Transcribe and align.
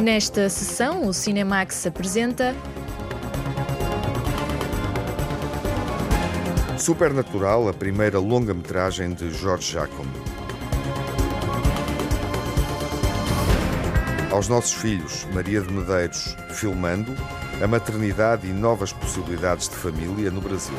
Nesta 0.00 0.48
sessão, 0.48 1.06
o 1.06 1.12
Cinemax 1.12 1.86
apresenta 1.86 2.56
Supernatural, 6.78 7.68
a 7.68 7.74
primeira 7.74 8.18
longa-metragem 8.18 9.12
de 9.12 9.30
Jorge 9.30 9.72
Jacome. 9.72 10.10
Aos 14.32 14.48
nossos 14.48 14.72
filhos, 14.72 15.26
Maria 15.34 15.60
de 15.60 15.70
Medeiros, 15.70 16.34
filmando 16.48 17.14
a 17.62 17.66
maternidade 17.66 18.46
e 18.46 18.52
novas 18.54 18.94
possibilidades 18.94 19.68
de 19.68 19.76
família 19.76 20.30
no 20.30 20.40
Brasil. 20.40 20.78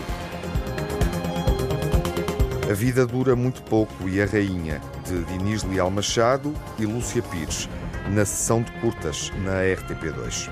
A 2.68 2.74
vida 2.74 3.06
dura 3.06 3.36
muito 3.36 3.62
pouco 3.64 4.10
e 4.10 4.20
a 4.20 4.26
rainha, 4.26 4.82
de 5.06 5.24
Dinis 5.26 5.62
Leal 5.64 5.92
Machado 5.92 6.56
e 6.80 6.88
Lúcia 6.88 7.22
Pires, 7.22 7.70
na 8.10 8.26
sessão 8.26 8.62
de 8.62 8.72
curtas 8.74 9.32
na 9.44 9.62
RTP2. 9.64 10.50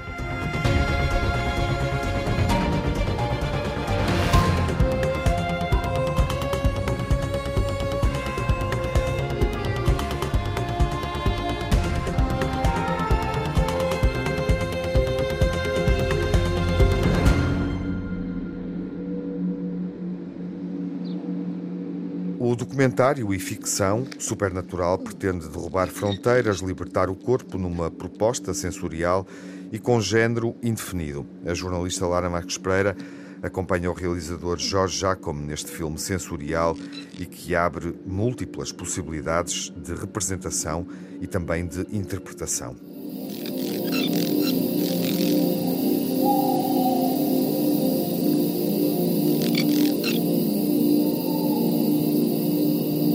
Documentário 22.79 23.33
e 23.33 23.39
ficção 23.39 24.05
Supernatural 24.17 24.97
pretende 24.97 25.49
derrubar 25.49 25.89
fronteiras, 25.89 26.59
libertar 26.59 27.09
o 27.09 27.15
corpo 27.15 27.57
numa 27.57 27.91
proposta 27.91 28.53
sensorial 28.53 29.27
e 29.69 29.77
com 29.77 29.99
género 29.99 30.55
indefinido. 30.63 31.27
A 31.45 31.53
jornalista 31.53 32.07
Lara 32.07 32.29
Marques 32.29 32.57
Pereira 32.57 32.95
acompanha 33.43 33.91
o 33.91 33.93
realizador 33.93 34.57
Jorge 34.57 34.97
Jacome 34.97 35.45
neste 35.45 35.69
filme 35.69 35.97
sensorial 35.97 36.77
e 37.19 37.25
que 37.25 37.53
abre 37.53 37.99
múltiplas 38.05 38.71
possibilidades 38.71 39.73
de 39.75 39.93
representação 39.93 40.87
e 41.19 41.27
também 41.27 41.67
de 41.67 41.81
interpretação. 41.91 42.77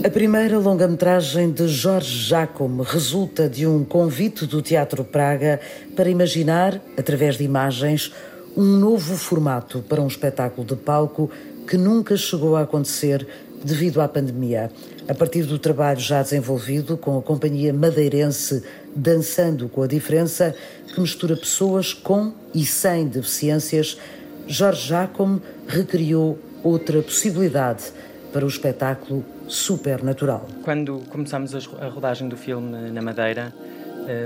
A 0.05 0.09
primeira 0.11 0.59
longa-metragem 0.59 1.51
de 1.51 1.67
Jorge 1.67 2.27
Jacome 2.27 2.83
resulta 2.83 3.49
de 3.49 3.65
um 3.65 3.83
convite 3.83 4.45
do 4.45 4.61
Teatro 4.61 5.03
Praga 5.03 5.59
para 5.95 6.07
imaginar, 6.07 6.79
através 6.95 7.39
de 7.39 7.43
imagens, 7.43 8.13
um 8.55 8.77
novo 8.77 9.17
formato 9.17 9.83
para 9.89 9.99
um 9.99 10.05
espetáculo 10.05 10.63
de 10.67 10.75
palco 10.75 11.31
que 11.67 11.75
nunca 11.75 12.15
chegou 12.15 12.55
a 12.55 12.61
acontecer 12.61 13.27
devido 13.63 13.99
à 13.99 14.07
pandemia. 14.07 14.69
A 15.07 15.15
partir 15.15 15.41
do 15.41 15.57
trabalho 15.57 15.99
já 15.99 16.21
desenvolvido 16.21 16.97
com 16.97 17.17
a 17.17 17.21
companhia 17.23 17.73
madeirense 17.73 18.61
Dançando 18.95 19.67
com 19.67 19.81
a 19.81 19.87
Diferença, 19.87 20.53
que 20.93 21.01
mistura 21.01 21.35
pessoas 21.35 21.95
com 21.95 22.31
e 22.53 22.63
sem 22.63 23.07
deficiências, 23.07 23.97
Jorge 24.45 24.87
Jacome 24.87 25.41
recriou 25.67 26.37
outra 26.63 27.01
possibilidade 27.01 27.85
para 28.31 28.45
o 28.45 28.47
espetáculo 28.47 29.25
supernatural. 29.47 30.47
Quando 30.63 31.03
começámos 31.09 31.53
a 31.79 31.87
rodagem 31.87 32.27
do 32.27 32.37
filme 32.37 32.91
na 32.91 33.01
Madeira, 33.01 33.53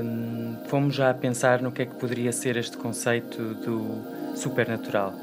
um, 0.03 0.55
fomos 0.67 0.95
já 0.95 1.09
a 1.09 1.13
pensar 1.13 1.61
no 1.61 1.71
que 1.71 1.83
é 1.83 1.85
que 1.85 1.95
poderia 1.95 2.31
ser 2.31 2.57
este 2.57 2.77
conceito 2.77 3.55
do 3.55 4.03
supernatural. 4.35 5.13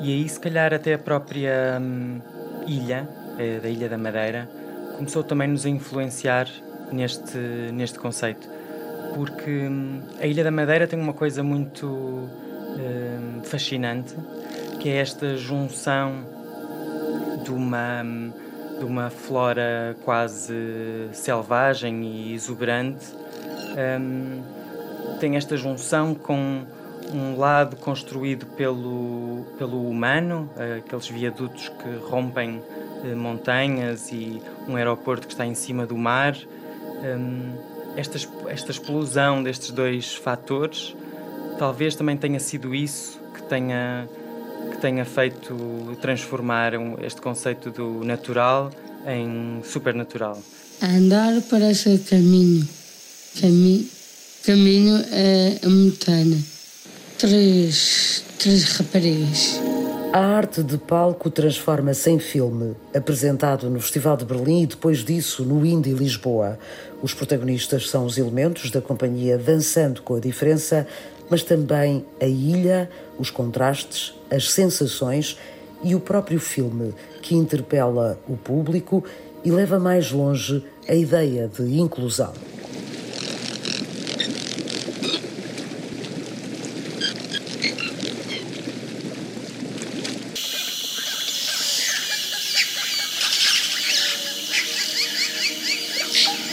E 0.00 0.12
aí, 0.12 0.28
se 0.28 0.40
calhar, 0.40 0.72
até 0.72 0.94
a 0.94 0.98
própria 0.98 1.78
um, 1.80 2.20
ilha, 2.66 3.08
da 3.62 3.68
Ilha 3.68 3.88
da 3.88 3.96
Madeira, 3.96 4.48
começou 4.96 5.22
também 5.22 5.48
nos 5.48 5.64
a 5.64 5.68
influenciar 5.68 6.46
neste, 6.92 7.38
neste 7.72 7.98
conceito. 7.98 8.48
Porque 9.14 9.50
um, 9.50 10.00
a 10.20 10.26
Ilha 10.26 10.44
da 10.44 10.50
Madeira 10.50 10.86
tem 10.86 10.98
uma 10.98 11.12
coisa 11.12 11.42
muito 11.42 11.86
hum, 11.86 13.40
fascinante, 13.42 14.14
que 14.78 14.88
é 14.88 14.96
esta 14.96 15.36
junção 15.36 16.24
de 17.42 17.50
uma 17.50 18.02
hum, 18.02 18.32
de 18.80 18.86
uma 18.86 19.10
flora 19.10 19.94
quase 20.04 21.10
selvagem 21.12 22.02
e 22.02 22.34
exuberante, 22.34 23.06
um, 24.00 24.42
tem 25.20 25.36
esta 25.36 25.56
junção 25.56 26.14
com 26.14 26.64
um 27.12 27.38
lado 27.38 27.76
construído 27.76 28.46
pelo, 28.46 29.44
pelo 29.58 29.86
humano, 29.88 30.48
aqueles 30.78 31.08
viadutos 31.08 31.68
que 31.68 32.08
rompem 32.08 32.62
eh, 33.04 33.14
montanhas 33.14 34.10
e 34.12 34.40
um 34.66 34.76
aeroporto 34.76 35.26
que 35.26 35.32
está 35.32 35.44
em 35.44 35.54
cima 35.54 35.84
do 35.84 35.96
mar. 35.96 36.36
Um, 37.02 37.52
esta, 37.96 38.18
esta 38.48 38.70
explosão 38.70 39.42
destes 39.42 39.70
dois 39.70 40.14
fatores 40.14 40.94
talvez 41.58 41.94
também 41.94 42.16
tenha 42.16 42.40
sido 42.40 42.74
isso 42.74 43.20
que 43.34 43.42
tenha 43.42 44.08
que 44.70 44.78
tenha 44.78 45.04
feito 45.04 45.54
transformar 46.00 46.72
este 47.02 47.20
conceito 47.20 47.70
do 47.70 48.04
natural 48.04 48.70
em 49.06 49.60
supernatural? 49.64 50.38
Andar 50.82 51.42
parece 51.50 51.98
caminho. 51.98 52.66
Cami 53.40 53.88
caminho 54.44 54.96
é 55.12 55.58
a 55.64 55.68
montanha. 55.68 56.38
Três, 57.18 58.24
três 58.38 58.64
raparigas. 58.76 59.60
A 60.12 60.18
arte 60.18 60.62
de 60.62 60.76
palco 60.76 61.30
transforma-se 61.30 62.10
em 62.10 62.18
filme, 62.18 62.74
apresentado 62.92 63.70
no 63.70 63.80
Festival 63.80 64.16
de 64.16 64.24
Berlim 64.24 64.62
e 64.62 64.66
depois 64.66 65.04
disso 65.04 65.44
no 65.44 65.64
Indie 65.64 65.92
Lisboa. 65.92 66.58
Os 67.00 67.14
protagonistas 67.14 67.88
são 67.88 68.04
os 68.04 68.18
elementos 68.18 68.72
da 68.72 68.80
companhia 68.80 69.38
Dançando 69.38 70.02
com 70.02 70.16
a 70.16 70.20
Diferença, 70.20 70.84
mas 71.30 71.44
também 71.44 72.04
a 72.20 72.26
ilha, 72.26 72.90
os 73.18 73.30
contrastes, 73.30 74.12
as 74.30 74.50
sensações 74.50 75.38
e 75.82 75.94
o 75.94 76.00
próprio 76.00 76.40
filme, 76.40 76.92
que 77.22 77.34
interpela 77.34 78.18
o 78.28 78.36
público 78.36 79.04
e 79.44 79.50
leva 79.50 79.78
mais 79.78 80.10
longe 80.10 80.62
a 80.88 80.94
ideia 80.94 81.48
de 81.48 81.78
inclusão. 81.78 82.32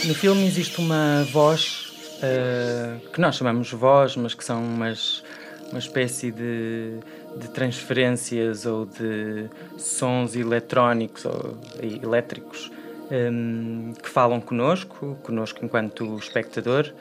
No 0.04 0.14
filme 0.14 0.46
existe 0.46 0.78
uma 0.78 1.22
voz 1.30 1.77
uh, 2.18 3.08
que 3.10 3.20
nós 3.20 3.36
chamamos 3.36 3.72
voz, 3.72 4.16
mas 4.16 4.34
que 4.34 4.44
são 4.44 4.62
umas, 4.62 5.22
uma 5.70 5.78
espécie 5.78 6.30
de, 6.30 6.98
de 7.36 7.48
transferências 7.50 8.66
ou 8.66 8.86
de 8.86 9.48
sons 9.76 10.34
eletrónicos 10.34 11.24
ou 11.24 11.56
elétricos 11.80 12.70
um, 13.10 13.92
que 14.00 14.08
falam 14.08 14.40
connosco, 14.40 15.16
connosco 15.22 15.64
enquanto 15.64 16.16
espectador. 16.16 16.92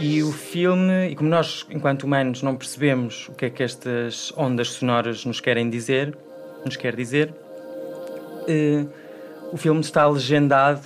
E 0.00 0.22
o 0.22 0.32
filme, 0.32 1.10
e 1.10 1.14
como 1.14 1.28
nós, 1.28 1.64
enquanto 1.70 2.02
humanos, 2.02 2.42
não 2.42 2.56
percebemos 2.56 3.28
o 3.28 3.32
que 3.32 3.46
é 3.46 3.50
que 3.50 3.62
estas 3.62 4.32
ondas 4.36 4.70
sonoras 4.70 5.24
nos 5.24 5.40
querem 5.40 5.70
dizer, 5.70 6.16
nos 6.64 6.76
quer 6.76 6.96
dizer, 6.96 7.30
uh, 7.30 8.88
o 9.52 9.56
filme 9.56 9.80
está 9.80 10.06
legendado 10.06 10.82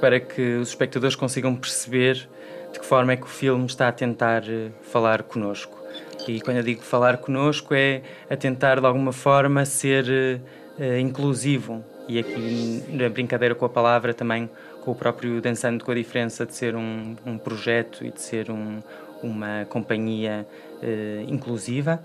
para 0.00 0.20
que 0.20 0.56
os 0.56 0.68
espectadores 0.68 1.16
consigam 1.16 1.54
perceber 1.54 2.28
de 2.72 2.80
que 2.80 2.86
forma 2.86 3.12
é 3.12 3.16
que 3.16 3.24
o 3.24 3.28
filme 3.28 3.66
está 3.66 3.88
a 3.88 3.92
tentar 3.92 4.42
uh, 4.42 4.72
falar 4.82 5.22
connosco. 5.22 5.78
E 6.26 6.40
quando 6.40 6.58
eu 6.58 6.62
digo 6.62 6.82
falar 6.82 7.18
connosco, 7.18 7.74
é 7.74 8.02
a 8.30 8.36
tentar 8.36 8.80
de 8.80 8.86
alguma 8.86 9.12
forma 9.12 9.64
ser 9.64 10.40
uh, 10.78 10.98
inclusivo. 10.98 11.84
E 12.08 12.18
aqui, 12.18 12.82
na 12.88 13.08
brincadeira 13.08 13.54
com 13.54 13.64
a 13.64 13.68
palavra, 13.68 14.12
também 14.12 14.48
com 14.84 14.90
o 14.90 14.94
próprio 14.94 15.40
Dançando 15.40 15.84
com 15.84 15.92
a 15.92 15.94
Diferença 15.94 16.44
de 16.44 16.54
ser 16.54 16.74
um, 16.74 17.14
um 17.24 17.38
projeto 17.38 18.04
e 18.04 18.10
de 18.10 18.20
ser 18.20 18.50
um, 18.50 18.80
uma 19.22 19.64
companhia 19.68 20.46
uh, 20.82 21.30
inclusiva. 21.30 22.04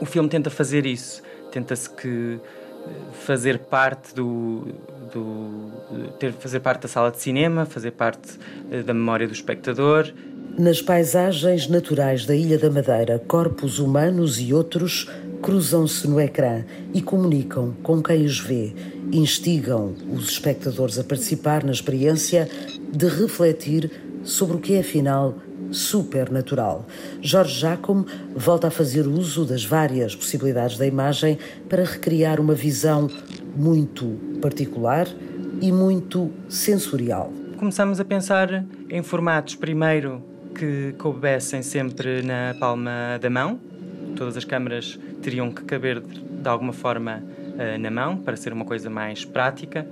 O 0.00 0.04
filme 0.04 0.28
tenta 0.28 0.50
fazer 0.50 0.84
isso, 0.84 1.22
tenta-se 1.50 1.88
que 1.88 2.38
fazer 3.12 3.58
parte 3.58 4.14
do, 4.14 4.66
do 5.12 5.70
ter 6.18 6.32
fazer 6.32 6.60
parte 6.60 6.82
da 6.82 6.88
sala 6.88 7.10
de 7.10 7.20
cinema, 7.20 7.64
fazer 7.64 7.92
parte 7.92 8.38
da 8.84 8.94
memória 8.94 9.26
do 9.26 9.32
espectador. 9.32 10.12
Nas 10.58 10.82
paisagens 10.82 11.66
naturais 11.66 12.26
da 12.26 12.34
Ilha 12.34 12.58
da 12.58 12.70
Madeira, 12.70 13.18
corpos 13.18 13.78
humanos 13.78 14.38
e 14.38 14.52
outros 14.52 15.08
cruzam-se 15.40 16.06
no 16.06 16.20
ecrã 16.20 16.64
e 16.94 17.02
comunicam 17.02 17.74
com 17.82 18.02
quem 18.02 18.24
os 18.24 18.38
vê, 18.38 18.72
instigam 19.10 19.94
os 20.14 20.28
espectadores 20.28 20.98
a 20.98 21.04
participar 21.04 21.64
na 21.64 21.72
experiência 21.72 22.48
de 22.92 23.08
refletir 23.08 23.90
sobre 24.22 24.56
o 24.56 24.60
que 24.60 24.74
é, 24.74 24.80
afinal, 24.80 25.34
supernatural. 25.72 26.86
Jorge 27.20 27.60
Jacome 27.60 28.06
volta 28.34 28.68
a 28.68 28.70
fazer 28.70 29.06
uso 29.06 29.44
das 29.44 29.64
várias 29.64 30.14
possibilidades 30.14 30.78
da 30.78 30.86
imagem 30.86 31.38
para 31.68 31.84
recriar 31.84 32.40
uma 32.40 32.54
visão 32.54 33.10
muito 33.56 34.06
particular 34.40 35.06
e 35.60 35.72
muito 35.72 36.30
sensorial. 36.48 37.32
Começamos 37.56 38.00
a 38.00 38.04
pensar 38.04 38.64
em 38.90 39.02
formatos, 39.02 39.54
primeiro, 39.54 40.22
que 40.54 40.94
coubessem 40.98 41.62
sempre 41.62 42.22
na 42.22 42.54
palma 42.58 43.18
da 43.20 43.30
mão. 43.30 43.58
Todas 44.16 44.36
as 44.36 44.44
câmaras 44.44 44.98
teriam 45.22 45.50
que 45.50 45.62
caber 45.64 46.00
de 46.00 46.48
alguma 46.48 46.72
forma 46.72 47.22
eh, 47.58 47.78
na 47.78 47.90
mão, 47.90 48.16
para 48.16 48.36
ser 48.36 48.52
uma 48.52 48.64
coisa 48.64 48.90
mais 48.90 49.24
prática, 49.24 49.86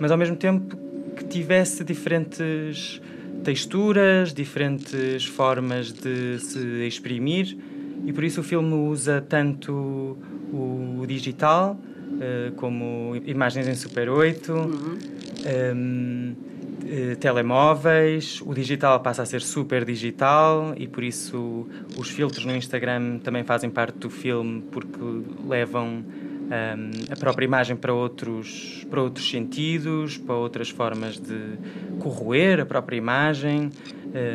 mas 0.00 0.10
ao 0.10 0.16
mesmo 0.16 0.36
tempo 0.36 0.76
que 1.16 1.24
tivesse 1.24 1.84
diferentes 1.84 3.00
texturas, 3.42 4.32
diferentes 4.32 5.24
formas 5.24 5.92
de 5.92 6.38
se 6.38 6.86
exprimir, 6.86 7.56
e 8.04 8.12
por 8.12 8.24
isso 8.24 8.40
o 8.40 8.44
filme 8.44 8.74
usa 8.74 9.20
tanto 9.20 10.16
o 10.52 11.04
digital 11.06 11.78
uh, 12.10 12.52
como 12.52 13.16
imagens 13.24 13.68
em 13.68 13.74
Super 13.74 14.08
8, 14.08 14.52
uhum. 14.52 14.98
um, 15.74 16.34
uh, 16.82 17.16
telemóveis, 17.16 18.40
o 18.44 18.54
digital 18.54 19.00
passa 19.00 19.22
a 19.22 19.26
ser 19.26 19.42
super 19.42 19.84
digital 19.84 20.74
e 20.76 20.86
por 20.86 21.04
isso 21.04 21.66
os 21.96 22.08
filtros 22.10 22.44
no 22.44 22.54
Instagram 22.54 23.18
também 23.18 23.44
fazem 23.44 23.70
parte 23.70 23.98
do 23.98 24.10
filme 24.10 24.62
porque 24.70 24.98
levam 25.46 26.04
um, 26.50 27.12
a 27.12 27.16
própria 27.16 27.44
imagem 27.44 27.76
para 27.76 27.94
outros, 27.94 28.84
para 28.90 29.00
outros 29.00 29.30
sentidos, 29.30 30.18
para 30.18 30.34
outras 30.34 30.68
formas 30.68 31.16
de 31.18 31.38
corroer 32.00 32.60
a 32.60 32.66
própria 32.66 32.96
imagem, 32.96 33.70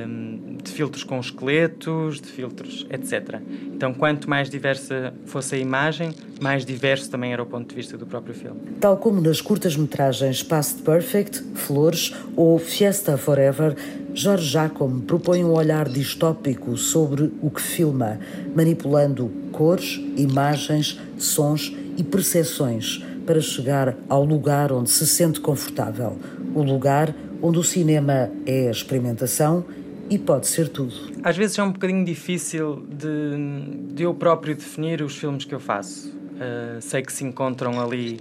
um, 0.07 0.56
de 0.63 0.71
filtros 0.71 1.03
com 1.03 1.19
esqueletos, 1.19 2.21
de 2.21 2.27
filtros, 2.27 2.88
etc. 2.89 3.41
Então, 3.73 3.94
quanto 3.94 4.29
mais 4.29 4.50
diversa 4.50 5.13
fosse 5.25 5.56
a 5.56 5.57
imagem, 5.57 6.13
mais 6.41 6.65
diverso 6.65 7.09
também 7.12 7.33
era 7.33 7.44
o 7.44 7.45
ponto 7.45 7.69
de 7.69 7.75
vista 7.75 7.97
do 7.97 8.06
próprio 8.06 8.33
filme. 8.33 8.59
Tal 8.79 8.95
como 8.97 9.19
nas 9.19 9.41
curtas-metragens 9.41 10.41
Past 10.41 10.81
Perfect, 10.83 11.44
Flores 11.56 12.13
ou 12.35 12.57
Fiesta 12.57 13.17
Forever, 13.17 13.75
Jorge 14.13 14.50
Jacome 14.50 15.01
propõe 15.01 15.44
um 15.44 15.51
olhar 15.51 15.89
distópico 15.89 16.77
sobre 16.77 17.33
o 17.41 17.50
que 17.50 17.62
filma, 17.62 18.17
manipulando 18.56 19.29
cores, 19.51 20.01
imagens, 20.15 20.97
sons 21.17 21.75
e 21.97 22.03
percepções 22.03 23.03
para 23.25 23.42
chegar 23.42 23.95
ao 24.07 24.24
lugar 24.24 24.71
onde 24.71 24.89
se 24.89 25.06
sente 25.07 25.39
confortável, 25.39 26.18
o 26.53 26.62
lugar 26.62 27.13
onde 27.42 27.59
o 27.59 27.63
cinema 27.63 28.30
é 28.45 28.68
a 28.68 28.71
experimentação 28.71 29.65
e 30.09 30.18
pode 30.18 30.47
ser 30.47 30.69
tudo. 30.69 30.94
Às 31.24 31.36
vezes 31.36 31.57
é 31.57 31.63
um 31.63 31.71
bocadinho 31.71 32.06
difícil 32.06 32.86
de, 32.89 33.94
de 33.94 34.03
eu 34.03 34.13
próprio 34.13 34.56
definir 34.56 35.01
os 35.01 35.15
filmes 35.15 35.45
que 35.45 35.53
eu 35.53 35.59
faço. 35.59 36.09
Uh, 36.09 36.81
sei 36.81 37.01
que 37.01 37.13
se 37.13 37.24
encontram 37.24 37.80
ali 37.81 38.19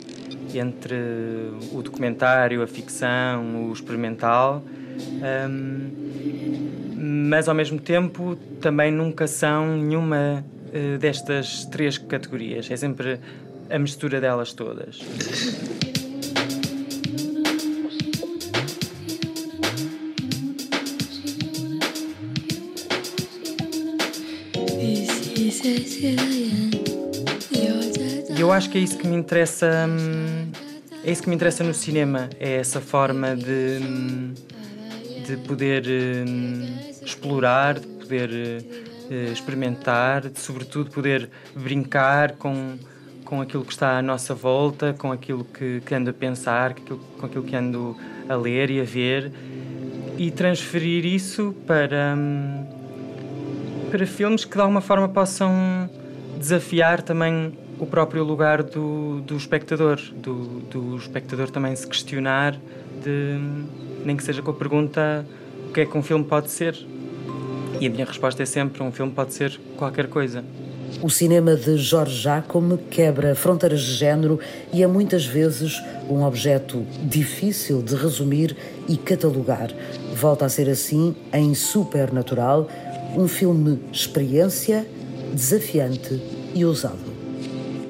entre 0.55 0.95
o 1.73 1.83
documentário, 1.83 2.63
a 2.63 2.67
ficção, 2.67 3.69
o 3.69 3.73
experimental, 3.73 4.63
um, 5.51 5.91
mas 6.97 7.49
ao 7.49 7.55
mesmo 7.55 7.81
tempo 7.81 8.37
também 8.61 8.93
nunca 8.93 9.27
são 9.27 9.77
nenhuma 9.77 10.45
uh, 10.69 10.99
destas 10.99 11.65
três 11.67 11.99
categorias. 11.99 12.71
É 12.71 12.77
sempre 12.77 13.19
a 13.71 13.79
mistura 13.79 14.21
delas 14.21 14.53
todas. 14.53 15.01
E 28.37 28.41
eu 28.41 28.53
acho 28.53 28.69
que 28.71 28.79
é 28.79 28.81
isso 28.81 28.99
que 28.99 29.07
me 29.07 29.17
interessa. 29.17 29.87
Hum, 29.89 30.51
é 31.05 31.11
isso 31.13 31.23
que 31.23 31.29
me 31.29 31.35
interessa 31.35 31.63
no 31.63 31.75
cinema, 31.75 32.31
é 32.41 32.55
essa 32.55 32.81
forma 32.81 33.37
de, 33.37 33.79
hum, 33.83 34.33
de 35.27 35.37
poder 35.47 35.85
hum, 35.87 36.79
explorar, 37.03 37.79
de 37.79 37.87
poder 37.87 38.31
eh, 39.11 39.31
experimentar, 39.33 40.29
de 40.29 40.41
sobretudo 40.41 40.91
poder 40.91 41.29
brincar 41.55 42.33
com 42.33 42.79
com 43.25 43.41
aquilo 43.41 43.65
que 43.65 43.73
está 43.73 43.99
à 43.99 44.03
nossa 44.03 44.35
volta, 44.35 44.95
com 44.99 45.11
aquilo 45.11 45.45
que, 45.45 45.81
que 45.81 45.95
ando 45.95 46.11
a 46.11 46.13
pensar, 46.13 46.75
com 46.75 47.27
aquilo, 47.27 47.43
que 47.43 47.57
ando 47.57 47.97
a 48.29 48.35
ler 48.35 48.71
e 48.71 48.81
a 48.81 48.85
ver, 48.85 49.33
e 50.19 50.31
transferir 50.31 51.05
isso 51.05 51.55
para, 51.67 52.15
hum, 52.17 52.65
para 53.91 54.07
filmes 54.07 54.45
que 54.45 54.55
de 54.55 54.61
alguma 54.61 54.81
forma 54.81 55.09
possam 55.09 55.89
desafiar 56.39 57.03
também 57.03 57.53
o 57.79 57.87
próprio 57.87 58.23
lugar 58.23 58.63
do, 58.63 59.21
do 59.23 59.37
espectador, 59.37 60.01
do, 60.15 60.61
do 60.71 60.97
espectador 60.97 61.51
também 61.51 61.75
se 61.75 61.87
questionar, 61.87 62.57
de, 63.03 63.39
nem 64.05 64.17
que 64.17 64.23
seja 64.23 64.43
com 64.43 64.51
a 64.51 64.55
pergunta 64.55 65.27
o 65.69 65.73
que 65.73 65.81
é 65.81 65.87
que 65.87 65.97
um 65.97 66.03
filme 66.03 66.25
pode 66.25 66.51
ser. 66.51 66.77
E 67.81 67.87
a 67.87 67.91
minha 67.91 68.05
resposta 68.05 68.43
é 68.43 68.47
sempre: 68.47 68.83
um 68.83 68.93
filme 68.93 69.13
pode 69.13 69.35
ser 69.35 69.61
qualquer 69.77 70.07
coisa. 70.09 70.45
O 71.03 71.11
cinema 71.11 71.55
de 71.55 71.77
Jorge 71.77 72.23
Jacome 72.23 72.79
quebra 72.79 73.35
fronteiras 73.35 73.81
de 73.81 73.93
género 73.95 74.39
e 74.73 74.83
é 74.83 74.87
muitas 74.87 75.27
vezes 75.27 75.83
um 76.09 76.23
objeto 76.23 76.85
difícil 77.03 77.83
de 77.83 77.95
resumir 77.95 78.57
e 78.89 78.97
catalogar. 78.97 79.71
Volta 80.15 80.47
a 80.47 80.49
ser 80.49 80.69
assim 80.69 81.15
em 81.33 81.55
Supernatural, 81.55 82.69
um 83.17 83.29
filme 83.29 83.81
experiência, 83.93 84.87
desafiante 85.33 86.21
e 86.55 86.65
ousado. 86.65 87.15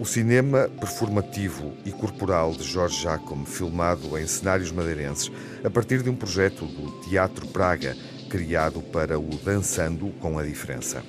O 0.00 0.04
cinema 0.04 0.68
performativo 0.80 1.72
e 1.84 1.90
corporal 1.90 2.52
de 2.52 2.64
Jorge 2.64 3.02
Jacome, 3.02 3.46
filmado 3.46 4.18
em 4.18 4.26
cenários 4.26 4.70
madeirenses, 4.70 5.30
a 5.62 5.70
partir 5.70 6.02
de 6.02 6.10
um 6.10 6.16
projeto 6.16 6.66
do 6.66 6.90
Teatro 7.08 7.46
Praga, 7.46 7.96
criado 8.28 8.82
para 8.82 9.18
o 9.18 9.28
Dançando 9.44 10.08
com 10.20 10.38
a 10.38 10.42
Diferença. 10.42 11.02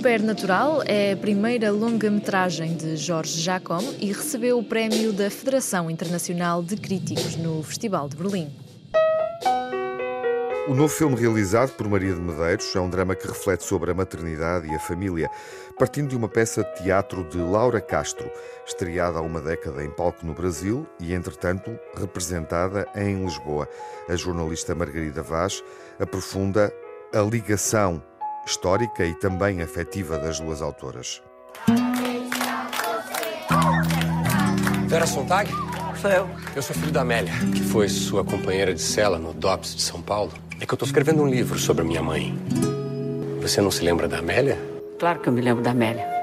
Supernatural 0.00 0.82
é 0.86 1.12
a 1.12 1.16
primeira 1.18 1.70
longa-metragem 1.70 2.74
de 2.74 2.96
Jorge 2.96 3.38
Jacome 3.38 3.98
e 4.00 4.06
recebeu 4.06 4.58
o 4.58 4.64
prémio 4.64 5.12
da 5.12 5.28
Federação 5.28 5.90
Internacional 5.90 6.62
de 6.62 6.74
Críticos 6.74 7.36
no 7.36 7.62
Festival 7.62 8.08
de 8.08 8.16
Berlim. 8.16 8.50
O 10.66 10.74
novo 10.74 10.88
filme 10.88 11.16
realizado 11.16 11.72
por 11.72 11.86
Maria 11.86 12.14
de 12.14 12.20
Medeiros 12.20 12.74
é 12.74 12.80
um 12.80 12.88
drama 12.88 13.14
que 13.14 13.28
reflete 13.28 13.62
sobre 13.62 13.90
a 13.90 13.94
maternidade 13.94 14.66
e 14.68 14.74
a 14.74 14.78
família, 14.78 15.28
partindo 15.78 16.08
de 16.08 16.16
uma 16.16 16.30
peça 16.30 16.64
de 16.64 16.82
teatro 16.82 17.28
de 17.28 17.36
Laura 17.36 17.82
Castro, 17.82 18.30
estreada 18.66 19.18
há 19.18 19.20
uma 19.20 19.42
década 19.42 19.84
em 19.84 19.90
palco 19.90 20.24
no 20.24 20.32
Brasil 20.32 20.86
e, 20.98 21.12
entretanto, 21.12 21.78
representada 21.94 22.88
em 22.96 23.22
Lisboa. 23.22 23.68
A 24.08 24.16
jornalista 24.16 24.74
Margarida 24.74 25.22
Vaz 25.22 25.62
aprofunda 26.00 26.72
a 27.12 27.20
ligação 27.20 28.02
histórica 28.50 29.06
e 29.06 29.14
também 29.14 29.62
afetiva 29.62 30.18
das 30.18 30.40
duas 30.40 30.60
autoras. 30.60 31.22
Vera 34.88 35.06
Sontag? 35.06 35.50
Sou 36.00 36.10
eu. 36.10 36.28
Eu 36.56 36.62
sou 36.62 36.74
filho 36.74 36.90
da 36.90 37.02
Amélia, 37.02 37.32
que 37.54 37.62
foi 37.62 37.88
sua 37.88 38.24
companheira 38.24 38.74
de 38.74 38.80
cela 38.80 39.18
no 39.18 39.32
DOPS 39.32 39.76
de 39.76 39.82
São 39.82 40.02
Paulo. 40.02 40.32
É 40.60 40.66
que 40.66 40.72
eu 40.72 40.74
estou 40.74 40.86
escrevendo 40.86 41.22
um 41.22 41.28
livro 41.28 41.58
sobre 41.58 41.82
a 41.82 41.84
minha 41.84 42.02
mãe. 42.02 42.36
Você 43.40 43.60
não 43.60 43.70
se 43.70 43.84
lembra 43.84 44.08
da 44.08 44.18
Amélia? 44.18 44.58
Claro 44.98 45.20
que 45.20 45.28
eu 45.28 45.32
me 45.32 45.40
lembro 45.40 45.62
da 45.62 45.70
Amélia. 45.70 46.20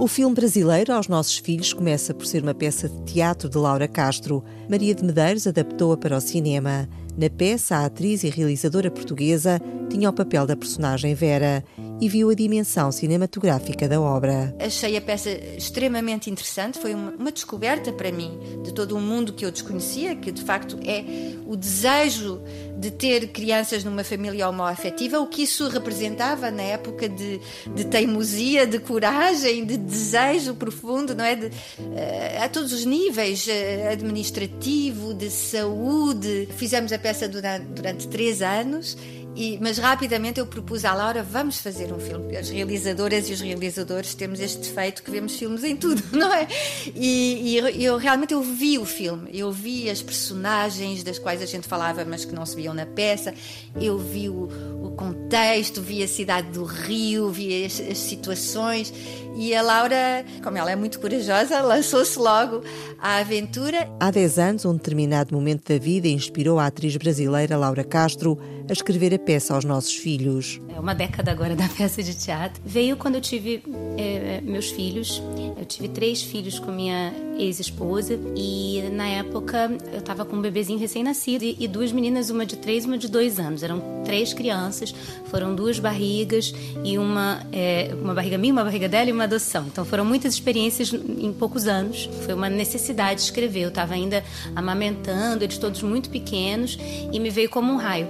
O 0.00 0.08
filme 0.08 0.34
brasileiro 0.34 0.92
Aos 0.92 1.06
Nossos 1.06 1.38
Filhos 1.38 1.72
começa 1.72 2.12
por 2.12 2.26
ser 2.26 2.42
uma 2.42 2.54
peça 2.54 2.88
de 2.88 3.04
teatro 3.04 3.48
de 3.48 3.56
Laura 3.56 3.86
Castro. 3.86 4.42
Maria 4.68 4.94
de 4.94 5.04
Medeiros 5.04 5.46
adaptou-a 5.46 5.96
para 5.96 6.16
o 6.16 6.20
cinema. 6.20 6.88
Na 7.16 7.28
peça, 7.28 7.76
a 7.76 7.84
atriz 7.84 8.24
e 8.24 8.30
realizadora 8.30 8.90
portuguesa 8.90 9.60
tinha 9.90 10.08
o 10.08 10.12
papel 10.12 10.46
da 10.46 10.56
personagem 10.56 11.14
Vera 11.14 11.62
e 12.02 12.08
viu 12.08 12.30
a 12.30 12.34
dimensão 12.34 12.90
cinematográfica 12.90 13.88
da 13.88 14.00
obra. 14.00 14.52
Achei 14.58 14.96
a 14.96 15.00
peça 15.00 15.30
extremamente 15.56 16.28
interessante, 16.28 16.76
foi 16.76 16.94
uma, 16.94 17.12
uma, 17.12 17.30
descoberta 17.30 17.92
para 17.92 18.10
mim 18.10 18.40
de 18.64 18.74
todo 18.74 18.96
um 18.96 19.00
mundo 19.00 19.32
que 19.32 19.44
eu 19.44 19.52
desconhecia, 19.52 20.16
que 20.16 20.32
de 20.32 20.42
facto 20.42 20.80
é 20.84 21.04
o 21.46 21.54
desejo 21.54 22.42
de 22.76 22.90
ter 22.90 23.28
crianças 23.28 23.84
numa 23.84 24.02
família 24.02 24.48
homoafetiva, 24.48 25.20
o 25.20 25.28
que 25.28 25.44
isso 25.44 25.68
representava 25.68 26.50
na 26.50 26.64
época 26.64 27.08
de, 27.08 27.40
de 27.72 27.84
teimosia, 27.84 28.66
de 28.66 28.80
coragem, 28.80 29.64
de 29.64 29.76
desejo 29.76 30.56
profundo, 30.56 31.14
não 31.14 31.24
é? 31.24 31.36
De, 31.36 31.46
uh, 31.46 32.42
a 32.42 32.48
todos 32.48 32.72
os 32.72 32.84
níveis, 32.84 33.46
uh, 33.46 33.92
administrativo, 33.92 35.14
de 35.14 35.30
saúde. 35.30 36.48
Fizemos 36.56 36.92
a 36.92 36.98
peça 36.98 37.28
durante, 37.28 37.66
durante 37.66 38.08
três 38.08 38.42
anos 38.42 38.96
E, 39.34 39.58
mas 39.60 39.78
rapidamente 39.78 40.38
eu 40.38 40.46
propus 40.46 40.84
à 40.84 40.92
Laura, 40.94 41.22
vamos 41.22 41.58
fazer 41.58 41.92
um 41.92 41.98
filme. 41.98 42.36
As 42.36 42.50
realizadoras 42.50 43.28
e 43.28 43.32
os 43.32 43.40
realizadores 43.40 44.14
temos 44.14 44.40
este 44.40 44.58
defeito 44.58 45.02
que 45.02 45.10
vemos 45.10 45.36
filmes 45.36 45.64
em 45.64 45.74
tudo, 45.74 46.02
não 46.12 46.32
é? 46.32 46.46
E, 46.94 47.58
e 47.58 47.84
eu 47.84 47.96
realmente 47.96 48.34
eu 48.34 48.42
vi 48.42 48.78
o 48.78 48.84
filme, 48.84 49.30
eu 49.32 49.50
vi 49.50 49.88
as 49.88 50.02
personagens 50.02 51.02
das 51.02 51.18
quais 51.18 51.40
a 51.40 51.46
gente 51.46 51.66
falava, 51.66 52.04
mas 52.04 52.24
que 52.24 52.34
não 52.34 52.44
se 52.44 52.54
viam 52.54 52.74
na 52.74 52.84
peça, 52.84 53.34
eu 53.80 53.98
vi 53.98 54.28
o, 54.28 54.48
o 54.82 54.90
contexto, 54.90 55.80
vi 55.80 56.02
a 56.02 56.08
cidade 56.08 56.50
do 56.50 56.64
Rio, 56.64 57.30
vi 57.30 57.64
as, 57.64 57.80
as 57.80 57.98
situações 57.98 58.92
e 59.34 59.54
a 59.54 59.62
Laura, 59.62 60.24
como 60.42 60.56
ela 60.56 60.70
é 60.70 60.76
muito 60.76 61.00
corajosa, 61.00 61.60
lançou-se 61.60 62.18
logo 62.18 62.62
à 62.98 63.16
aventura. 63.16 63.88
Há 63.98 64.10
10 64.10 64.38
anos, 64.38 64.64
um 64.64 64.74
determinado 64.74 65.34
momento 65.34 65.72
da 65.72 65.78
vida 65.78 66.08
inspirou 66.08 66.58
a 66.58 66.66
atriz 66.66 66.96
brasileira 66.96 67.56
Laura 67.56 67.84
Castro 67.84 68.38
a 68.68 68.72
escrever 68.72 69.14
a 69.14 69.18
peça 69.18 69.54
aos 69.54 69.64
nossos 69.64 69.94
filhos. 69.94 70.60
É 70.74 70.78
uma 70.78 70.94
década 70.94 71.30
agora 71.30 71.54
da 71.54 71.68
peça 71.68 72.02
de 72.02 72.14
teatro. 72.14 72.62
Veio 72.64 72.96
quando 72.96 73.16
eu 73.16 73.20
tive 73.20 73.62
é, 73.98 74.40
meus 74.40 74.70
filhos. 74.70 75.22
Eu 75.58 75.64
tive 75.64 75.88
três 75.88 76.22
filhos 76.22 76.58
com 76.58 76.72
minha 76.72 77.12
ex-esposa 77.38 78.18
e 78.36 78.82
na 78.92 79.06
época 79.06 79.70
eu 79.92 79.98
estava 79.98 80.24
com 80.24 80.36
um 80.36 80.40
bebezinho 80.40 80.78
recém-nascido 80.78 81.44
e, 81.44 81.56
e 81.58 81.68
duas 81.68 81.92
meninas, 81.92 82.30
uma 82.30 82.46
de 82.46 82.56
três 82.56 82.84
e 82.84 82.86
uma 82.86 82.98
de 82.98 83.08
dois 83.08 83.38
anos. 83.38 83.62
Eram 83.62 84.02
três 84.04 84.32
crianças, 84.32 84.94
foram 85.26 85.54
duas 85.54 85.78
barrigas 85.78 86.54
e 86.84 86.98
uma, 86.98 87.46
é, 87.52 87.90
uma 88.00 88.14
barriga 88.14 88.38
minha, 88.38 88.52
uma 88.52 88.64
barriga 88.64 88.88
dela 88.88 89.08
e 89.10 89.12
uma 89.22 89.24
adoção. 89.24 89.66
Então 89.66 89.84
foram 89.84 90.04
muitas 90.04 90.34
experiências 90.34 90.92
em 90.92 91.32
poucos 91.32 91.66
anos. 91.66 92.08
Foi 92.24 92.34
uma 92.34 92.50
necessidade 92.50 93.20
de 93.20 93.26
escrever. 93.26 93.62
Eu 93.62 93.68
estava 93.68 93.94
ainda 93.94 94.22
amamentando, 94.54 95.44
eles 95.44 95.58
todos 95.58 95.82
muito 95.82 96.10
pequenos 96.10 96.78
e 97.12 97.18
me 97.20 97.30
veio 97.30 97.48
como 97.48 97.72
um 97.72 97.76
raio 97.76 98.08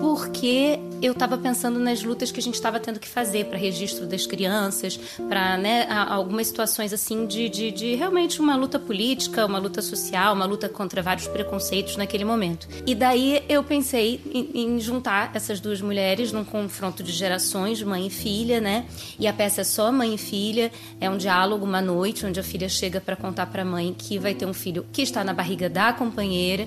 porque 0.00 0.78
eu 1.02 1.12
estava 1.12 1.36
pensando 1.36 1.78
nas 1.78 2.02
lutas 2.02 2.30
que 2.30 2.40
a 2.40 2.42
gente 2.42 2.54
estava 2.54 2.80
tendo 2.80 2.98
que 2.98 3.08
fazer 3.08 3.44
para 3.46 3.58
registro 3.58 4.06
das 4.06 4.26
crianças, 4.26 4.98
para 5.28 5.58
né, 5.58 5.86
algumas 5.90 6.46
situações 6.46 6.92
assim 6.92 7.26
de, 7.26 7.48
de, 7.48 7.70
de, 7.70 7.94
realmente 7.94 8.40
uma 8.40 8.56
luta 8.56 8.78
política, 8.78 9.44
uma 9.44 9.58
luta 9.58 9.82
social, 9.82 10.34
uma 10.34 10.46
luta 10.46 10.68
contra 10.68 11.02
vários 11.02 11.26
preconceitos 11.26 11.96
naquele 11.96 12.24
momento. 12.24 12.66
E 12.86 12.94
daí 12.94 13.42
eu 13.48 13.62
pensei 13.62 14.20
em, 14.32 14.76
em 14.76 14.80
juntar 14.80 15.30
essas 15.34 15.60
duas 15.60 15.80
mulheres 15.80 16.32
num 16.32 16.44
confronto 16.44 17.02
de 17.02 17.12
gerações, 17.12 17.82
mãe 17.82 18.06
e 18.06 18.10
filha, 18.10 18.60
né? 18.60 18.86
E 19.18 19.26
a 19.26 19.32
peça 19.32 19.60
é 19.60 19.64
só 19.64 19.92
mãe 19.92 20.14
e 20.14 20.18
filha, 20.18 20.72
é 21.00 21.10
um 21.10 21.18
diálogo 21.18 21.64
uma 21.64 21.82
noite 21.82 22.24
onde 22.24 22.40
a 22.40 22.42
filha 22.42 22.68
chega 22.68 23.00
para 23.00 23.16
contar 23.16 23.46
para 23.46 23.62
a 23.62 23.64
mãe 23.64 23.94
que 23.96 24.18
vai 24.18 24.34
ter 24.34 24.46
um 24.46 24.54
filho 24.54 24.86
que 24.92 25.02
está 25.02 25.22
na 25.22 25.34
barriga 25.34 25.68
da 25.68 25.92
companheira 25.92 26.66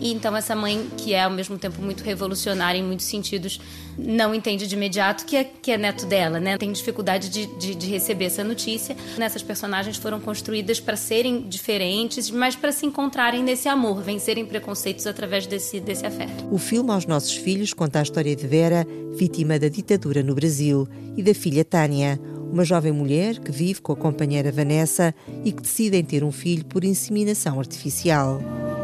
e 0.00 0.12
então 0.12 0.36
essa 0.36 0.54
mãe, 0.54 0.86
que 0.96 1.14
é 1.14 1.24
ao 1.24 1.30
mesmo 1.30 1.58
tempo 1.58 1.80
muito 1.80 2.04
revolucionária 2.04 2.78
em 2.78 2.82
muitos 2.82 3.06
sentidos, 3.06 3.60
não 3.98 4.34
entende 4.34 4.66
de 4.66 4.74
imediato 4.74 5.24
que 5.24 5.36
é, 5.36 5.44
que 5.44 5.70
é 5.70 5.78
neto 5.78 6.06
dela, 6.06 6.38
né? 6.38 6.56
Tem 6.58 6.70
dificuldade 6.72 7.28
de, 7.28 7.46
de, 7.58 7.74
de 7.74 7.86
receber 7.86 8.26
essa 8.26 8.44
notícia. 8.44 8.96
Essas 9.18 9.42
personagens 9.42 9.96
foram 9.96 10.20
construídas 10.20 10.80
para 10.80 10.96
serem 10.96 11.48
diferentes, 11.48 12.30
mas 12.30 12.56
para 12.56 12.72
se 12.72 12.86
encontrarem 12.86 13.42
nesse 13.42 13.68
amor, 13.68 14.02
vencerem 14.02 14.46
preconceitos 14.46 15.06
através 15.06 15.46
desse, 15.46 15.80
desse 15.80 16.06
afeto. 16.06 16.46
O 16.50 16.58
filme 16.58 16.90
Aos 16.90 17.06
Nossos 17.06 17.34
Filhos 17.34 17.72
conta 17.72 17.98
a 17.98 18.02
história 18.02 18.34
de 18.34 18.46
Vera, 18.46 18.86
vítima 19.12 19.58
da 19.58 19.68
ditadura 19.68 20.22
no 20.22 20.34
Brasil, 20.34 20.88
e 21.16 21.22
da 21.22 21.34
filha 21.34 21.64
Tânia, 21.64 22.20
uma 22.50 22.64
jovem 22.64 22.92
mulher 22.92 23.38
que 23.38 23.52
vive 23.52 23.80
com 23.80 23.92
a 23.92 23.96
companheira 23.96 24.50
Vanessa 24.50 25.14
e 25.44 25.52
que 25.52 25.62
decidem 25.62 26.04
ter 26.04 26.24
um 26.24 26.32
filho 26.32 26.64
por 26.64 26.84
inseminação 26.84 27.58
artificial. 27.58 28.40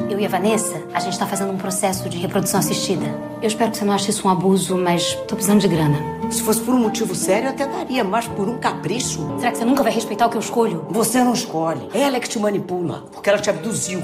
Eu 0.09 0.21
e 0.21 0.25
a 0.25 0.29
Vanessa, 0.29 0.81
a 0.95 1.01
gente 1.01 1.19
tá 1.19 1.27
fazendo 1.27 1.53
um 1.53 1.57
processo 1.57 2.09
de 2.09 2.17
reprodução 2.17 2.61
assistida. 2.61 3.07
Eu 3.43 3.49
espero 3.49 3.73
que 3.73 3.77
você 3.77 3.85
não 3.85 3.93
ache 3.93 4.11
isso 4.11 4.27
um 4.27 4.31
abuso, 4.31 4.79
mas 4.79 5.15
tô 5.27 5.35
precisando 5.35 5.61
de 5.61 5.67
grana. 5.67 5.99
Se 6.31 6.43
fosse 6.43 6.61
por 6.61 6.75
um 6.75 6.79
motivo 6.79 7.13
sério, 7.13 7.49
eu 7.49 7.51
até 7.51 7.67
daria, 7.67 8.05
mas 8.05 8.29
por 8.29 8.49
um 8.49 8.57
capricho. 8.57 9.37
Será 9.39 9.51
que 9.51 9.59
você 9.59 9.65
nunca 9.65 9.83
vai 9.83 9.93
respeitar 9.93 10.27
o 10.27 10.31
que 10.31 10.37
eu 10.37 10.41
escolho? 10.41 10.87
Você 10.91 11.25
não 11.25 11.33
escolhe. 11.33 11.89
Ela 11.93 12.19
é 12.19 12.21
que 12.21 12.29
te 12.29 12.39
manipula, 12.39 13.05
porque 13.13 13.29
ela 13.29 13.39
te 13.41 13.51
abduziu. 13.51 14.01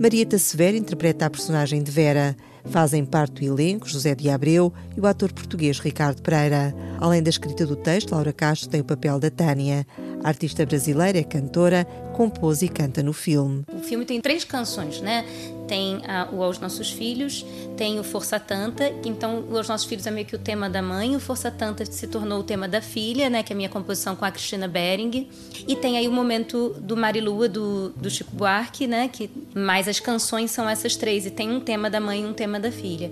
Marieta 0.00 0.38
Severo 0.38 0.76
interpreta 0.76 1.26
a 1.26 1.30
personagem 1.30 1.82
de 1.82 1.90
Vera. 1.90 2.34
Fazem 2.64 3.04
parte 3.04 3.34
do 3.34 3.44
elenco 3.44 3.88
José 3.88 4.14
de 4.14 4.30
Abreu 4.30 4.72
e 4.96 5.00
o 5.00 5.06
ator 5.06 5.32
português 5.32 5.78
Ricardo 5.78 6.22
Pereira. 6.22 6.74
Além 6.98 7.22
da 7.22 7.30
escrita 7.30 7.66
do 7.66 7.76
texto, 7.76 8.12
Laura 8.12 8.32
Castro 8.32 8.68
tem 8.68 8.80
o 8.80 8.84
papel 8.84 9.18
da 9.18 9.30
Tânia. 9.30 9.86
A 10.24 10.28
artista 10.28 10.64
brasileira 10.64 11.18
é 11.18 11.24
cantora, 11.24 11.84
compôs 12.14 12.62
e 12.62 12.68
canta 12.68 13.02
no 13.02 13.12
filme. 13.12 13.64
O 13.72 13.80
filme 13.80 14.04
tem 14.04 14.20
três 14.20 14.44
canções, 14.44 15.00
né? 15.00 15.24
Tem 15.72 16.02
a, 16.06 16.28
o 16.30 16.42
Aos 16.42 16.58
Nossos 16.58 16.90
Filhos, 16.90 17.46
tem 17.78 17.98
o 17.98 18.04
Força 18.04 18.38
Tanta, 18.38 18.92
então 19.06 19.42
o 19.50 19.56
Aos 19.56 19.70
Nossos 19.70 19.86
Filhos 19.86 20.06
é 20.06 20.10
meio 20.10 20.26
que 20.26 20.36
o 20.36 20.38
tema 20.38 20.68
da 20.68 20.82
mãe, 20.82 21.16
o 21.16 21.18
Força 21.18 21.50
Tanta 21.50 21.86
se 21.86 22.06
tornou 22.06 22.40
o 22.40 22.42
tema 22.42 22.68
da 22.68 22.82
filha, 22.82 23.30
né? 23.30 23.42
Que 23.42 23.54
é 23.54 23.54
a 23.54 23.56
minha 23.56 23.70
composição 23.70 24.14
com 24.14 24.22
a 24.22 24.30
Cristina 24.30 24.68
Bering. 24.68 25.30
E 25.66 25.74
tem 25.74 25.96
aí 25.96 26.06
o 26.06 26.12
momento 26.12 26.76
do 26.78 26.94
Marilua, 26.94 27.48
do, 27.48 27.88
do 27.96 28.10
Chico 28.10 28.36
Buarque, 28.36 28.86
né? 28.86 29.08
Que 29.10 29.30
mais 29.54 29.88
as 29.88 29.98
canções 29.98 30.50
são 30.50 30.68
essas 30.68 30.94
três, 30.94 31.24
e 31.24 31.30
tem 31.30 31.50
um 31.50 31.58
tema 31.58 31.88
da 31.88 31.98
mãe 31.98 32.20
e 32.20 32.26
um 32.26 32.34
tema 32.34 32.60
da 32.60 32.70
filha. 32.70 33.10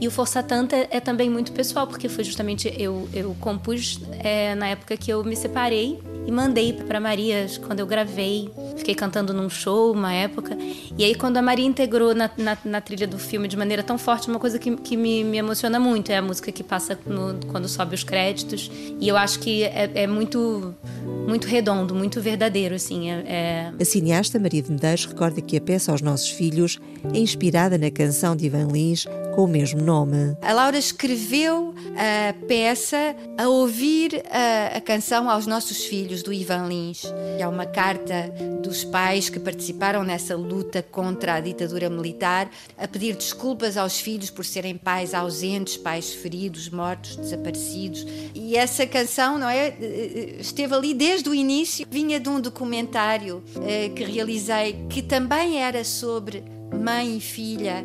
E 0.00 0.08
o 0.08 0.10
Força 0.10 0.42
Tanta 0.42 0.88
é 0.90 0.98
também 0.98 1.30
muito 1.30 1.52
pessoal, 1.52 1.86
porque 1.86 2.08
foi 2.08 2.24
justamente 2.24 2.74
eu, 2.76 3.08
eu 3.14 3.36
compus 3.38 4.00
é, 4.18 4.56
na 4.56 4.66
época 4.66 4.96
que 4.96 5.12
eu 5.12 5.22
me 5.22 5.36
separei 5.36 6.00
e 6.26 6.32
mandei 6.32 6.72
para 6.72 7.00
Maria 7.00 7.46
quando 7.66 7.80
eu 7.80 7.86
gravei. 7.86 8.50
Fiquei 8.76 8.94
cantando 8.94 9.32
num 9.32 9.48
show 9.48 9.92
uma 9.92 10.12
época. 10.12 10.56
E 10.96 11.04
aí, 11.04 11.14
quando 11.14 11.36
a 11.36 11.42
Maria 11.42 11.66
integrou 11.66 11.99
na, 12.14 12.30
na, 12.36 12.58
na 12.64 12.80
trilha 12.80 13.06
do 13.06 13.18
filme 13.18 13.46
de 13.46 13.56
maneira 13.56 13.82
tão 13.82 13.98
forte, 13.98 14.28
uma 14.28 14.38
coisa 14.38 14.58
que, 14.58 14.74
que 14.76 14.96
me, 14.96 15.22
me 15.24 15.38
emociona 15.38 15.78
muito 15.78 16.10
é 16.10 16.16
a 16.16 16.22
música 16.22 16.50
que 16.50 16.62
passa 16.62 16.98
no, 17.06 17.38
quando 17.48 17.68
sobe 17.68 17.94
os 17.94 18.02
créditos. 18.02 18.70
E 18.98 19.08
eu 19.08 19.16
acho 19.16 19.38
que 19.40 19.64
é, 19.64 19.90
é 19.94 20.06
muito, 20.06 20.74
muito 21.28 21.46
redondo, 21.46 21.94
muito 21.94 22.20
verdadeiro. 22.20 22.74
Assim, 22.74 23.10
é, 23.10 23.24
é... 23.26 23.72
A 23.78 23.84
cineasta 23.84 24.38
Maria 24.38 24.62
de 24.62 24.70
Medeiros 24.70 25.06
recorda 25.06 25.40
que 25.40 25.56
a 25.56 25.60
peça 25.60 25.92
aos 25.92 26.00
nossos 26.00 26.30
filhos 26.30 26.78
é 27.12 27.18
inspirada 27.18 27.76
na 27.78 27.90
canção 27.90 28.34
de 28.34 28.46
Ivan 28.46 28.68
Lins 28.72 29.06
com 29.34 29.44
o 29.44 29.48
mesmo 29.48 29.80
nome. 29.80 30.36
A 30.42 30.52
Laura 30.52 30.78
escreveu 30.78 31.74
a 31.96 32.32
peça 32.46 33.14
a 33.38 33.48
ouvir 33.48 34.22
a, 34.30 34.76
a 34.76 34.80
canção 34.80 35.30
aos 35.30 35.46
nossos 35.46 35.84
filhos 35.84 36.22
do 36.22 36.32
Ivan 36.32 36.66
Lins. 36.68 37.04
É 37.38 37.46
uma 37.46 37.66
carta 37.66 38.32
dos 38.62 38.84
pais 38.84 39.28
que 39.28 39.38
participaram 39.38 40.02
nessa 40.02 40.36
luta 40.36 40.82
contra 40.82 41.34
a 41.34 41.40
ditadura 41.40 41.89
militar 41.90 42.50
a 42.78 42.86
pedir 42.86 43.14
desculpas 43.14 43.76
aos 43.76 44.00
filhos 44.00 44.30
por 44.30 44.44
serem 44.44 44.76
pais 44.76 45.14
ausentes, 45.14 45.76
pais 45.76 46.12
feridos, 46.12 46.68
mortos, 46.68 47.16
desaparecidos. 47.16 48.06
E 48.34 48.56
essa 48.56 48.86
canção, 48.86 49.38
não 49.38 49.48
é, 49.48 49.74
esteve 50.38 50.74
ali 50.74 50.94
desde 50.94 51.28
o 51.28 51.34
início. 51.34 51.86
Vinha 51.90 52.18
de 52.18 52.28
um 52.28 52.40
documentário 52.40 53.42
eh, 53.66 53.90
que 53.90 54.04
realizei 54.04 54.86
que 54.88 55.02
também 55.02 55.62
era 55.62 55.84
sobre 55.84 56.42
mãe 56.72 57.16
e 57.16 57.20
filha 57.20 57.84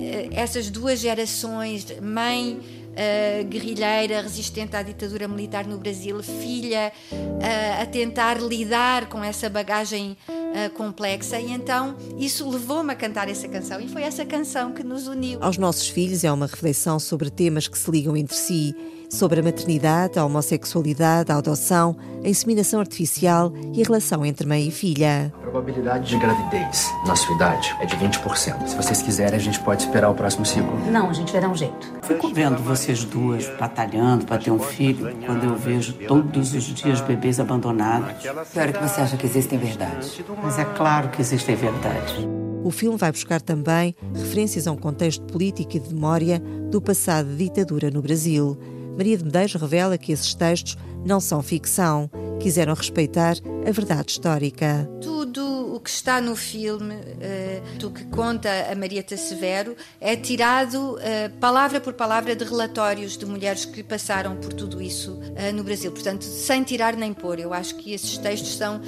eh, 0.00 0.28
essas 0.32 0.70
duas 0.70 1.00
gerações, 1.00 1.86
mãe 2.00 2.60
uh, 2.98 3.44
guerrilheira 3.44 4.20
resistente 4.22 4.76
à 4.76 4.82
ditadura 4.82 5.28
militar 5.28 5.66
no 5.66 5.78
Brasil, 5.78 6.20
filha 6.22 6.92
uh, 7.12 7.82
a 7.82 7.86
tentar 7.86 8.40
lidar 8.40 9.08
com 9.08 9.22
essa 9.22 9.48
bagagem 9.48 10.16
uh, 10.50 10.70
complexa, 10.74 11.38
e 11.38 11.52
então 11.52 11.96
isso 12.18 12.48
levou-me 12.48 12.92
a 12.92 12.96
cantar 12.96 13.28
essa 13.28 13.48
canção, 13.48 13.80
e 13.80 13.88
foi 13.88 14.02
essa 14.02 14.24
canção 14.24 14.72
que 14.72 14.82
nos 14.82 15.06
uniu. 15.06 15.38
Aos 15.42 15.58
nossos 15.58 15.88
filhos 15.88 16.24
é 16.24 16.32
uma 16.32 16.46
reflexão 16.46 16.98
sobre 16.98 17.30
temas 17.30 17.68
que 17.68 17.78
se 17.78 17.90
ligam 17.90 18.16
entre 18.16 18.36
si 18.36 18.74
sobre 19.08 19.40
a 19.40 19.42
maternidade, 19.42 20.18
a 20.18 20.24
homossexualidade, 20.24 21.32
a 21.32 21.36
adoção, 21.36 21.96
a 22.22 22.28
inseminação 22.28 22.80
artificial 22.80 23.52
e 23.72 23.82
a 23.82 23.86
relação 23.86 24.24
entre 24.24 24.46
mãe 24.46 24.68
e 24.68 24.70
filha. 24.70 25.32
A 25.34 25.38
probabilidade 25.40 26.08
de 26.08 26.18
gravidez 26.18 26.90
na 27.06 27.16
sua 27.16 27.34
idade 27.34 27.74
é 27.80 27.86
de 27.86 27.96
20%. 27.96 28.66
Se 28.66 28.76
vocês 28.76 29.02
quiserem, 29.02 29.36
a 29.36 29.42
gente 29.42 29.58
pode 29.60 29.82
esperar 29.82 30.10
o 30.10 30.14
próximo 30.14 30.44
ciclo. 30.44 30.78
Não, 30.90 31.08
a 31.08 31.12
gente 31.12 31.32
vai 31.32 31.40
dar 31.40 31.48
um 31.48 31.56
jeito. 31.56 31.92
Fico 32.02 32.28
vendo 32.28 32.62
vocês 32.62 33.04
duas 33.04 33.48
batalhando 33.58 34.26
para 34.26 34.38
ter 34.38 34.50
um 34.50 34.58
filho 34.58 35.16
quando 35.24 35.44
eu 35.44 35.56
vejo 35.56 35.94
todos 36.06 36.52
os 36.54 36.64
dias 36.64 37.00
bebês 37.00 37.40
abandonados. 37.40 38.22
Pior 38.52 38.72
que 38.72 38.82
você 38.82 39.00
acha 39.00 39.16
que 39.16 39.26
existem 39.26 39.58
verdades. 39.58 40.20
Mas 40.42 40.58
é 40.58 40.64
claro 40.64 41.08
que 41.08 41.20
existem 41.20 41.56
verdades. 41.56 42.14
O 42.62 42.70
filme 42.70 42.98
vai 42.98 43.10
buscar 43.10 43.40
também 43.40 43.94
referências 44.14 44.66
a 44.66 44.72
um 44.72 44.76
contexto 44.76 45.24
político 45.24 45.76
e 45.76 45.80
de 45.80 45.94
memória 45.94 46.42
do 46.70 46.82
passado 46.82 47.28
de 47.28 47.44
ditadura 47.44 47.90
no 47.90 48.02
Brasil 48.02 48.58
Maria 48.98 49.16
de 49.16 49.24
Medeiros 49.24 49.54
revela 49.54 49.96
que 49.96 50.10
esses 50.10 50.34
textos 50.34 50.76
não 51.06 51.20
são 51.20 51.40
ficção, 51.40 52.10
quiseram 52.40 52.74
respeitar 52.74 53.36
a 53.64 53.70
verdade 53.70 54.10
histórica. 54.10 54.90
Tudo 55.00 55.76
o 55.76 55.78
que 55.78 55.88
está 55.88 56.20
no 56.20 56.34
filme, 56.34 56.96
uh, 56.96 57.78
do 57.78 57.92
que 57.92 58.04
conta 58.06 58.50
a 58.68 58.74
Marieta 58.74 59.16
Severo, 59.16 59.76
é 60.00 60.16
tirado 60.16 60.96
uh, 60.96 60.98
palavra 61.38 61.80
por 61.80 61.92
palavra 61.92 62.34
de 62.34 62.44
relatórios 62.44 63.16
de 63.16 63.24
mulheres 63.24 63.64
que 63.64 63.84
passaram 63.84 64.34
por 64.34 64.52
tudo 64.52 64.82
isso 64.82 65.12
uh, 65.12 65.54
no 65.54 65.62
Brasil. 65.62 65.92
Portanto, 65.92 66.24
sem 66.24 66.64
tirar 66.64 66.96
nem 66.96 67.14
pôr. 67.14 67.38
Eu 67.38 67.54
acho 67.54 67.76
que 67.76 67.92
esses 67.92 68.18
textos 68.18 68.56
são 68.56 68.80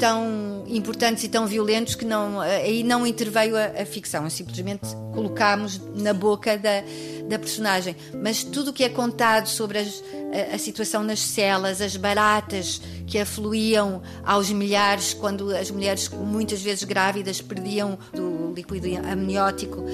tão 0.00 0.51
importantes 0.76 1.24
e 1.24 1.28
tão 1.28 1.46
violentos 1.46 1.94
que 1.94 2.04
não, 2.04 2.40
aí 2.40 2.82
não 2.82 3.06
interveio 3.06 3.56
a, 3.56 3.82
a 3.82 3.86
ficção, 3.86 4.28
simplesmente 4.30 4.86
colocámos 5.12 5.80
na 5.94 6.12
boca 6.12 6.56
da, 6.56 6.82
da 7.28 7.38
personagem. 7.38 7.96
Mas 8.22 8.42
tudo 8.42 8.70
o 8.70 8.72
que 8.72 8.84
é 8.84 8.88
contado 8.88 9.46
sobre 9.46 9.78
as, 9.78 10.02
a, 10.50 10.54
a, 10.54 10.58
situação 10.58 11.02
nas 11.02 11.20
celas, 11.20 11.80
as 11.80 11.96
baratas 11.96 12.80
que 13.06 13.18
afluíam 13.18 14.02
aos 14.24 14.50
milhares 14.50 15.12
quando 15.12 15.54
as 15.54 15.70
mulheres, 15.70 16.08
muitas 16.08 16.62
vezes 16.62 16.84
grávidas, 16.84 17.40
perdiam 17.40 17.98
do 18.12 18.52
líquido 18.54 18.88
amniótico, 19.06 19.84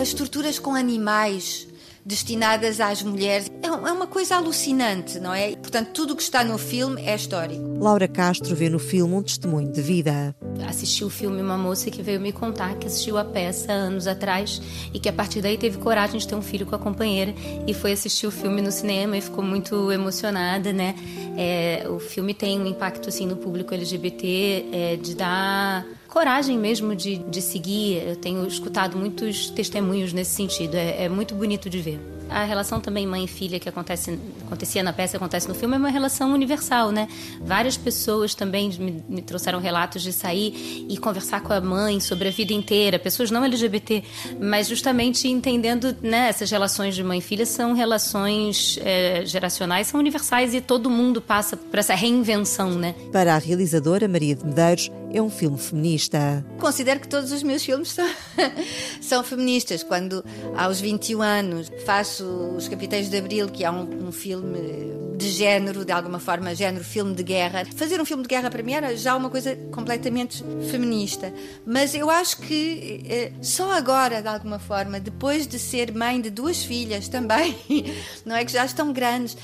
as 0.00 0.12
torturas 0.12 0.58
com 0.58 0.74
animais 0.74 1.68
destinadas 2.04 2.80
às 2.80 3.02
mulheres. 3.02 3.50
É, 3.62 3.66
é 3.66 3.92
uma 3.92 4.06
coisa 4.06 4.36
alucinante, 4.36 5.18
não 5.18 5.32
é? 5.32 5.56
Portanto, 5.56 5.90
tudo 5.92 6.12
o 6.12 6.16
que 6.16 6.22
está 6.22 6.44
no 6.44 6.58
filme 6.58 7.02
é 7.02 7.14
histórico. 7.14 7.62
Laura 7.78 8.06
Castro 8.06 8.54
vê 8.54 8.68
no 8.68 8.78
filme 8.78 9.14
um 9.14 9.22
testemunho 9.22 9.70
de 9.72 9.80
vida. 9.80 10.34
Assisti 10.68 11.04
o 11.04 11.10
filme 11.10 11.40
uma 11.40 11.56
moça 11.56 11.90
que 11.90 12.02
veio 12.02 12.20
me 12.20 12.32
contar 12.32 12.76
que 12.76 12.86
assistiu 12.86 13.18
a 13.18 13.24
peça 13.24 13.72
anos 13.72 14.06
atrás 14.06 14.60
e 14.92 14.98
que 14.98 15.08
a 15.08 15.12
partir 15.12 15.40
daí 15.40 15.56
teve 15.56 15.78
coragem 15.78 16.18
de 16.18 16.26
ter 16.26 16.34
um 16.34 16.42
filho 16.42 16.66
com 16.66 16.74
a 16.74 16.78
companheira 16.78 17.34
e 17.66 17.74
foi 17.74 17.92
assistir 17.92 18.26
o 18.26 18.30
filme 18.30 18.60
no 18.60 18.72
cinema 18.72 19.16
e 19.16 19.20
ficou 19.20 19.44
muito 19.44 19.90
emocionada, 19.90 20.72
né? 20.72 20.94
É, 21.36 21.86
o 21.88 21.98
filme 21.98 22.32
tem 22.32 22.60
um 22.60 22.66
impacto 22.66 23.08
assim 23.08 23.26
no 23.26 23.36
público 23.36 23.74
LGBT 23.74 24.66
é, 24.72 24.96
de 24.96 25.14
dar 25.14 25.84
coragem 26.14 26.56
mesmo 26.56 26.94
de, 26.94 27.16
de 27.16 27.42
seguir. 27.42 28.00
Eu 28.06 28.14
tenho 28.14 28.46
escutado 28.46 28.96
muitos 28.96 29.50
testemunhos 29.50 30.12
nesse 30.12 30.30
sentido. 30.30 30.76
É, 30.76 31.04
é 31.04 31.08
muito 31.08 31.34
bonito 31.34 31.68
de 31.68 31.80
ver. 31.80 32.00
A 32.28 32.44
relação 32.44 32.80
também 32.80 33.06
mãe 33.06 33.24
e 33.24 33.28
filha 33.28 33.60
que 33.60 33.68
acontece, 33.68 34.18
acontecia 34.46 34.82
na 34.82 34.92
peça, 34.92 35.16
acontece 35.16 35.48
no 35.48 35.54
filme, 35.54 35.74
é 35.74 35.78
uma 35.78 35.88
relação 35.88 36.32
universal, 36.32 36.90
né? 36.90 37.08
Várias 37.40 37.76
pessoas 37.76 38.34
também 38.34 38.70
me, 38.70 39.04
me, 39.08 39.22
trouxeram 39.22 39.60
relatos 39.60 40.02
de 40.02 40.12
sair 40.12 40.86
e 40.88 40.96
conversar 40.96 41.42
com 41.42 41.52
a 41.52 41.60
mãe 41.60 42.00
sobre 42.00 42.28
a 42.28 42.30
vida 42.30 42.52
inteira, 42.52 42.98
pessoas 42.98 43.30
não 43.30 43.44
LGBT, 43.44 44.02
mas 44.40 44.68
justamente 44.68 45.28
entendendo, 45.28 45.96
né, 46.02 46.28
essas 46.28 46.50
relações 46.50 46.94
de 46.94 47.02
mãe 47.02 47.18
e 47.18 47.22
filha 47.22 47.46
são 47.46 47.72
relações 47.72 48.78
é, 48.82 49.24
geracionais, 49.24 49.86
são 49.86 50.00
universais 50.00 50.54
e 50.54 50.60
todo 50.60 50.90
mundo 50.90 51.20
passa 51.20 51.56
por 51.56 51.78
essa 51.78 51.94
reinvenção, 51.94 52.70
né? 52.70 52.94
Para 53.12 53.34
a 53.34 53.38
realizadora 53.38 54.08
Maria 54.08 54.34
de 54.34 54.44
Medeiros, 54.44 54.90
é 55.14 55.22
um 55.22 55.30
filme 55.30 55.56
feminista. 55.56 56.44
Considero 56.58 56.98
que 56.98 57.06
todos 57.06 57.30
os 57.30 57.42
meus 57.42 57.64
filmes 57.64 57.90
são, 57.90 58.08
são 59.00 59.22
feministas. 59.22 59.82
Quando, 59.84 60.24
aos 60.56 60.80
21 60.80 61.22
anos, 61.22 61.70
faço 62.14 62.24
Os 62.56 62.68
Capitães 62.68 63.08
de 63.08 63.18
Abril, 63.18 63.48
que 63.48 63.64
é 63.64 63.70
um, 63.70 64.08
um 64.08 64.12
filme 64.12 64.94
de 65.16 65.28
género, 65.30 65.84
de 65.84 65.92
alguma 65.92 66.18
forma, 66.18 66.54
género 66.54 66.84
filme 66.84 67.14
de 67.14 67.22
guerra. 67.22 67.64
Fazer 67.76 68.00
um 68.00 68.04
filme 68.04 68.22
de 68.22 68.28
guerra 68.28 68.50
para 68.50 68.62
mim 68.62 68.72
era 68.72 68.96
já 68.96 69.16
uma 69.16 69.30
coisa 69.30 69.56
completamente 69.72 70.44
feminista. 70.70 71.32
Mas 71.66 71.94
eu 71.94 72.10
acho 72.10 72.38
que 72.38 73.04
eh, 73.08 73.32
só 73.40 73.72
agora, 73.72 74.20
de 74.20 74.28
alguma 74.28 74.58
forma, 74.58 75.00
depois 75.00 75.46
de 75.46 75.58
ser 75.58 75.92
mãe 75.92 76.20
de 76.20 76.30
duas 76.30 76.64
filhas 76.64 77.08
também, 77.08 77.56
não 78.24 78.36
é 78.36 78.44
que 78.44 78.52
já 78.52 78.64
estão 78.64 78.92
grandes, 78.92 79.36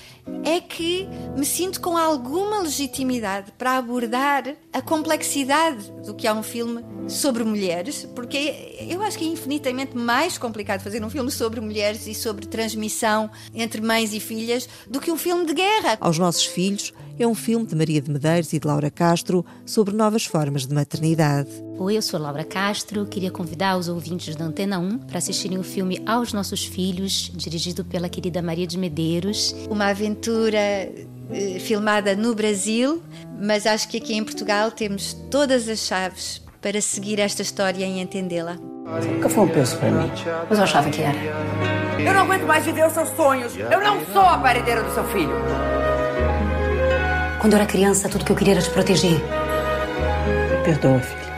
é 0.44 0.60
que 0.60 1.08
me 1.36 1.46
sinto 1.46 1.80
com 1.80 1.96
alguma 1.96 2.60
legitimidade 2.60 3.52
para 3.52 3.76
abordar 3.76 4.54
a 4.72 4.82
complexidade 4.82 5.90
do 6.04 6.14
que 6.14 6.26
é 6.26 6.32
um 6.32 6.42
filme 6.42 6.84
sobre 7.08 7.42
mulheres, 7.42 8.06
porque 8.14 8.76
eu 8.88 9.02
acho 9.02 9.18
que 9.18 9.24
é 9.24 9.28
infinitamente 9.28 9.96
mais 9.96 10.38
complicado 10.38 10.80
fazer 10.80 11.02
um 11.04 11.10
filme 11.10 11.30
sobre 11.30 11.60
mulheres 11.60 12.06
e 12.06 12.14
sobre 12.14 12.46
transmissão 12.60 13.30
entre 13.54 13.80
mães 13.80 14.12
e 14.12 14.20
filhas 14.20 14.68
do 14.88 15.00
que 15.00 15.10
um 15.10 15.16
filme 15.16 15.46
de 15.46 15.54
guerra. 15.54 15.96
Aos 15.98 16.18
nossos 16.18 16.44
filhos 16.44 16.92
é 17.18 17.26
um 17.26 17.34
filme 17.34 17.66
de 17.66 17.74
Maria 17.74 18.00
de 18.00 18.10
Medeiros 18.10 18.52
e 18.52 18.58
de 18.58 18.66
Laura 18.66 18.90
Castro 18.90 19.44
sobre 19.64 19.94
novas 19.94 20.26
formas 20.26 20.66
de 20.66 20.74
maternidade. 20.74 21.50
Oi, 21.78 21.96
eu 21.96 22.02
sou 22.02 22.20
Laura 22.20 22.44
Castro. 22.44 23.06
Queria 23.06 23.30
convidar 23.30 23.78
os 23.78 23.88
ouvintes 23.88 24.36
da 24.36 24.44
Antena 24.44 24.78
1 24.78 24.98
para 24.98 25.18
assistirem 25.18 25.58
o 25.58 25.62
filme 25.62 26.02
Aos 26.06 26.32
Nossos 26.32 26.64
Filhos, 26.64 27.32
dirigido 27.34 27.84
pela 27.84 28.08
querida 28.08 28.42
Maria 28.42 28.66
de 28.66 28.78
Medeiros. 28.78 29.54
Uma 29.70 29.86
aventura 29.86 30.58
eh, 30.58 31.58
filmada 31.60 32.14
no 32.14 32.34
Brasil, 32.34 33.02
mas 33.40 33.66
acho 33.66 33.88
que 33.88 33.96
aqui 33.96 34.14
em 34.14 34.24
Portugal 34.24 34.70
temos 34.70 35.14
todas 35.30 35.68
as 35.68 35.78
chaves 35.80 36.42
para 36.60 36.80
seguir 36.80 37.18
esta 37.18 37.42
história 37.42 37.84
e 37.84 38.00
entendê-la. 38.00 38.56
Nunca 38.56 39.28
foi 39.28 39.44
um 39.44 39.49
peso 39.49 39.78
para 39.78 39.90
mim, 39.90 40.10
mas 40.49 40.58
eu 40.58 40.64
achava 40.64 40.90
que 40.90 41.00
era. 41.00 41.16
Eu 41.99 42.12
não 42.14 42.23
aguento 42.23 42.46
mais 42.46 42.64
viver 42.64 42.86
os 42.86 42.92
seus 42.92 43.08
sonhos. 43.10 43.56
Eu 43.56 43.80
não 43.80 44.04
sou 44.06 44.23
a 44.23 44.38
paredeira 44.38 44.82
do 44.82 44.92
seu 44.92 45.04
filho. 45.04 45.32
Quando 47.40 47.54
eu 47.54 47.58
era 47.58 47.66
criança, 47.66 48.08
tudo 48.08 48.25
que 48.25 48.32
eu 48.32 48.36
queria 48.36 48.54
era 48.54 48.62
te 48.62 48.70
proteger. 48.70 49.18
Me 49.20 50.64
perdoa, 50.64 50.99
filho. 51.00 51.30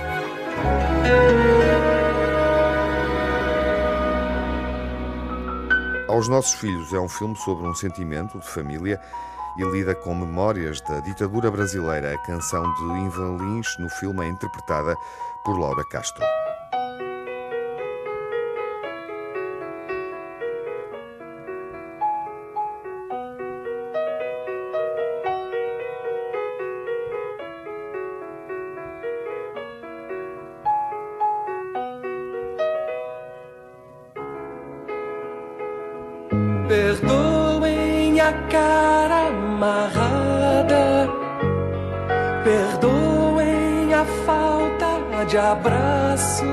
Aos 6.08 6.28
Nossos 6.28 6.54
Filhos 6.54 6.92
é 6.92 6.98
um 6.98 7.08
filme 7.08 7.36
sobre 7.36 7.66
um 7.66 7.74
sentimento 7.74 8.38
de 8.38 8.46
família 8.46 9.00
e 9.56 9.64
lida 9.64 9.94
com 9.94 10.14
memórias 10.14 10.80
da 10.82 11.00
ditadura 11.00 11.50
brasileira. 11.50 12.14
A 12.14 12.18
canção 12.18 12.62
de 12.74 13.06
Ivan 13.06 13.36
Lins 13.36 13.76
no 13.78 13.88
filme 13.88 14.24
é 14.24 14.28
interpretada 14.28 14.96
por 15.44 15.58
Laura 15.58 15.84
Castro. 15.90 16.24
Perdoem 36.68 38.20
a 38.20 38.32
cara 38.48 39.21
amarrada, 39.62 41.08
perdoem 42.42 43.94
a 43.94 44.04
falta 44.26 45.24
de 45.28 45.38
abraço, 45.38 46.44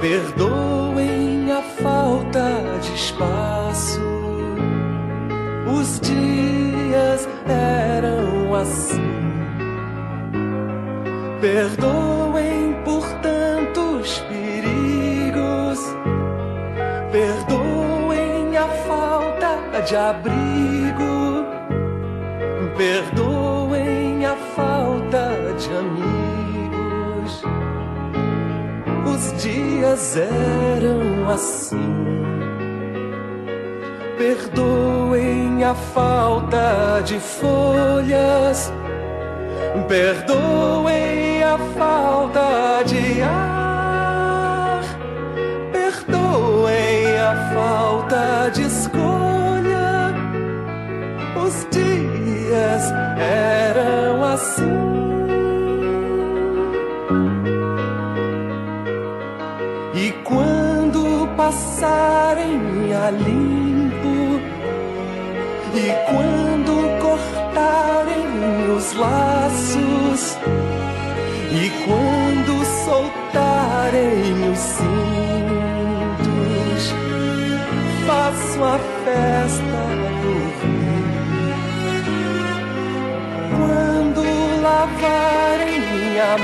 perdoem 0.00 1.50
a 1.50 1.60
falta 1.82 2.44
de 2.80 2.94
espaço. 2.94 4.00
Os 5.66 6.00
dias 6.00 7.28
eram 7.48 8.54
assim. 8.54 9.10
Perdoem 11.40 12.74
por 12.84 13.04
tantos 13.22 14.20
perigos, 14.28 15.80
perdoem 17.10 18.56
a 18.56 18.68
falta 18.86 19.80
de 19.86 19.96
abrigo, 19.96 21.09
perdoem 22.80 24.24
a 24.24 24.34
falta 24.56 25.54
de 25.58 25.68
amigos. 25.76 27.42
Os 29.04 29.42
dias 29.42 30.16
eram 30.16 31.28
assim. 31.28 31.76
Perdoem 34.16 35.62
a 35.62 35.74
falta 35.74 37.02
de 37.04 37.20
folhas, 37.20 38.72
perdoem 39.86 41.42
a 41.42 41.58
falta 41.76 42.82
de 42.86 43.20
ar, 43.20 44.80
perdoem 45.70 47.18
a 47.18 47.52
falta 47.54 48.50
de 48.54 48.62
escolha. 48.62 50.14
Os 51.44 51.66
dias 51.70 52.09
eram 53.18 54.24
assim. 54.24 54.80
E 59.94 60.12
quando 60.24 61.28
passarem 61.36 62.94
a 62.94 63.10
limpo, 63.10 64.40
e 65.74 65.92
quando 66.10 66.72
cortarem 67.00 68.72
os 68.76 68.94
laços, 68.94 70.38
e 71.50 71.70
quando 71.84 72.64
soltarem 72.84 74.50
os 74.50 74.58
cintos, 74.58 75.62
faço 78.06 78.64
a 78.64 78.78
festa 79.04 80.09
Quando 85.00 85.14
lavarem 85.14 86.20
a 86.20 86.36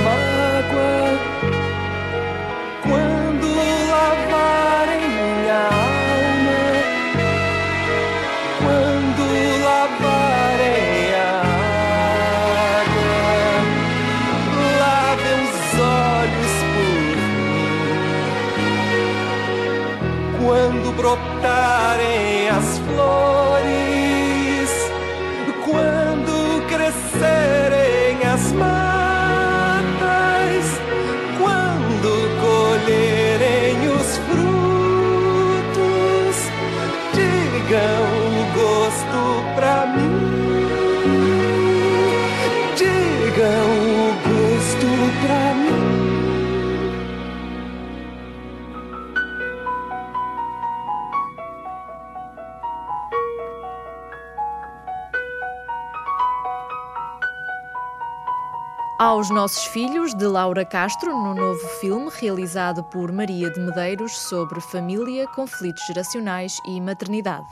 Aos 59.17 59.31
Nossos 59.31 59.65
Filhos, 59.65 60.15
de 60.15 60.27
Laura 60.27 60.63
Castro, 60.63 61.11
no 61.11 61.35
novo 61.35 61.67
filme 61.81 62.11
realizado 62.21 62.85
por 62.85 63.11
Maria 63.11 63.49
de 63.49 63.59
Medeiros 63.59 64.13
sobre 64.13 64.61
família, 64.61 65.27
conflitos 65.29 65.87
geracionais 65.87 66.61
e 66.67 66.79
maternidade. 66.83 67.47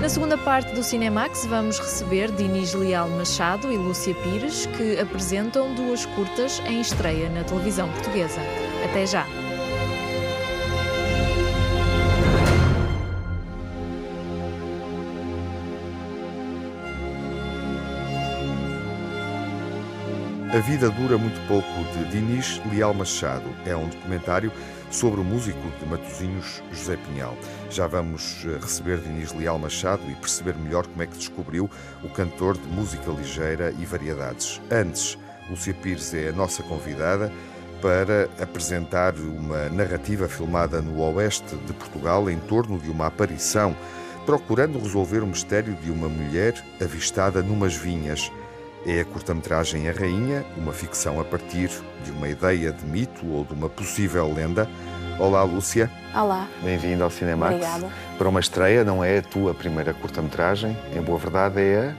Na 0.00 0.08
segunda 0.08 0.36
parte 0.36 0.74
do 0.74 0.82
Cinemax 0.82 1.46
vamos 1.46 1.78
receber 1.78 2.32
Dinis 2.32 2.74
Leal 2.74 3.08
Machado 3.10 3.70
e 3.70 3.76
Lúcia 3.76 4.12
Pires, 4.16 4.66
que 4.76 4.98
apresentam 4.98 5.72
duas 5.72 6.04
curtas 6.04 6.60
em 6.66 6.80
estreia 6.80 7.30
na 7.30 7.44
televisão 7.44 7.88
portuguesa. 7.92 8.40
Até 8.84 9.06
já! 9.06 9.47
A 20.50 20.60
Vida 20.60 20.88
Dura 20.88 21.18
Muito 21.18 21.38
Pouco, 21.46 21.68
de 21.92 22.10
Dinis 22.10 22.58
Leal 22.72 22.94
Machado. 22.94 23.44
É 23.66 23.76
um 23.76 23.86
documentário 23.86 24.50
sobre 24.90 25.20
o 25.20 25.24
músico 25.24 25.60
de 25.78 25.84
Matosinhos, 25.84 26.62
José 26.72 26.96
Pinhal. 26.96 27.36
Já 27.70 27.86
vamos 27.86 28.46
eh, 28.46 28.58
receber 28.58 28.96
Dinis 28.96 29.34
Leal 29.34 29.58
Machado 29.58 30.00
e 30.10 30.14
perceber 30.14 30.54
melhor 30.54 30.86
como 30.86 31.02
é 31.02 31.06
que 31.06 31.18
descobriu 31.18 31.68
o 32.02 32.08
cantor 32.08 32.56
de 32.56 32.66
música 32.68 33.10
ligeira 33.10 33.74
e 33.78 33.84
variedades. 33.84 34.58
Antes, 34.70 35.18
Lúcia 35.50 35.74
Pires 35.74 36.14
é 36.14 36.30
a 36.30 36.32
nossa 36.32 36.62
convidada 36.62 37.30
para 37.82 38.30
apresentar 38.40 39.14
uma 39.16 39.68
narrativa 39.68 40.28
filmada 40.28 40.80
no 40.80 40.98
oeste 41.14 41.56
de 41.56 41.74
Portugal 41.74 42.30
em 42.30 42.38
torno 42.38 42.78
de 42.78 42.88
uma 42.88 43.08
aparição, 43.08 43.76
procurando 44.24 44.78
resolver 44.78 45.22
o 45.22 45.26
mistério 45.26 45.74
de 45.74 45.90
uma 45.90 46.08
mulher 46.08 46.54
avistada 46.80 47.42
numas 47.42 47.74
vinhas. 47.76 48.32
É 48.90 49.02
a 49.02 49.04
curta-metragem 49.04 49.86
A 49.86 49.92
Rainha, 49.92 50.46
uma 50.56 50.72
ficção 50.72 51.20
a 51.20 51.24
partir 51.24 51.68
de 52.02 52.10
uma 52.10 52.26
ideia 52.26 52.72
de 52.72 52.86
mito 52.86 53.26
ou 53.30 53.44
de 53.44 53.52
uma 53.52 53.68
possível 53.68 54.32
lenda. 54.32 54.66
Olá, 55.18 55.42
Lúcia. 55.42 55.90
Olá. 56.14 56.48
Bem-vinda 56.62 57.04
ao 57.04 57.10
Cinemax. 57.10 57.52
Obrigada. 57.52 57.90
Para 58.16 58.28
uma 58.30 58.40
estreia, 58.40 58.84
não 58.84 59.04
é 59.04 59.18
a 59.18 59.22
tua 59.22 59.52
primeira 59.52 59.92
curta-metragem, 59.92 60.74
em 60.96 61.02
boa 61.02 61.18
verdade 61.18 61.60
é 61.60 61.94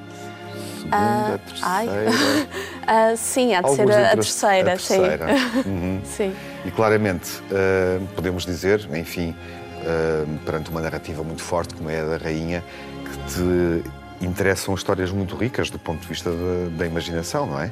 a 0.52 0.78
segunda, 0.80 0.96
a 0.96 1.40
ai. 1.62 1.86
terceira. 1.86 2.70
Ah, 2.92 3.16
sim, 3.16 3.54
há 3.54 3.62
de 3.62 3.70
ser 3.70 3.82
Alguns 3.82 3.96
a, 3.96 4.10
terceira, 4.16 4.74
a 4.74 4.76
terceira. 4.76 5.28
sim. 5.28 5.70
Uhum. 5.70 6.02
sim. 6.18 6.36
E 6.66 6.72
claramente 6.72 7.40
uh, 7.52 8.04
podemos 8.16 8.48
dizer, 8.48 8.90
enfim, 8.96 9.36
uh, 9.84 10.40
perante 10.40 10.72
uma 10.72 10.82
narrativa 10.82 11.22
muito 11.22 11.44
forte 11.44 11.76
como 11.76 11.88
é 11.88 12.02
a 12.02 12.06
da 12.06 12.18
Rainha, 12.18 12.64
que 13.06 13.34
te 13.36 13.90
interessam 14.22 14.74
histórias 14.76 15.12
muito 15.12 15.36
ricas 15.36 15.70
do 15.70 15.80
ponto 15.80 16.02
de 16.02 16.08
vista 16.08 16.30
da, 16.32 16.70
da 16.78 16.86
imaginação, 16.86 17.46
não 17.46 17.60
é? 17.60 17.72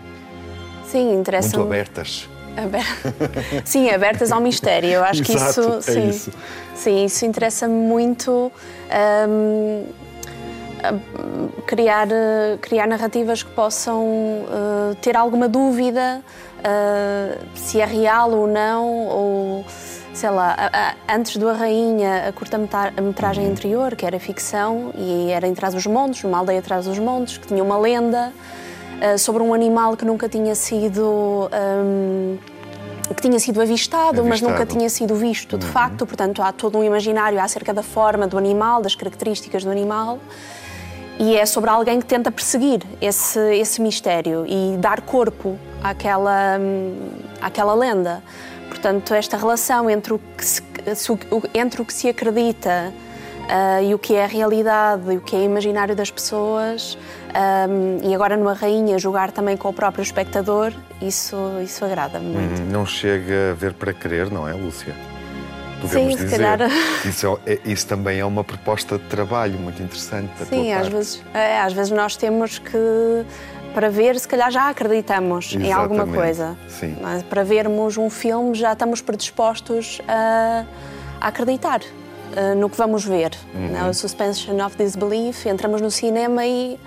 Sim, 0.85 1.15
interessa 1.19 1.57
Muito 1.57 1.67
abertas. 1.67 2.29
Aber- 2.55 2.79
Sim, 3.65 3.89
abertas 3.89 4.31
ao 4.31 4.39
mistério. 4.41 4.89
Eu 4.89 5.03
acho 5.03 5.21
que 5.23 5.33
Exato, 5.33 5.59
isso, 5.59 5.89
é 5.91 5.93
sim, 5.93 6.09
isso. 6.09 6.31
sim, 6.73 7.05
isso 7.05 7.25
interessa 7.25 7.67
muito. 7.67 8.51
a- 10.83 10.93
criar, 11.65 12.07
criar 12.61 12.87
narrativas 12.87 13.43
que 13.43 13.51
possam 13.51 14.05
eh, 14.47 14.95
ter 15.01 15.15
alguma 15.17 15.49
dúvida 15.49 16.21
eh, 16.63 17.37
se 17.55 17.81
é 17.81 17.85
real 17.85 18.31
ou 18.31 18.47
não, 18.47 18.85
ou 19.07 19.65
sei 20.17 20.31
lá, 20.31 20.55
a- 20.57 20.69
a- 20.73 21.15
antes 21.15 21.37
do 21.37 21.47
A 21.47 21.53
Rainha, 21.53 22.27
a 22.27 22.33
curta-metragem 22.33 23.45
Uhum. 23.45 23.51
anterior, 23.51 23.95
que 23.95 24.03
era 24.03 24.19
ficção, 24.19 24.91
e 24.97 25.29
era 25.29 25.45
em 25.47 25.53
Trás 25.53 25.75
dos 25.75 25.85
Montes, 25.85 26.23
numa 26.23 26.39
aldeia 26.39 26.57
atrás 26.57 26.85
dos 26.85 26.97
Montes, 26.97 27.37
que 27.37 27.45
tinha 27.47 27.63
uma 27.63 27.77
lenda 27.77 28.33
eh, 28.99 29.15
sobre 29.15 29.43
um 29.43 29.53
animal 29.53 29.95
que 29.95 30.03
nunca 30.03 30.27
tinha 30.27 30.55
sido. 30.55 31.47
hum, 31.53 32.37
que 33.15 33.21
tinha 33.21 33.39
sido 33.39 33.61
avistado, 33.61 34.15
mas 34.23 34.31
Avistado. 34.43 34.51
nunca 34.51 34.65
tinha 34.65 34.89
sido 34.89 35.15
visto 35.15 35.55
de 35.57 35.65
facto. 35.67 36.05
Portanto, 36.05 36.41
há 36.41 36.51
todo 36.51 36.77
um 36.79 36.83
imaginário 36.83 37.39
acerca 37.39 37.71
da 37.73 37.81
forma 37.83 38.27
do 38.27 38.37
animal, 38.39 38.81
das 38.81 38.95
características 38.95 39.63
do 39.63 39.69
animal. 39.71 40.17
E 41.19 41.37
é 41.37 41.45
sobre 41.45 41.69
alguém 41.69 41.99
que 41.99 42.05
tenta 42.05 42.29
perseguir 42.31 42.81
esse, 42.99 43.39
esse 43.55 43.81
mistério 43.81 44.45
e 44.47 44.75
dar 44.77 44.99
corpo 45.01 45.57
àquela, 45.81 46.57
hum, 46.59 46.95
àquela 47.41 47.73
lenda. 47.75 48.21
Portanto, 48.67 49.13
esta 49.13 49.37
relação 49.37 49.89
entre 49.89 50.13
o 50.13 50.19
que 50.37 50.45
se, 50.45 50.61
entre 51.53 51.81
o 51.81 51.85
que 51.85 51.93
se 51.93 52.07
acredita 52.09 52.93
ah, 53.49 53.81
e 53.81 53.93
o 53.93 53.99
que 53.99 54.13
é 54.15 54.23
a 54.23 54.27
realidade 54.27 55.11
e 55.11 55.17
o 55.17 55.21
que 55.21 55.35
é 55.35 55.43
imaginário 55.43 55.95
das 55.95 56.11
pessoas, 56.11 56.97
hum, 57.69 57.99
e 58.03 58.13
agora 58.13 58.35
numa 58.37 58.53
rainha 58.53 58.97
jogar 58.99 59.31
também 59.31 59.55
com 59.57 59.69
o 59.69 59.73
próprio 59.73 60.01
espectador, 60.03 60.73
isso, 61.01 61.35
isso 61.63 61.83
agrada-me 61.85 62.25
muito. 62.27 62.61
Hum, 62.61 62.67
Não 62.71 62.85
chega 62.85 63.51
a 63.51 63.53
ver 63.53 63.73
para 63.73 63.93
querer, 63.93 64.29
não 64.31 64.47
é, 64.47 64.53
Lúcia? 64.53 64.93
Sim, 65.87 66.09
se 66.17 66.23
dizer. 66.25 66.37
calhar. 66.39 66.59
Isso, 67.05 67.39
é- 67.45 67.59
isso 67.63 67.85
também 67.85 68.19
é 68.19 68.25
uma 68.25 68.43
proposta 68.43 68.97
de 68.97 69.03
trabalho 69.05 69.59
muito 69.59 69.81
interessante 69.81 70.27
da 70.39 70.45
Sim, 70.45 70.73
às 70.73 70.87
vezes, 70.87 71.23
é, 71.35 71.59
às 71.61 71.71
vezes 71.71 71.91
nós 71.91 72.15
temos 72.15 72.57
que, 72.57 73.25
para 73.77 73.91
ver, 73.91 74.19
se 74.19 74.27
calhar 74.27 74.49
já 74.49 74.69
acreditamos 74.69 75.53
em 75.53 75.71
alguma 75.71 76.01
Exatamente, 76.01 76.17
coisa. 76.17 76.57
sim. 76.67 76.97
Mas 76.99 77.21
para 77.21 77.43
vermos 77.43 77.95
um 77.95 78.09
filme 78.09 78.55
já 78.55 78.73
estamos 78.73 79.01
predispostos 79.01 80.01
a, 80.07 80.65
a 81.21 81.27
acreditar 81.27 81.81
eh, 82.35 82.55
no 82.55 82.71
que 82.71 82.75
vamos 82.75 83.05
ver. 83.05 83.33
Uhum. 83.53 83.67
né? 83.67 83.87
O 83.87 83.93
suspension 83.93 84.65
of 84.65 84.75
disbelief, 84.77 85.45
entramos 85.45 85.79
no 85.79 85.91
cinema 85.91 86.43
e 86.43 86.79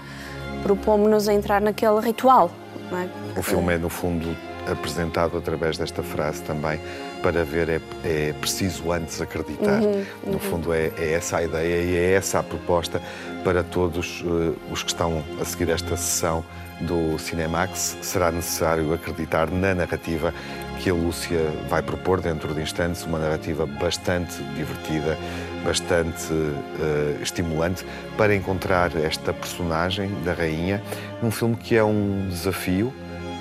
propomos-nos 0.65 1.29
a 1.29 1.33
entrar 1.33 1.61
naquele 1.61 2.01
ritual. 2.01 2.51
é? 2.91 3.39
O 3.39 3.43
filme 3.45 3.73
é, 3.75 3.79
no 3.79 3.89
fundo, 3.89 4.37
apresentado 4.69 5.39
através 5.39 5.79
desta 5.79 6.03
frase 6.03 6.43
também. 6.43 6.81
Para 7.23 7.45
ver 7.45 7.69
é, 7.69 7.81
é 8.05 8.33
preciso 8.41 8.93
antes 8.93 9.21
acreditar. 9.21 9.83
Uhum, 9.83 10.05
No 10.27 10.33
uhum. 10.33 10.39
fundo, 10.39 10.73
é, 10.73 10.91
é 10.99 11.13
essa 11.13 11.39
a 11.39 11.43
ideia 11.43 11.83
e 11.83 11.97
é 11.97 12.13
essa 12.13 12.39
a 12.39 12.43
proposta 12.43 13.01
para 13.45 13.63
todos 13.63 14.23
eh, 14.25 14.53
os 14.71 14.83
que 14.83 14.91
estão 14.91 15.23
a 15.41 15.45
seguir 15.45 15.71
esta 15.71 15.97
sessão 15.97 16.45
do 16.81 17.19
Cinemax. 17.19 17.99
Será 18.03 18.31
necessário 18.31 18.93
acreditar 18.93 19.51
na 19.51 19.75
narrativa 19.75 20.33
que 20.81 20.89
a 20.89 20.95
Lúcia 20.95 21.41
vai 21.69 21.83
propor 21.83 22.23
dentro 22.23 22.55
de 22.55 22.63
instantes, 22.63 23.05
uma 23.05 23.19
narrativa 23.19 23.67
bastante 23.67 24.43
divertida, 24.55 25.19
bastante 25.65 26.33
eh, 26.33 27.19
estimulante 27.21 27.85
para 28.17 28.35
encontrar 28.35 28.97
esta 28.97 29.33
personagem 29.33 30.11
da 30.25 30.33
rainha 30.33 30.83
num 31.23 31.31
filme 31.31 31.55
que 31.55 31.77
é 31.77 31.85
um 31.85 32.29
desafio 32.31 32.93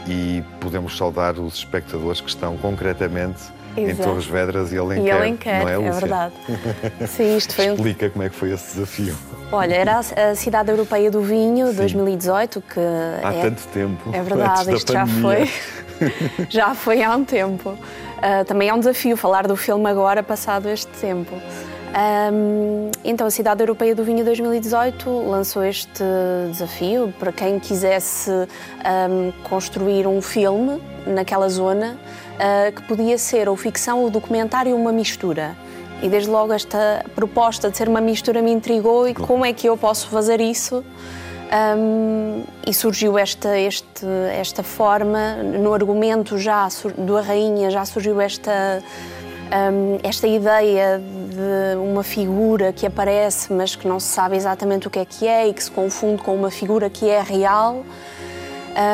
e 0.05 0.43
podemos 0.59 0.97
saudar 0.97 1.39
os 1.39 1.55
espectadores 1.55 2.19
que 2.19 2.29
estão 2.29 2.57
concretamente 2.57 3.39
em 3.81 3.89
Exato. 3.89 4.09
Torres 4.09 4.25
Vedras 4.25 4.71
e 4.71 4.77
Alenquer, 4.77 5.05
E 5.05 5.11
Alenquer, 5.11 5.61
não 5.61 5.69
é, 5.69 5.73
é 5.73 5.77
Lúcia? 5.77 5.93
verdade. 5.93 6.33
Sim, 7.07 7.37
isto 7.37 7.55
foi 7.55 7.69
um- 7.71 7.73
Explica 7.75 8.09
como 8.09 8.23
é 8.23 8.29
que 8.29 8.35
foi 8.35 8.51
esse 8.51 8.75
desafio. 8.75 9.15
Olha, 9.51 9.73
era 9.75 9.99
a 9.99 10.35
Cidade 10.35 10.69
Europeia 10.69 11.09
do 11.09 11.21
Vinho, 11.21 11.73
2018, 11.73 12.61
que 12.61 12.79
Há 13.23 13.33
é, 13.33 13.41
tanto 13.41 13.63
tempo. 13.73 14.09
É 14.13 14.21
verdade, 14.21 14.65
da 14.65 14.73
isto 14.73 14.93
já 14.93 15.07
foi, 15.07 15.49
já 16.49 16.75
foi 16.75 17.01
há 17.01 17.15
um 17.15 17.25
tempo. 17.25 17.75
Ah, 18.21 18.43
também 18.45 18.69
é 18.69 18.73
um 18.73 18.79
desafio 18.79 19.17
falar 19.17 19.47
do 19.47 19.55
filme 19.55 19.89
agora, 19.89 20.21
passado 20.21 20.69
este 20.69 20.87
tempo. 20.99 21.33
Ahm, 21.95 22.91
então, 23.03 23.25
a 23.25 23.31
Cidade 23.31 23.61
Europeia 23.63 23.95
do 23.95 24.03
Vinho 24.03 24.23
2018 24.23 25.09
lançou 25.27 25.63
este 25.63 26.03
desafio 26.51 27.11
para 27.17 27.31
quem 27.31 27.59
quisesse 27.59 28.29
ahm, 28.83 29.31
construir 29.49 30.05
um 30.05 30.21
filme 30.21 30.79
naquela 31.07 31.49
zona 31.49 31.97
ah, 32.39 32.71
que 32.71 32.82
podia 32.84 33.17
ser 33.17 33.49
ou 33.49 33.56
ficção 33.56 33.99
ou 33.99 34.10
documentário 34.10 34.75
uma 34.75 34.91
mistura. 34.91 35.56
E 36.02 36.08
desde 36.08 36.30
logo 36.30 36.54
esta 36.54 37.06
proposta 37.13 37.69
de 37.69 37.75
ser 37.75 37.89
uma 37.89 37.99
mistura 37.99 38.41
me 38.41 38.52
intrigou 38.52 39.08
e 39.08 39.13
como 39.13 39.45
é 39.45 39.52
que 39.52 39.67
eu 39.67 39.75
posso 39.75 40.08
fazer 40.08 40.39
isso 40.39 40.84
Um, 41.52 42.43
e 42.65 42.71
surgiu 42.71 43.17
esta, 43.17 43.58
este, 43.58 44.06
esta 44.32 44.62
forma, 44.62 45.38
no 45.38 45.73
argumento 45.73 46.38
já 46.38 46.67
do 46.95 47.17
A 47.17 47.21
Rainha 47.21 47.71
já 47.71 47.84
surgiu 47.86 48.21
esta, 48.21 48.84
um, 49.73 49.97
esta 50.04 50.28
ideia 50.28 50.99
de 50.99 51.78
uma 51.80 52.04
figura 52.04 52.71
que 52.71 52.86
aparece, 52.86 53.52
mas 53.52 53.75
que 53.75 53.88
não 53.88 53.99
se 53.99 54.10
sabe 54.10 54.36
exatamente 54.36 54.88
o 54.88 54.91
que 54.91 54.99
é 54.99 55.06
que 55.06 55.28
é 55.28 55.47
e 55.47 55.54
que 55.54 55.63
se 55.63 55.71
confunde 55.71 56.21
com 56.21 56.36
uma 56.36 56.52
figura 56.52 56.88
que 56.88 57.10
é 57.10 57.19
real. 57.19 57.84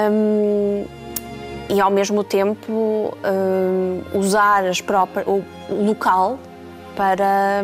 Um, 0.10 0.86
e 1.70 1.82
ao 1.82 1.90
mesmo 1.90 2.24
tempo 2.24 3.18
usar 4.14 4.66
as 4.66 4.82
próprias, 4.82 5.26
o 5.28 5.44
local 5.70 6.38
para 6.96 7.64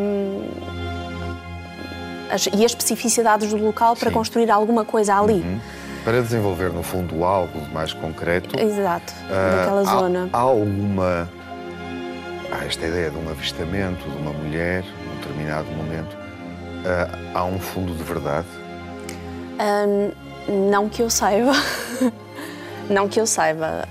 as, 2.32 2.46
e 2.46 2.64
as 2.64 2.72
especificidades 2.72 3.50
do 3.50 3.62
local 3.62 3.94
para 3.94 4.08
Sim. 4.08 4.14
construir 4.14 4.50
alguma 4.50 4.84
coisa 4.84 5.18
ali. 5.18 5.34
Uhum. 5.34 5.60
Para 6.04 6.20
desenvolver, 6.20 6.72
no 6.72 6.82
fundo, 6.82 7.22
algo 7.22 7.60
mais 7.72 7.92
concreto. 7.92 8.58
Exato, 8.58 9.12
uh, 9.26 9.56
daquela 9.56 9.84
zona. 9.84 10.28
Há 10.32 10.38
alguma. 10.38 11.28
Há 12.50 12.64
esta 12.64 12.86
ideia 12.86 13.10
de 13.10 13.16
um 13.16 13.30
avistamento 13.30 14.08
de 14.08 14.16
uma 14.16 14.32
mulher, 14.32 14.84
num 15.06 15.14
determinado 15.16 15.68
momento. 15.70 16.12
Uh, 16.14 17.30
há 17.34 17.44
um 17.44 17.58
fundo 17.60 17.94
de 17.94 18.02
verdade? 18.02 18.48
Uh, 19.60 20.12
não 20.68 20.88
que 20.88 21.02
eu 21.02 21.08
saiba. 21.08 21.52
não 22.92 23.08
que 23.08 23.20
eu 23.20 23.26
saiba. 23.26 23.86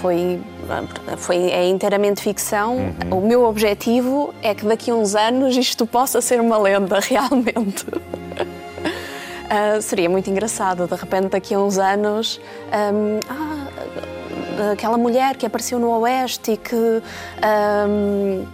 foi 0.00 0.40
foi, 1.16 1.50
é 1.50 1.68
inteiramente 1.68 2.22
ficção. 2.22 2.76
Uhum. 2.76 3.18
O 3.18 3.20
meu 3.20 3.44
objetivo 3.44 4.34
é 4.42 4.54
que 4.54 4.64
daqui 4.64 4.90
a 4.90 4.94
uns 4.94 5.14
anos 5.14 5.56
isto 5.56 5.86
possa 5.86 6.20
ser 6.20 6.40
uma 6.40 6.58
lenda, 6.58 6.98
realmente. 7.02 7.84
uh, 7.86 9.82
seria 9.82 10.08
muito 10.08 10.30
engraçado, 10.30 10.86
de 10.86 10.94
repente, 10.94 11.28
daqui 11.28 11.54
a 11.54 11.58
uns 11.58 11.78
anos. 11.78 12.40
Um, 12.72 13.20
ah, 13.28 14.72
aquela 14.72 14.96
mulher 14.96 15.36
que 15.36 15.46
apareceu 15.46 15.78
no 15.78 15.90
Oeste 16.00 16.52
e 16.52 16.56
que 16.56 16.74
um, 16.74 18.46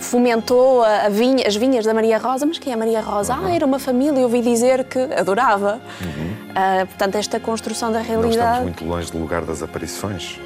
fomentou 0.00 0.82
a 0.82 1.08
vinha, 1.08 1.46
as 1.46 1.56
vinhas 1.56 1.84
da 1.84 1.94
Maria 1.94 2.18
Rosa, 2.18 2.46
mas 2.46 2.58
quem 2.58 2.72
é 2.72 2.76
Maria 2.76 3.00
Rosa? 3.00 3.34
Uhum. 3.34 3.46
Ah, 3.46 3.54
era 3.54 3.66
uma 3.66 3.78
família, 3.78 4.20
eu 4.20 4.24
ouvi 4.24 4.40
dizer 4.40 4.84
que 4.84 4.98
adorava. 4.98 5.80
Uhum. 6.00 6.33
Uh, 6.54 6.86
portanto, 6.86 7.16
esta 7.16 7.40
construção 7.40 7.90
da 7.90 8.00
realidade. 8.00 8.36
Não 8.36 8.46
estamos 8.46 8.62
muito 8.62 8.84
longe 8.84 9.10
do 9.12 9.18
lugar 9.18 9.44
das 9.44 9.62
aparições. 9.62 10.38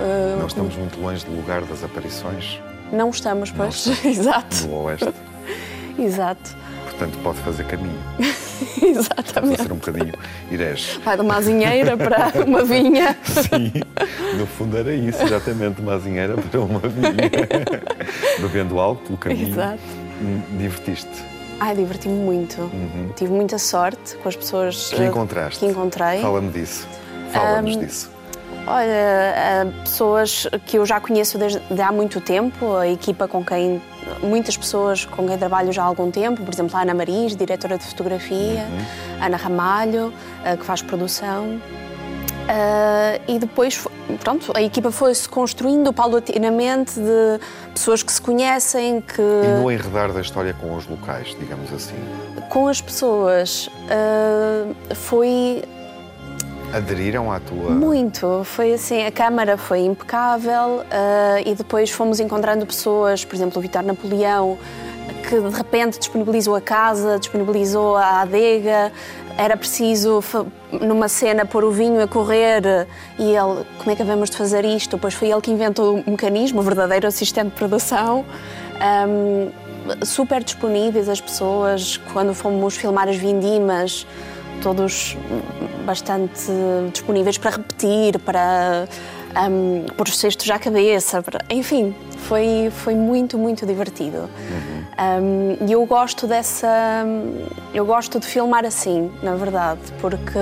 Uh, 0.00 0.38
não 0.38 0.46
estamos 0.46 0.74
muito 0.74 1.00
longe 1.00 1.24
do 1.26 1.36
lugar 1.36 1.62
das 1.62 1.84
aparições? 1.84 2.58
Não 2.90 3.10
estamos, 3.10 3.50
pois. 3.50 3.86
Não 3.86 3.92
estamos 3.92 4.18
Exato. 4.18 4.66
No 4.66 4.82
Oeste. 4.84 5.12
Exato. 5.98 6.56
Portanto, 6.84 7.18
pode 7.22 7.38
fazer 7.40 7.64
caminho. 7.64 7.98
Exatamente. 8.82 9.34
Pode 9.34 9.56
fazer 9.56 9.72
um 9.72 9.76
bocadinho. 9.76 10.12
Irés. 10.50 11.00
Vai 11.04 11.16
de 11.16 11.22
uma 11.22 11.36
azinheira 11.36 11.96
para 11.96 12.32
uma 12.46 12.64
vinha. 12.64 13.16
Sim, 13.24 13.72
no 14.38 14.46
fundo 14.46 14.76
era 14.78 14.94
isso, 14.94 15.22
exatamente, 15.22 15.76
de 15.76 15.82
uma 15.82 15.94
azinheira 15.94 16.36
para 16.36 16.60
uma 16.60 16.80
vinha. 16.80 17.12
Bebendo 18.40 18.78
algo 18.78 19.00
pelo 19.02 19.18
caminho. 19.18 19.48
Exato. 19.48 19.80
Hum, 20.22 20.40
divertiste? 20.58 21.24
Ai, 21.60 21.74
diverti-me 21.74 22.14
muito. 22.14 22.60
Uhum. 22.60 23.10
Tive 23.16 23.32
muita 23.32 23.58
sorte 23.58 24.16
com 24.16 24.28
as 24.28 24.36
pessoas 24.36 24.90
que 24.90 25.02
encontraste. 25.02 25.60
Que 25.60 25.66
encontrei. 25.66 26.20
Fala-me 26.20 26.50
disso. 26.50 26.86
Fala-nos 27.32 27.76
um, 27.76 27.80
disso. 27.80 28.10
Olha, 28.66 29.72
pessoas 29.82 30.46
que 30.66 30.78
eu 30.78 30.86
já 30.86 31.00
conheço 31.00 31.36
desde 31.38 31.60
há 31.80 31.90
muito 31.90 32.20
tempo, 32.20 32.76
a 32.76 32.86
equipa 32.86 33.26
com 33.26 33.44
quem, 33.44 33.82
muitas 34.22 34.56
pessoas 34.56 35.04
com 35.04 35.26
quem 35.26 35.36
trabalho 35.36 35.72
já 35.72 35.82
há 35.82 35.86
algum 35.86 36.10
tempo, 36.10 36.42
por 36.42 36.52
exemplo, 36.52 36.76
a 36.76 36.82
Ana 36.82 36.94
Maris, 36.94 37.34
diretora 37.34 37.76
de 37.76 37.84
fotografia, 37.84 38.36
uhum. 38.38 39.24
Ana 39.24 39.36
Ramalho, 39.36 40.12
que 40.58 40.64
faz 40.64 40.80
produção. 40.80 41.60
Uh, 42.42 43.22
e 43.28 43.38
depois, 43.38 43.86
pronto, 44.20 44.52
a 44.54 44.62
equipa 44.62 44.90
foi-se 44.90 45.28
construindo 45.28 45.92
paulatinamente 45.92 46.94
de 46.94 47.40
pessoas 47.72 48.02
que 48.02 48.12
se 48.12 48.20
conhecem, 48.20 49.00
que... 49.00 49.22
E 49.22 49.60
no 49.60 49.70
enredar 49.70 50.12
da 50.12 50.20
história 50.20 50.54
com 50.54 50.74
os 50.76 50.86
locais, 50.86 51.36
digamos 51.38 51.72
assim? 51.72 51.96
Com 52.50 52.68
as 52.68 52.80
pessoas, 52.80 53.68
uh, 53.68 54.94
foi 54.94 55.62
Aderiram 56.72 57.30
à 57.30 57.38
tua. 57.38 57.70
Muito. 57.70 58.42
Foi 58.44 58.72
assim, 58.72 59.04
a 59.04 59.12
Câmara 59.12 59.58
foi 59.58 59.80
impecável 59.80 60.78
uh, 60.80 60.84
e 61.44 61.54
depois 61.54 61.90
fomos 61.90 62.18
encontrando 62.18 62.64
pessoas, 62.64 63.24
por 63.24 63.34
exemplo, 63.36 63.58
o 63.58 63.60
Vitor 63.60 63.82
Napoleão, 63.82 64.56
que 65.28 65.38
de 65.38 65.54
repente 65.54 65.98
disponibilizou 65.98 66.54
a 66.54 66.62
casa, 66.62 67.18
disponibilizou 67.18 67.96
a 67.96 68.22
adega. 68.22 68.90
Era 69.36 69.54
preciso, 69.54 70.22
numa 70.80 71.08
cena, 71.08 71.44
pôr 71.44 71.64
o 71.64 71.70
vinho 71.70 72.02
a 72.02 72.08
correr 72.08 72.62
e 73.18 73.24
ele, 73.24 73.64
como 73.78 73.90
é 73.90 73.96
que 73.96 74.02
devemos 74.02 74.30
de 74.30 74.36
fazer 74.36 74.64
isto? 74.64 74.96
Depois 74.96 75.14
foi 75.14 75.30
ele 75.30 75.40
que 75.40 75.50
inventou 75.50 76.02
o 76.06 76.10
mecanismo, 76.10 76.60
o 76.60 76.62
verdadeiro 76.62 77.06
assistente 77.06 77.50
de 77.50 77.56
produção. 77.56 78.24
Um, 79.08 79.50
super 80.04 80.42
disponíveis 80.42 81.08
as 81.08 81.20
pessoas, 81.20 81.98
quando 82.12 82.34
fomos 82.34 82.76
filmar 82.76 83.08
as 83.08 83.16
vindimas, 83.16 84.06
todos 84.62 85.16
bastante 85.84 86.50
disponíveis 86.92 87.36
para 87.36 87.50
repetir, 87.50 88.18
para 88.20 88.86
um, 89.50 89.86
pôr 89.96 90.08
os 90.08 90.16
cestos 90.18 90.48
à 90.50 90.58
cabeça, 90.58 91.22
para, 91.22 91.40
enfim, 91.50 91.94
foi, 92.18 92.70
foi 92.70 92.94
muito, 92.94 93.36
muito 93.36 93.66
divertido. 93.66 94.18
Uhum. 94.18 94.81
Um, 94.98 95.66
e 95.66 95.72
eu 95.72 95.84
gosto 95.86 96.26
dessa. 96.26 97.04
Eu 97.74 97.84
gosto 97.86 98.20
de 98.20 98.26
filmar 98.26 98.64
assim, 98.64 99.10
na 99.22 99.34
verdade, 99.34 99.80
porque 100.00 100.38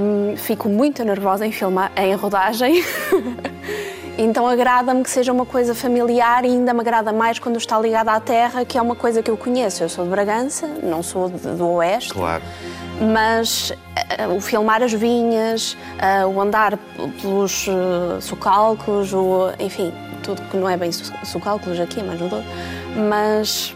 um, 0.00 0.36
fico 0.36 0.68
muito 0.68 1.04
nervosa 1.04 1.46
em 1.46 1.52
filmar, 1.52 1.92
em 1.96 2.14
rodagem. 2.14 2.84
Então 4.20 4.48
agrada-me 4.48 5.04
que 5.04 5.10
seja 5.10 5.32
uma 5.32 5.46
coisa 5.46 5.76
familiar 5.76 6.44
e 6.44 6.48
ainda 6.48 6.74
me 6.74 6.80
agrada 6.80 7.12
mais 7.12 7.38
quando 7.38 7.56
está 7.56 7.78
ligada 7.78 8.10
à 8.10 8.18
terra, 8.18 8.64
que 8.64 8.76
é 8.76 8.82
uma 8.82 8.96
coisa 8.96 9.22
que 9.22 9.30
eu 9.30 9.36
conheço. 9.36 9.84
Eu 9.84 9.88
sou 9.88 10.04
de 10.04 10.10
Bragança, 10.10 10.66
não 10.82 11.04
sou 11.04 11.28
de, 11.28 11.38
do 11.38 11.68
Oeste. 11.74 12.14
Claro 12.14 12.42
mas 13.00 13.70
uh, 13.70 14.34
o 14.34 14.40
filmar 14.40 14.82
as 14.82 14.92
vinhas, 14.92 15.76
uh, 15.98 16.26
o 16.26 16.40
andar 16.40 16.76
pelos 17.20 17.66
uh, 17.68 18.20
socalcos, 18.20 19.12
o, 19.12 19.50
enfim, 19.58 19.92
tudo 20.22 20.42
que 20.42 20.56
não 20.56 20.68
é 20.68 20.76
bem 20.76 20.90
socalcos 20.92 21.78
aqui, 21.80 22.02
mais 22.02 22.20
no 22.20 22.28
Douro, 22.28 22.44
mas 22.98 23.74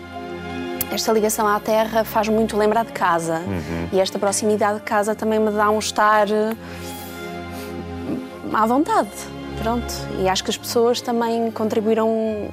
esta 0.92 1.12
ligação 1.12 1.46
à 1.46 1.58
terra 1.58 2.04
faz 2.04 2.28
muito 2.28 2.56
lembrar 2.56 2.85
de 2.85 2.92
casa 2.92 3.38
uhum. 3.38 3.88
e 3.92 4.00
esta 4.00 4.18
proximidade 4.18 4.78
de 4.78 4.85
casa 4.85 5.14
também 5.14 5.38
me 5.38 5.50
dá 5.50 5.70
um 5.70 5.78
estar 5.78 6.26
à 8.52 8.66
vontade, 8.66 9.11
pronto. 9.62 9.92
E 10.18 10.28
acho 10.28 10.44
que 10.44 10.50
as 10.50 10.56
pessoas 10.56 11.00
também 11.00 11.50
contribuíram 11.50 12.50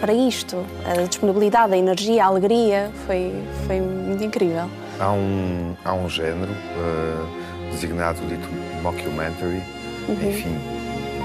para 0.00 0.12
isto, 0.12 0.64
a 0.86 1.02
disponibilidade, 1.02 1.74
a 1.74 1.76
energia, 1.76 2.24
a 2.24 2.26
alegria, 2.26 2.90
foi, 3.06 3.32
foi 3.66 3.80
muito 3.80 4.22
incrível 4.22 4.68
há 4.98 5.12
um, 5.12 5.76
há 5.84 5.94
um 5.94 6.08
género 6.08 6.50
uh, 6.50 7.70
designado 7.70 8.20
dito 8.26 8.48
mockumentary, 8.82 9.62
uhum. 10.08 10.28
enfim, 10.28 10.58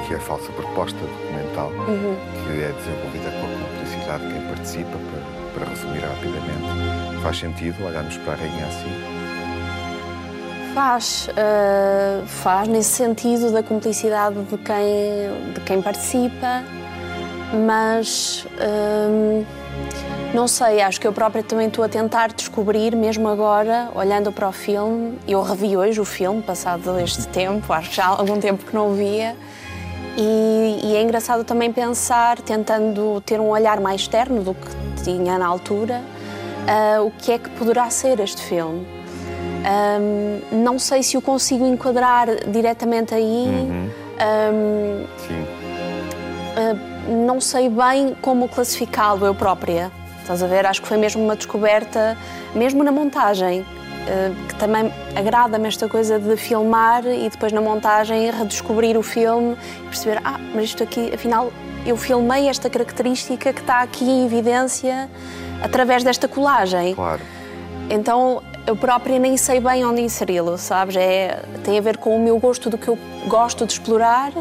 que 0.08 0.13
é 0.13 0.17
a 0.17 0.19
falsa 0.19 0.52
proposta 0.52 0.99
documental, 0.99 1.69
uhum. 1.69 2.15
que 2.45 2.63
é 2.63 2.71
desenvolvida 2.71 3.32
cumplicidade 4.04 4.28
de 4.28 4.34
quem 4.34 4.42
participa, 4.48 4.98
para, 5.56 5.66
para 5.66 5.70
resumir 5.70 6.00
rapidamente. 6.00 7.22
Faz 7.22 7.39
sentido 7.39 7.86
olharmos 7.86 8.18
para 8.18 8.34
a 8.34 8.36
rainha 8.36 8.66
assim? 8.66 9.24
Faz, 10.74 11.30
uh, 11.30 12.26
faz 12.26 12.68
nesse 12.68 12.89
sentido 12.89 13.52
da 13.52 13.62
cumplicidade 13.62 14.36
de 14.44 14.58
quem, 14.58 15.54
de 15.54 15.60
quem 15.62 15.82
participa, 15.82 16.63
mas. 17.66 18.46
Uh, 18.58 19.46
não 20.34 20.48
sei, 20.48 20.82
acho 20.82 21.00
que 21.00 21.08
eu 21.08 21.13
própria 21.13 21.44
também 21.44 21.68
estou 21.68 21.86
a 21.86 21.88
tentar 21.88 22.34
descobrir, 22.34 22.96
mesmo 22.96 23.28
agora, 23.28 23.89
olhando 23.94 24.32
para 24.32 24.50
o 24.50 24.52
filme. 24.52 25.20
Eu 25.28 25.44
revi 25.44 25.78
hoje 25.78 26.02
o 26.02 26.06
filme, 26.06 26.42
passado 26.42 27.00
este 27.00 27.28
tempo, 27.28 27.72
acho 27.72 27.92
que 27.92 27.98
já 27.98 28.06
há 28.06 28.08
algum 28.08 28.39
tempo 28.39 28.66
que 28.66 28.74
não 28.74 28.89
o 28.89 28.96
via. 28.96 29.36
E, 30.15 30.80
e, 30.84 30.95
é 30.95 31.02
engraçado 31.02 31.43
também 31.43 31.71
pensar, 31.71 32.39
tentando 32.39 33.19
ter 33.21 33.39
um 33.39 33.49
olhar 33.49 33.80
mais 33.80 34.02
externo 34.02 34.43
do 34.43 34.54
que 34.54 35.04
tinha 35.04 35.38
na 35.39 35.47
altura, 35.47 36.02
uh, 36.99 37.06
o 37.06 37.12
que 37.12 37.32
é 37.32 37.39
que 37.39 37.49
poderá 37.52 37.89
ser 37.89 38.19
este 38.19 38.41
filme. 38.41 38.86
Um, 39.63 40.63
não 40.63 40.78
sei 40.78 41.02
se 41.02 41.17
o 41.17 41.21
consigo 41.21 41.65
enquadrar 41.65 42.28
diretamente 42.47 43.13
aí. 43.13 43.47
Uhum. 43.47 43.89
Um, 44.19 45.08
Sim. 45.17 45.43
Uh, 46.56 46.93
não 47.26 47.41
sei 47.41 47.69
bem 47.69 48.15
como 48.21 48.47
classificá-lo 48.47 49.26
eu 49.26 49.34
própria. 49.34 49.91
Estás 50.21 50.41
a 50.43 50.47
ver? 50.47 50.65
Acho 50.65 50.82
que 50.82 50.88
foi 50.88 50.97
mesmo 50.97 51.23
uma 51.23 51.36
descoberta, 51.36 52.17
mesmo 52.56 52.84
na 52.84 52.91
montagem, 52.91 53.65
que 54.50 54.56
também 54.56 54.92
agrada-me 55.16 55.68
esta 55.68 55.88
coisa 55.88 56.20
de 56.20 56.36
filmar 56.36 57.06
e 57.06 57.30
depois 57.30 57.52
na 57.52 57.62
montagem 57.62 58.30
redescobrir 58.32 58.98
o 58.98 59.04
filme 59.04 59.56
e 59.80 59.84
perceber, 59.84 60.22
ah, 60.24 60.39
mas 60.54 60.66
isto 60.66 60.84
aqui, 60.84 61.12
afinal, 61.13 61.52
eu 61.86 61.96
filmei 61.98 62.48
esta 62.48 62.70
característica 62.70 63.54
que 63.54 63.62
está 63.62 63.82
aqui 63.82 64.06
em 64.06 64.26
evidência 64.26 65.10
através 65.62 66.04
desta 66.04 66.28
colagem. 66.28 66.96
Claro. 66.96 67.22
Então 67.89 68.42
eu 68.66 68.76
própria 68.76 69.20
nem 69.20 69.36
sei 69.38 69.60
bem 69.60 69.86
onde 69.86 70.02
inseri-lo, 70.02 70.58
sabes? 70.58 70.96
É, 70.96 71.42
tem 71.63 71.78
a 71.78 71.82
ver 71.82 71.98
com 71.98 72.16
o 72.16 72.22
meu 72.22 72.39
gosto 72.39 72.70
do 72.70 72.78
que 72.78 72.88
eu 72.88 72.98
gosto 73.28 73.66
de 73.66 73.74
explorar 73.74 74.32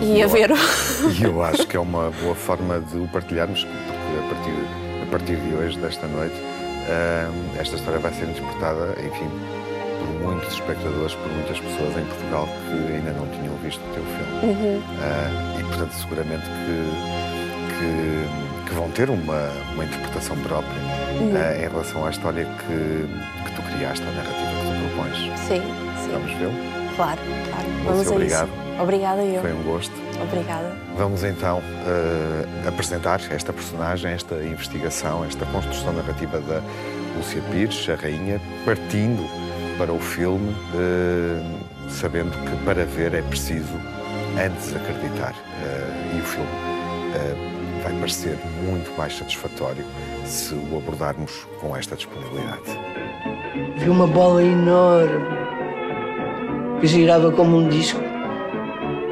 e 0.00 0.22
a 0.22 0.26
ver. 0.26 0.50
E 1.18 1.24
eu 1.24 1.42
acho 1.42 1.66
que 1.66 1.76
é 1.76 1.80
uma 1.80 2.10
boa 2.22 2.34
forma 2.34 2.80
de 2.80 2.98
o 2.98 3.08
partilharmos, 3.08 3.64
porque 3.64 4.18
a 4.18 4.34
partir, 4.34 5.02
a 5.02 5.10
partir 5.10 5.36
de 5.36 5.54
hoje, 5.54 5.78
desta 5.78 6.06
noite, 6.06 6.34
uh, 6.88 7.60
esta 7.60 7.76
história 7.76 8.00
vai 8.00 8.12
ser 8.12 8.24
interpretada, 8.24 8.94
enfim, 9.00 9.28
por 9.98 10.08
muitos 10.20 10.52
espectadores, 10.52 11.14
por 11.14 11.30
muitas 11.32 11.60
pessoas 11.60 11.96
em 11.96 12.04
Portugal 12.04 12.48
que 12.66 12.92
ainda 12.94 13.12
não 13.12 13.26
tinham 13.28 13.54
visto 13.56 13.80
o 13.80 13.94
teu 13.94 14.02
filme. 14.04 14.52
Uhum. 14.52 14.78
Uh, 14.78 15.60
e, 15.60 15.64
portanto, 15.64 15.92
seguramente 15.92 16.44
que, 16.44 17.78
que, 17.78 18.68
que, 18.68 18.74
vão 18.74 18.90
ter 18.90 19.10
uma, 19.10 19.50
uma 19.74 19.84
interpretação 19.84 20.36
própria 20.38 20.80
uhum. 21.20 21.32
uh, 21.32 21.56
em 21.56 21.68
relação 21.68 22.06
à 22.06 22.10
história 22.10 22.44
que, 22.44 23.44
que 23.44 23.56
tu 23.56 23.62
criaste, 23.62 24.02
a 24.02 24.10
narrativa 24.10 24.50
que 24.50 24.66
tu 24.66 24.94
propões. 24.94 25.16
Sim, 25.40 25.62
sim. 26.04 26.12
Vamos 26.12 26.32
vê-lo? 26.32 26.77
Claro, 26.98 27.20
claro. 27.48 27.68
Vamos 27.84 28.08
obrigado. 28.08 28.48
Isso. 28.48 28.82
Obrigada 28.82 29.22
eu. 29.22 29.40
Foi 29.40 29.52
um 29.52 29.62
gosto. 29.62 29.92
Obrigada. 30.20 30.76
Vamos 30.96 31.22
então 31.22 31.58
uh, 31.58 32.68
apresentar 32.68 33.20
esta 33.30 33.52
personagem, 33.52 34.10
esta 34.10 34.34
investigação, 34.42 35.24
esta 35.24 35.46
construção 35.46 35.92
narrativa 35.92 36.40
da 36.40 36.60
Lúcia 37.16 37.40
Pires, 37.52 37.88
a 37.88 37.94
rainha, 37.94 38.40
partindo 38.64 39.22
para 39.78 39.92
o 39.92 40.00
filme, 40.00 40.50
uh, 40.50 41.88
sabendo 41.88 42.32
que 42.32 42.64
para 42.64 42.84
ver 42.84 43.14
é 43.14 43.22
preciso 43.22 43.74
antes 44.36 44.74
acreditar. 44.74 45.34
Uh, 45.34 46.16
e 46.16 46.20
o 46.20 46.24
filme 46.24 46.68
vai 47.84 47.92
parecer 48.00 48.36
muito 48.64 48.92
mais 48.98 49.16
satisfatório 49.16 49.84
se 50.24 50.52
o 50.52 50.76
abordarmos 50.76 51.46
com 51.60 51.76
esta 51.76 51.94
disponibilidade. 51.94 52.62
Vi 53.76 53.88
uma 53.88 54.06
bola 54.06 54.42
enorme 54.42 55.47
que 56.80 56.86
girava 56.86 57.32
como 57.32 57.58
um 57.58 57.68
disco 57.68 58.00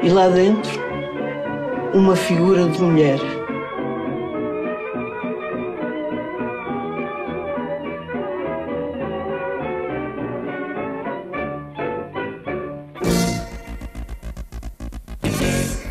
e 0.01 0.09
lá 0.09 0.27
dentro 0.29 0.71
uma 1.93 2.15
figura 2.15 2.67
de 2.69 2.81
mulher. 2.81 3.19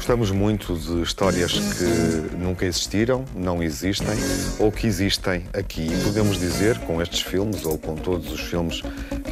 Gostamos 0.07 0.31
muito 0.31 0.73
de 0.77 1.03
histórias 1.03 1.53
que 1.53 2.37
nunca 2.37 2.65
existiram, 2.65 3.25
não 3.35 3.61
existem 3.61 4.15
ou 4.57 4.71
que 4.71 4.87
existem 4.87 5.45
aqui. 5.53 5.89
E 5.93 6.05
podemos 6.05 6.39
dizer, 6.39 6.79
com 6.87 7.03
estes 7.03 7.23
filmes 7.23 7.67
ou 7.67 7.77
com 7.77 7.97
todos 7.97 8.31
os 8.31 8.41
filmes 8.41 8.83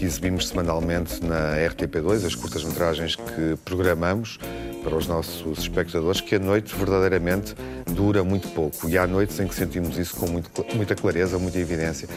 exibimos 0.05 0.49
semanalmente 0.49 1.25
na 1.25 1.57
RTP2, 1.57 2.27
as 2.27 2.35
curtas-metragens 2.35 3.17
que 3.17 3.57
programamos, 3.64 4.38
para 4.83 4.95
os 4.95 5.07
nossos 5.07 5.59
espectadores 5.59 6.21
que 6.21 6.35
a 6.35 6.38
noite 6.38 6.75
verdadeiramente 6.77 7.55
dura 7.90 8.23
muito 8.23 8.49
pouco. 8.49 8.88
E 8.88 8.99
há 8.99 9.07
noites 9.07 9.40
em 9.40 9.49
que 9.49 9.55
sentimos 9.55 9.97
isso 9.99 10.14
com 10.17 10.27
muito, 10.27 10.51
muita 10.75 10.95
clareza, 10.95 11.38
muita 11.38 11.59
evidência, 11.59 12.09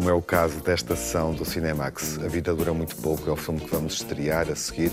como 0.00 0.08
é 0.08 0.14
o 0.14 0.22
caso 0.22 0.60
desta 0.60 0.96
sessão 0.96 1.34
do 1.34 1.44
Cinemax. 1.44 2.18
A 2.24 2.26
vida 2.26 2.54
dura 2.54 2.72
muito 2.72 2.96
pouco, 2.96 3.28
é 3.28 3.32
o 3.34 3.36
filme 3.36 3.60
que 3.60 3.68
vamos 3.70 3.92
estrear 3.92 4.50
a 4.50 4.56
seguir 4.56 4.90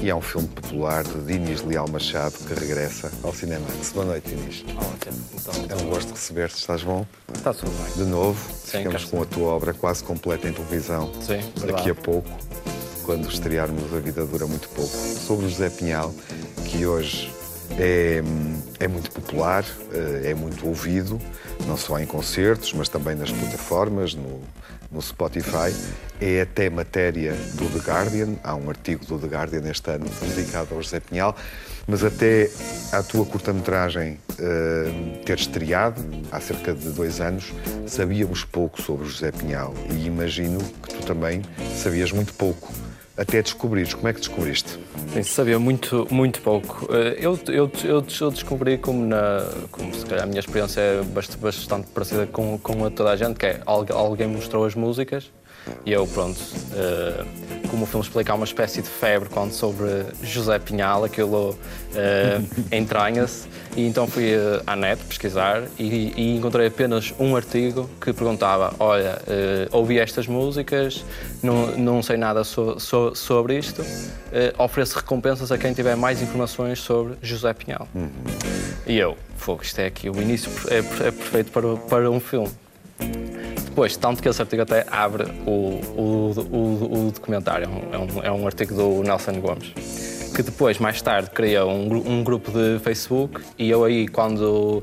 e 0.00 0.08
é 0.08 0.14
um 0.14 0.22
filme 0.22 0.48
popular 0.48 1.04
de 1.04 1.34
Inês 1.34 1.60
Leal 1.60 1.86
Machado 1.90 2.32
que 2.32 2.54
regressa 2.54 3.12
ao 3.22 3.34
Cinemax. 3.34 3.92
Boa 3.92 4.06
noite, 4.06 4.32
Inês. 4.32 4.64
Ótimo. 4.78 5.22
Então, 5.34 5.54
é 5.68 5.82
um 5.82 5.90
gosto 5.90 6.12
receber-te. 6.12 6.54
Estás 6.54 6.82
bom? 6.82 7.04
Está 7.34 7.52
tudo 7.52 7.70
bem. 7.70 8.02
De 8.02 8.10
novo, 8.10 8.40
Sim, 8.50 8.78
ficamos 8.78 9.04
com 9.04 9.20
a 9.20 9.26
tua 9.26 9.48
obra 9.48 9.74
quase 9.74 10.02
completa 10.02 10.48
em 10.48 10.54
televisão 10.54 11.12
Sim, 11.20 11.40
daqui 11.66 11.90
a 11.90 11.94
pouco 11.94 12.30
quando 13.04 13.28
estrearmos 13.28 13.92
A 13.92 13.98
Vida 13.98 14.24
Dura 14.24 14.46
Muito 14.46 14.70
Pouco, 14.70 14.96
sobre 14.96 15.50
José 15.50 15.68
Pinhal, 15.68 16.14
que 16.64 16.86
hoje 16.86 17.30
é, 17.78 18.22
é 18.78 18.88
muito 18.88 19.10
popular, 19.10 19.64
eh, 19.92 20.30
é 20.30 20.34
muito 20.34 20.66
ouvido, 20.66 21.20
não 21.66 21.76
só 21.76 21.98
em 21.98 22.06
concertos, 22.06 22.72
mas 22.72 22.88
também 22.88 23.14
nas 23.14 23.30
plataformas, 23.30 24.14
no, 24.14 24.40
no 24.90 25.00
Spotify. 25.00 25.74
É 26.20 26.42
até 26.42 26.68
matéria 26.68 27.32
do 27.54 27.68
The 27.70 27.90
Guardian, 27.90 28.34
há 28.44 28.54
um 28.54 28.68
artigo 28.68 29.04
do 29.06 29.18
The 29.18 29.26
Guardian 29.26 29.70
este 29.70 29.90
ano 29.90 30.06
dedicado 30.34 30.74
ao 30.74 30.82
José 30.82 31.00
Pinhal, 31.00 31.34
mas 31.86 32.04
até 32.04 32.50
a 32.92 33.02
tua 33.02 33.24
curta-metragem 33.24 34.18
uh, 34.32 35.24
ter 35.24 35.38
estreado, 35.38 36.02
há 36.30 36.40
cerca 36.40 36.74
de 36.74 36.90
dois 36.90 37.20
anos, 37.20 37.54
sabíamos 37.86 38.44
pouco 38.44 38.82
sobre 38.82 39.06
José 39.06 39.32
Pinhal. 39.32 39.74
E 39.90 40.06
imagino 40.06 40.58
que 40.82 40.94
tu 40.94 41.06
também 41.06 41.42
sabias 41.74 42.12
muito 42.12 42.34
pouco 42.34 42.70
até 43.20 43.42
descobrires. 43.42 43.92
Como 43.92 44.08
é 44.08 44.12
que 44.14 44.20
descobriste? 44.20 44.78
Sim, 45.12 45.22
sabia 45.22 45.58
muito, 45.58 46.08
muito 46.10 46.40
pouco. 46.40 46.88
Eh, 46.90 47.18
eu, 47.20 47.38
eu, 47.48 47.70
eu, 47.84 48.04
eu 48.20 48.30
descobri 48.30 48.78
como, 48.78 49.04
na, 49.04 49.46
como 49.70 49.94
se 49.94 50.06
calhar 50.06 50.24
a 50.24 50.26
minha 50.26 50.40
experiência 50.40 50.80
é 50.80 51.02
bastante, 51.02 51.38
bastante 51.38 51.86
parecida 51.88 52.26
com, 52.26 52.58
com 52.58 52.84
a 52.84 52.90
toda 52.90 53.10
a 53.10 53.16
gente, 53.16 53.38
que 53.38 53.46
é 53.46 53.60
alguém 53.66 54.26
mostrou 54.26 54.64
as 54.64 54.74
músicas 54.74 55.30
e 55.84 55.92
eu, 55.92 56.06
pronto, 56.06 56.38
uh, 56.38 57.68
como 57.68 57.84
o 57.84 57.86
filme 57.86 58.04
explica, 58.04 58.34
uma 58.34 58.44
espécie 58.44 58.82
de 58.82 58.88
febre 58.88 59.28
quando 59.28 59.52
sobre 59.52 60.06
José 60.22 60.58
Pinhal, 60.58 61.04
aquilo 61.04 61.50
uh, 61.50 61.54
entranha-se. 62.74 63.48
E 63.76 63.86
então 63.86 64.06
fui 64.06 64.34
uh, 64.34 64.62
à 64.66 64.74
net 64.74 65.02
pesquisar 65.04 65.62
e, 65.78 66.12
e, 66.16 66.36
encontrei 66.36 66.66
apenas 66.66 67.14
um 67.18 67.36
artigo 67.36 67.88
que 68.00 68.12
perguntava: 68.12 68.74
Olha, 68.78 69.20
uh, 69.22 69.76
ouvi 69.76 69.98
estas 69.98 70.26
músicas, 70.26 71.04
não, 71.42 71.76
não 71.76 72.02
sei 72.02 72.16
nada 72.16 72.42
so, 72.42 72.80
so, 72.80 73.14
sobre 73.14 73.58
isto, 73.58 73.84
ofereço 74.58 74.96
recompensas 74.96 75.52
a 75.52 75.58
quem 75.58 75.72
tiver 75.72 75.96
mais 75.96 76.20
informações 76.20 76.80
sobre 76.80 77.14
José 77.22 77.52
Pinhal. 77.52 77.86
Uhum. 77.94 78.10
E 78.86 78.98
eu, 78.98 79.16
fogo, 79.36 79.62
isto 79.62 79.78
é 79.78 79.86
aqui, 79.86 80.10
o 80.10 80.20
início 80.20 80.50
é, 80.68 80.78
é 80.78 80.82
perfeito 81.10 81.52
para, 81.52 81.76
para 81.76 82.10
um 82.10 82.18
filme. 82.18 82.50
Depois, 83.64 83.96
tanto 83.96 84.20
que 84.20 84.28
esse 84.28 84.42
artigo 84.42 84.62
até 84.62 84.84
abre 84.90 85.24
o, 85.46 85.80
o, 85.96 86.32
o, 86.50 87.06
o 87.06 87.12
documentário, 87.12 87.68
é 87.92 87.98
um, 87.98 88.22
é 88.24 88.32
um 88.32 88.46
artigo 88.46 88.74
do 88.74 89.02
Nelson 89.02 89.40
Gomes 89.40 90.19
que 90.34 90.42
depois, 90.42 90.78
mais 90.78 91.02
tarde, 91.02 91.30
cria 91.30 91.66
um, 91.66 92.18
um, 92.18 92.24
grupo 92.24 92.50
de 92.50 92.78
Facebook 92.78 93.40
e 93.58 93.68
eu 93.68 93.84
aí, 93.84 94.08
quando 94.08 94.82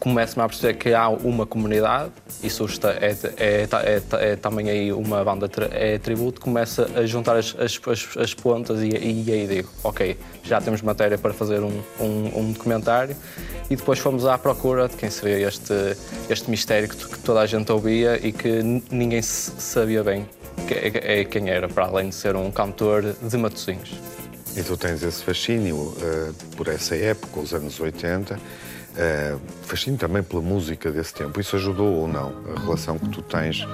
começo-me 0.00 0.44
a 0.44 0.48
perceber 0.48 0.74
que 0.74 0.94
há 0.94 1.08
uma 1.08 1.46
comunidade, 1.46 2.10
isso 2.42 2.66
é, 2.84 3.14
é, 3.36 3.68
é, 3.68 4.32
é 4.32 4.36
também 4.36 4.70
aí 4.70 4.92
uma 4.92 5.22
banda 5.24 5.48
é 5.70 5.98
tributo, 5.98 6.40
começa 6.40 6.90
a 6.94 7.04
juntar 7.04 7.36
as, 7.36 7.54
as, 7.58 7.80
as, 7.86 8.16
as 8.16 8.34
pontas 8.34 8.82
e, 8.82 8.88
e, 8.88 9.32
aí 9.32 9.46
digo, 9.46 9.68
ok, 9.84 10.16
já 10.42 10.60
temos 10.60 10.82
matéria 10.82 11.18
para 11.18 11.32
fazer 11.32 11.60
um, 11.60 11.82
um, 12.00 12.40
um 12.40 12.52
documentário 12.52 13.16
e 13.68 13.76
depois 13.76 13.98
fomos 13.98 14.24
à 14.24 14.38
procura 14.38 14.88
de 14.88 14.96
quem 14.96 15.10
seria 15.10 15.46
este, 15.46 15.96
este 16.30 16.50
mistério 16.50 16.88
que, 16.88 16.96
que 16.96 17.18
toda 17.18 17.40
a 17.40 17.46
gente 17.46 17.70
ouvia 17.70 18.18
e 18.26 18.32
que 18.32 18.62
ninguém 18.90 19.22
sabia 19.22 20.02
bem 20.02 20.26
é 20.68 21.24
quem 21.24 21.50
era, 21.50 21.68
para 21.68 21.86
além 21.86 22.08
de 22.08 22.14
ser 22.14 22.34
um 22.34 22.50
cantor 22.50 23.14
de 23.22 23.36
Matosinhos. 23.36 24.15
E 24.56 24.62
tu 24.62 24.74
tens 24.76 25.02
esse 25.02 25.22
fascínio 25.22 25.76
uh, 25.76 26.34
por 26.56 26.68
essa 26.68 26.96
época, 26.96 27.40
os 27.40 27.52
anos 27.52 27.78
80, 27.78 28.40
Uh, 28.96 29.38
fascínio 29.62 29.98
também 29.98 30.22
pela 30.22 30.40
música 30.40 30.90
desse 30.90 31.12
tempo. 31.12 31.38
Isso 31.38 31.56
ajudou 31.56 31.96
ou 31.96 32.08
não 32.08 32.32
a 32.56 32.60
relação 32.60 32.98
que 32.98 33.08
tu 33.10 33.20
tens 33.20 33.66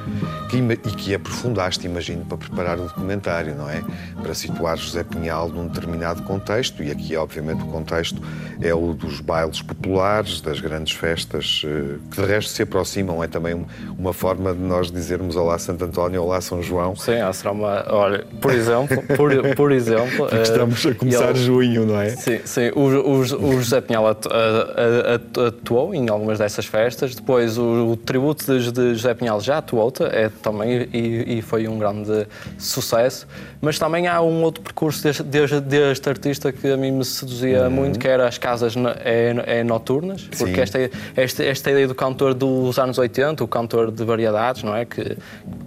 que, 0.51 0.57
e 0.57 0.91
que 0.97 1.15
aprofundaste, 1.15 1.87
imagino, 1.87 2.25
para 2.25 2.39
preparar 2.39 2.79
o 2.81 2.85
documentário, 2.85 3.55
não 3.55 3.71
é? 3.71 3.85
Para 4.21 4.35
situar 4.35 4.77
José 4.77 5.05
Pinhal 5.05 5.49
num 5.49 5.69
determinado 5.69 6.23
contexto, 6.23 6.83
e 6.83 6.91
aqui, 6.91 7.17
obviamente, 7.17 7.63
o 7.63 7.67
contexto 7.67 8.21
é 8.61 8.75
o 8.75 8.95
dos 8.95 9.21
bailes 9.21 9.63
populares, 9.63 10.41
das 10.41 10.59
grandes 10.59 10.95
festas, 10.95 11.63
uh, 11.65 12.01
que 12.11 12.21
de 12.21 12.27
resto 12.27 12.51
se 12.51 12.63
aproximam. 12.63 13.23
É 13.23 13.29
também 13.29 13.65
uma 13.97 14.13
forma 14.13 14.53
de 14.53 14.61
nós 14.61 14.91
dizermos 14.91 15.37
Olá 15.37 15.57
Santo 15.59 15.85
António, 15.85 16.23
Olá 16.23 16.41
São 16.41 16.61
João. 16.61 16.97
Sim, 16.97 17.13
será 17.33 17.53
uma. 17.53 17.85
Olha, 17.89 18.25
por 18.41 18.53
exemplo, 18.53 19.03
por, 19.17 19.55
por 19.55 19.71
exemplo. 19.71 20.27
Porque 20.33 20.37
estamos 20.37 20.85
a 20.85 20.95
começar 20.95 21.31
ele... 21.31 21.39
junho, 21.39 21.87
não 21.87 22.01
é? 22.01 22.11
Sim, 22.11 22.41
sim. 22.45 22.71
O, 22.75 22.81
o, 22.81 23.19
o 23.21 23.25
José 23.61 23.81
Pinhal. 23.81 24.07
A, 24.07 24.11
a, 24.11 25.12
a, 25.12 25.12
atuou 25.15 25.95
em 25.95 26.09
algumas 26.09 26.39
dessas 26.39 26.67
festas. 26.67 27.15
Depois 27.15 27.59
o, 27.59 27.93
o 27.93 27.97
tributo 27.97 28.45
de, 28.45 28.73
de, 28.73 28.95
José 28.95 29.15
Pinhal 29.15 29.41
já 29.41 29.59
atuou 29.59 29.93
é, 30.01 30.29
também 30.43 30.89
e, 30.93 31.39
e, 31.39 31.43
foi 31.43 31.69
um 31.69 31.79
grande 31.79 32.27
sucesso. 32.59 33.27
Mas 33.61 33.79
também 33.79 34.09
há 34.09 34.21
um 34.21 34.43
outro 34.43 34.63
percurso 34.63 35.03
deste, 35.03 35.23
deste, 35.23 35.61
deste 35.61 36.09
artista 36.09 36.53
que 36.53 36.71
a 36.71 36.77
mim 36.77 36.93
me 36.93 37.05
seduzia 37.05 37.65
uhum. 37.65 37.71
muito, 37.71 37.99
que 37.99 38.09
era 38.09 38.27
as 38.27 38.39
casas 38.39 38.75
é, 39.05 39.61
é 39.61 39.65
noturnas, 39.65 40.29
porque 40.37 40.61
esta, 40.61 40.79
esta, 41.17 41.45
esta 41.45 41.71
ideia 41.71 41.87
do 41.87 41.95
cantor 41.95 42.35
dos 42.35 42.79
anos 42.79 42.99
80, 42.99 43.45
o 43.45 43.49
cantor 43.49 43.91
de 43.91 44.05
variedades, 44.05 44.63
não 44.63 44.75
é? 44.75 44.85
Que, 44.85 45.17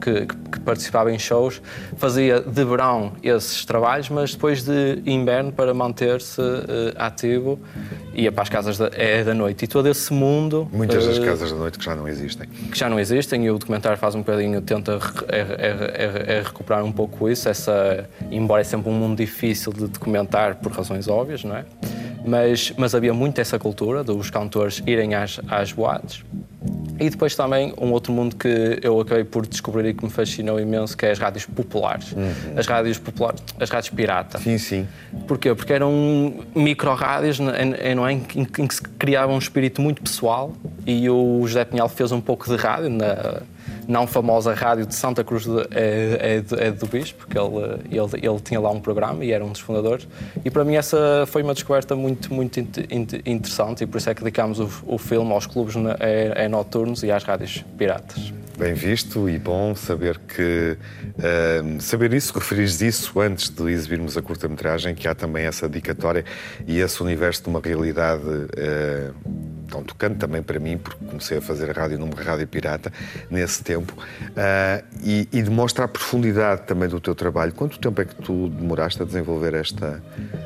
que, 0.02 0.26
que 0.26 0.60
participava 0.60 1.12
em 1.12 1.20
shows, 1.20 1.62
fazia 1.98 2.40
de 2.42 2.64
verão 2.64 3.14
esses 3.24 3.66
trabalhos, 3.66 4.10
mas 4.10 4.34
depois 4.34 4.64
de 4.64 5.02
inverno, 5.06 5.52
para 5.52 5.74
manter-se 5.74 6.42
uh, 6.42 6.94
ativo, 6.98 7.60
ia 8.14 8.32
para 8.32 8.44
as 8.44 8.50
casas 8.50 8.78
da, 8.78 8.90
é, 8.94 9.24
da 9.24 9.34
noite. 9.36 9.66
E 9.66 9.68
todo 9.68 9.88
esse 9.88 10.14
mundo. 10.14 10.68
Muitas 10.72 11.06
das 11.06 11.20
casas 11.20 11.52
da 11.52 11.58
noite 11.58 11.78
que 11.78 11.86
já 11.86 11.96
não 11.96 12.08
existem. 12.08 12.48
Que 12.48 12.78
já 12.78 12.90
não 12.90 13.00
existem, 13.00 13.46
e 13.46 13.52
o 13.52 13.58
documentário 13.58 13.98
faz 13.98 14.16
um 14.16 14.20
bocadinho, 14.20 14.62
tenta 14.62 15.00
é, 15.28 15.40
é, 15.40 16.38
é, 16.38 16.42
recuperar 16.42 16.84
um 16.84 16.92
pouco 16.92 17.30
isso, 17.30 17.48
essa, 17.50 18.10
embora 18.32 18.62
é 18.62 18.64
sempre 18.64 18.90
um 18.90 18.94
mundo 18.94 19.18
difícil 19.18 19.72
de 19.74 19.88
documentar 19.88 20.56
por 20.56 20.72
razões 20.72 21.08
óbvias, 21.08 21.44
não 21.44 21.56
é? 21.56 21.66
Mas, 22.26 22.74
mas 22.78 22.96
havia 22.96 23.14
muito 23.14 23.40
essa 23.40 23.60
cultura 23.60 24.04
dos 24.04 24.30
cantores 24.30 24.82
irem 24.88 25.14
às, 25.14 25.40
às 25.48 25.72
boates. 25.72 26.24
E 27.00 27.10
depois 27.10 27.36
também 27.36 27.74
um 27.78 27.92
outro 27.92 28.14
mundo 28.14 28.36
que 28.36 28.80
eu 28.82 29.00
acabei 29.02 29.26
por 29.26 29.46
descobrir 29.46 29.90
e 29.90 29.94
que 29.94 30.04
me 30.04 30.10
fascinou 30.10 30.60
imenso, 30.60 30.96
que 30.96 31.06
é 31.06 31.12
as 31.12 31.20
rádios 31.20 31.46
populares. 31.46 32.14
Uhum. 32.14 32.32
As 32.56 32.66
rádios 32.66 32.98
populares, 32.98 33.44
as 33.60 33.70
rádios 33.70 33.94
pirata. 33.94 34.40
Sim, 34.40 34.58
sim. 34.58 34.88
Porquê? 35.28 35.54
Porque 35.54 35.74
eram 35.74 35.92
micro-rádios 36.56 37.40
não 37.40 38.08
é, 38.08 38.14
em, 38.14 38.26
em, 38.36 38.46
que 38.46 38.76
se 38.76 38.82
criava 38.82 39.34
um 39.34 39.38
espírito 39.38 39.82
muito 39.82 40.02
pessoal 40.02 40.54
e 40.86 41.10
o 41.10 41.46
José 41.46 41.66
Pinhal 41.66 41.90
fez 41.90 42.12
um 42.12 42.22
pouco 42.22 42.48
de 42.50 42.56
rádio 42.56 42.90
na 42.90 43.42
não 43.88 44.08
famosa 44.08 44.54
rádio 44.54 44.86
de 44.86 44.96
Santa 44.96 45.24
Cruz 45.24 45.44
de, 45.44 45.60
é, 45.72 46.44
é, 46.60 46.68
é, 46.68 46.72
do 46.72 46.86
Bispo, 46.88 47.26
porque 47.26 47.38
ele, 47.38 47.82
ele, 47.92 48.28
ele 48.28 48.40
tinha 48.40 48.60
lá 48.60 48.72
um 48.72 48.80
programa 48.80 49.24
e 49.24 49.32
era 49.32 49.44
um 49.44 49.52
dos 49.52 49.60
fundadores. 49.60 50.08
E 50.44 50.50
para 50.50 50.64
mim 50.64 50.76
essa 50.76 51.26
foi 51.28 51.44
uma 51.44 51.54
descoberta 51.54 51.96
muito, 51.96 52.34
muito 52.34 52.60
interessante 52.60 53.84
e 53.84 53.88
por 53.88 53.98
isso 53.98 54.10
é 54.10 54.14
que 54.14 54.22
dedicámos 54.22 54.60
o, 54.60 54.70
o 54.86 54.98
filme 54.98 55.32
aos 55.32 55.46
clubes 55.46 55.76
é, 56.00 56.46
é 56.46 56.48
noturnos 56.48 57.04
e 57.04 57.12
às 57.12 57.24
rádios 57.24 57.64
piratas. 57.78 58.34
Bem 58.58 58.74
visto 58.74 59.28
e 59.28 59.38
bom 59.38 59.76
saber 59.76 60.18
que 60.18 60.78
uh, 61.18 61.82
saber 61.82 62.14
isso, 62.14 62.34
referires 62.34 62.82
isso 62.82 63.20
antes 63.20 63.50
de 63.50 63.70
exibirmos 63.70 64.16
a 64.16 64.22
curta-metragem, 64.22 64.96
que 64.96 65.10
há 65.10 65.14
também 65.14 65.46
essa 65.46 65.68
dedicatória 65.68 66.24
e 66.66 66.80
esse 66.80 67.04
universo 67.04 67.44
de 67.44 67.50
uma 67.50 67.60
realidade 67.60 68.24
uh, 68.24 69.14
tão 69.66 69.84
tocante 69.84 70.18
também 70.18 70.42
para 70.42 70.60
mim, 70.60 70.78
porque 70.78 71.04
comecei 71.06 71.38
a 71.38 71.42
fazer 71.42 71.70
rádio 71.76 72.00
numa 72.00 72.16
rádio 72.16 72.48
pirata 72.48 72.92
nesse 73.30 73.64
tempo, 73.64 73.94
uh, 73.94 74.84
e, 75.04 75.28
e, 75.32 75.42
demonstra 75.42 75.86
a 75.86 75.88
profundidade 75.88 76.64
também 76.64 76.88
do 76.88 77.00
teu 77.00 77.16
trabalho. 77.16 77.54
Quanto 77.54 77.80
tempo 77.80 78.02
é 78.02 78.06
que 78.06 78.16
tu 78.16 78.50
demoraste 78.50 79.02
a 79.02 79.06
desenvolver 79.06 79.54
esta, 79.54 80.02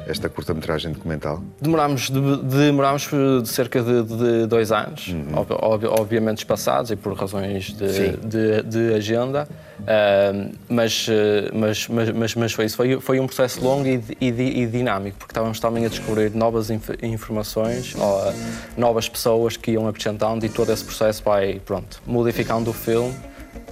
esta 0.09 0.27
curta-metragem 0.27 0.91
documental? 0.91 1.41
Demorámos, 1.61 2.09
de, 2.09 2.37
demorámos 2.37 3.09
de 3.43 3.47
cerca 3.47 3.81
de, 3.81 4.03
de 4.03 4.47
dois 4.47 4.71
anos, 4.71 5.07
uhum. 5.07 5.45
ob, 5.61 5.85
obviamente 5.85 6.39
espaçados 6.39 6.91
e 6.91 6.95
por 6.95 7.13
razões 7.13 7.73
de, 7.73 8.17
de, 8.17 8.63
de 8.63 8.93
agenda. 8.93 9.47
Uh, 9.79 10.51
mas, 10.67 11.07
mas, 11.53 11.87
mas, 11.87 12.35
mas, 12.35 12.51
foi 12.51 12.65
isso. 12.65 12.75
Foi, 12.75 12.99
foi 12.99 13.19
um 13.19 13.27
processo 13.27 13.63
longo 13.63 13.87
e, 13.87 14.03
e, 14.19 14.27
e, 14.61 14.67
dinâmico, 14.67 15.17
porque 15.19 15.31
estávamos 15.31 15.59
também 15.59 15.85
a 15.85 15.89
descobrir 15.89 16.35
novas 16.35 16.69
inf 16.69 16.89
informações, 17.01 17.95
ou, 17.95 18.33
novas 18.77 19.07
pessoas 19.07 19.55
que 19.55 19.71
iam 19.71 19.87
acrescentando 19.87 20.45
e 20.45 20.49
todo 20.49 20.71
esse 20.73 20.83
processo 20.83 21.23
vai, 21.23 21.61
pronto, 21.65 22.01
modificando 22.05 22.71
o 22.71 22.73
filme 22.73 23.15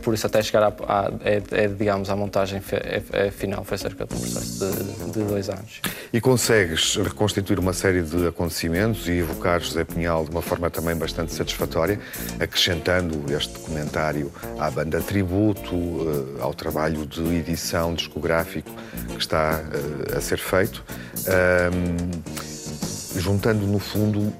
por 0.07 0.13
isso 0.13 0.25
até 0.25 0.41
chegar 0.41 0.63
à, 0.63 1.11
é, 1.19 1.43
é, 1.51 1.67
digamos, 1.67 2.09
à 2.09 2.15
montagem 2.15 2.61
é, 2.71 3.01
é, 3.11 3.29
final 3.29 3.65
foi 3.65 3.77
cerca 3.77 4.05
de 4.05 4.15
um 4.15 4.17
processo 4.17 4.65
de, 4.65 5.11
de, 5.11 5.23
dois 5.25 5.49
anos. 5.49 5.81
E 6.13 6.21
consegues 6.21 6.95
reconstituir 6.95 7.59
uma 7.59 7.73
série 7.73 8.01
de 8.01 8.25
acontecimentos 8.25 9.05
e 9.09 9.17
evocar 9.17 9.59
José 9.59 9.83
Pinhal 9.83 10.23
de 10.23 10.31
uma 10.31 10.41
forma 10.41 10.69
também 10.69 10.95
bastante 10.95 11.33
satisfatória, 11.33 11.99
acrescentando 12.39 13.21
este 13.33 13.55
documentário 13.55 14.31
à 14.57 14.71
banda 14.71 15.01
tributo, 15.01 15.75
eh, 15.75 16.41
ao 16.41 16.53
trabalho 16.53 17.05
de 17.05 17.35
edição 17.35 17.93
discográfico 17.93 18.71
que 19.09 19.19
está 19.19 19.61
eh, 20.09 20.15
a 20.15 20.21
ser 20.21 20.37
feito. 20.37 20.85
Juntando 23.17 23.65
no 23.65 23.79
fundo 23.79 24.33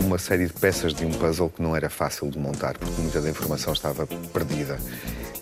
uma 0.00 0.18
série 0.18 0.46
de 0.46 0.52
peças 0.52 0.92
de 0.92 1.04
um 1.04 1.10
puzzle 1.10 1.50
que 1.50 1.62
não 1.62 1.74
era 1.74 1.88
fácil 1.88 2.30
de 2.30 2.38
montar, 2.38 2.76
porque 2.76 3.00
muita 3.00 3.20
da 3.20 3.30
informação 3.30 3.72
estava 3.72 4.06
perdida. 4.32 4.78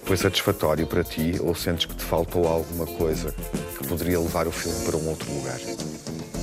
Foi 0.05 0.17
satisfatório 0.17 0.87
para 0.87 1.05
ti 1.05 1.37
ou 1.41 1.55
sentes 1.55 1.87
que 1.87 1.95
te 1.95 2.05
faltou 2.05 2.47
alguma 2.47 2.87
coisa 2.87 3.35
que 3.79 3.87
poderia 3.87 4.19
levar 4.19 4.47
o 4.47 4.53
filme 4.53 4.85
para 4.85 4.97
um 4.97 5.09
outro 5.09 5.31
lugar? 5.33 5.59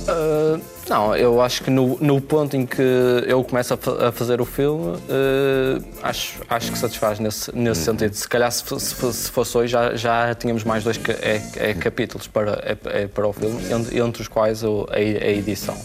Uh, 0.08 0.60
não, 0.88 1.16
eu 1.16 1.42
acho 1.42 1.64
que 1.64 1.70
no, 1.70 1.98
no, 2.00 2.20
ponto 2.20 2.56
em 2.56 2.64
que 2.64 2.80
eu 3.26 3.42
começo 3.42 3.74
a, 3.74 4.08
a 4.08 4.12
fazer 4.12 4.40
o 4.40 4.44
filme, 4.44 4.96
uh, 4.96 5.84
acho, 6.00 6.40
acho 6.48 6.70
que 6.70 6.78
satisfaz 6.78 7.18
nesse, 7.18 7.50
nesse 7.56 7.80
uhum. 7.80 7.98
sentido. 7.98 8.14
Se 8.14 8.28
calhar 8.28 8.52
se, 8.52 8.62
se, 8.78 9.12
se, 9.12 9.30
fosse 9.32 9.58
hoje 9.58 9.72
já, 9.72 9.96
já 9.96 10.32
tínhamos 10.36 10.62
mais 10.62 10.84
dois 10.84 11.00
é, 11.20 11.42
é 11.56 11.74
capítulos 11.74 12.28
para, 12.28 12.52
é, 12.62 13.02
é 13.02 13.06
para 13.08 13.26
o 13.26 13.32
filme, 13.32 13.60
entre, 13.68 13.98
entre 13.98 14.22
os 14.22 14.28
quais 14.28 14.62
a, 14.62 14.68
a 14.94 15.00
edição 15.00 15.76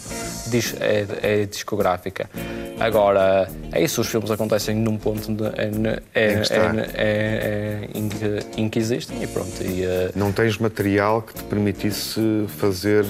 é, 0.80 1.06
é, 1.22 1.46
discográfica. 1.46 2.28
Agora, 2.82 3.48
é 3.70 3.80
isso, 3.80 4.00
os 4.00 4.08
filmes 4.08 4.28
acontecem 4.30 4.74
num 4.74 4.98
ponto 4.98 5.30
em, 5.30 5.36
que, 8.08 8.60
em, 8.60 8.68
que, 8.68 8.78
existem 8.78 9.22
e 9.22 9.26
pronto. 9.28 9.62
E, 9.62 9.86
uh... 9.86 10.12
Não 10.16 10.32
tens 10.32 10.58
material 10.58 11.22
que 11.22 11.32
te 11.34 11.44
permitisse 11.44 12.20
fazer 12.58 13.04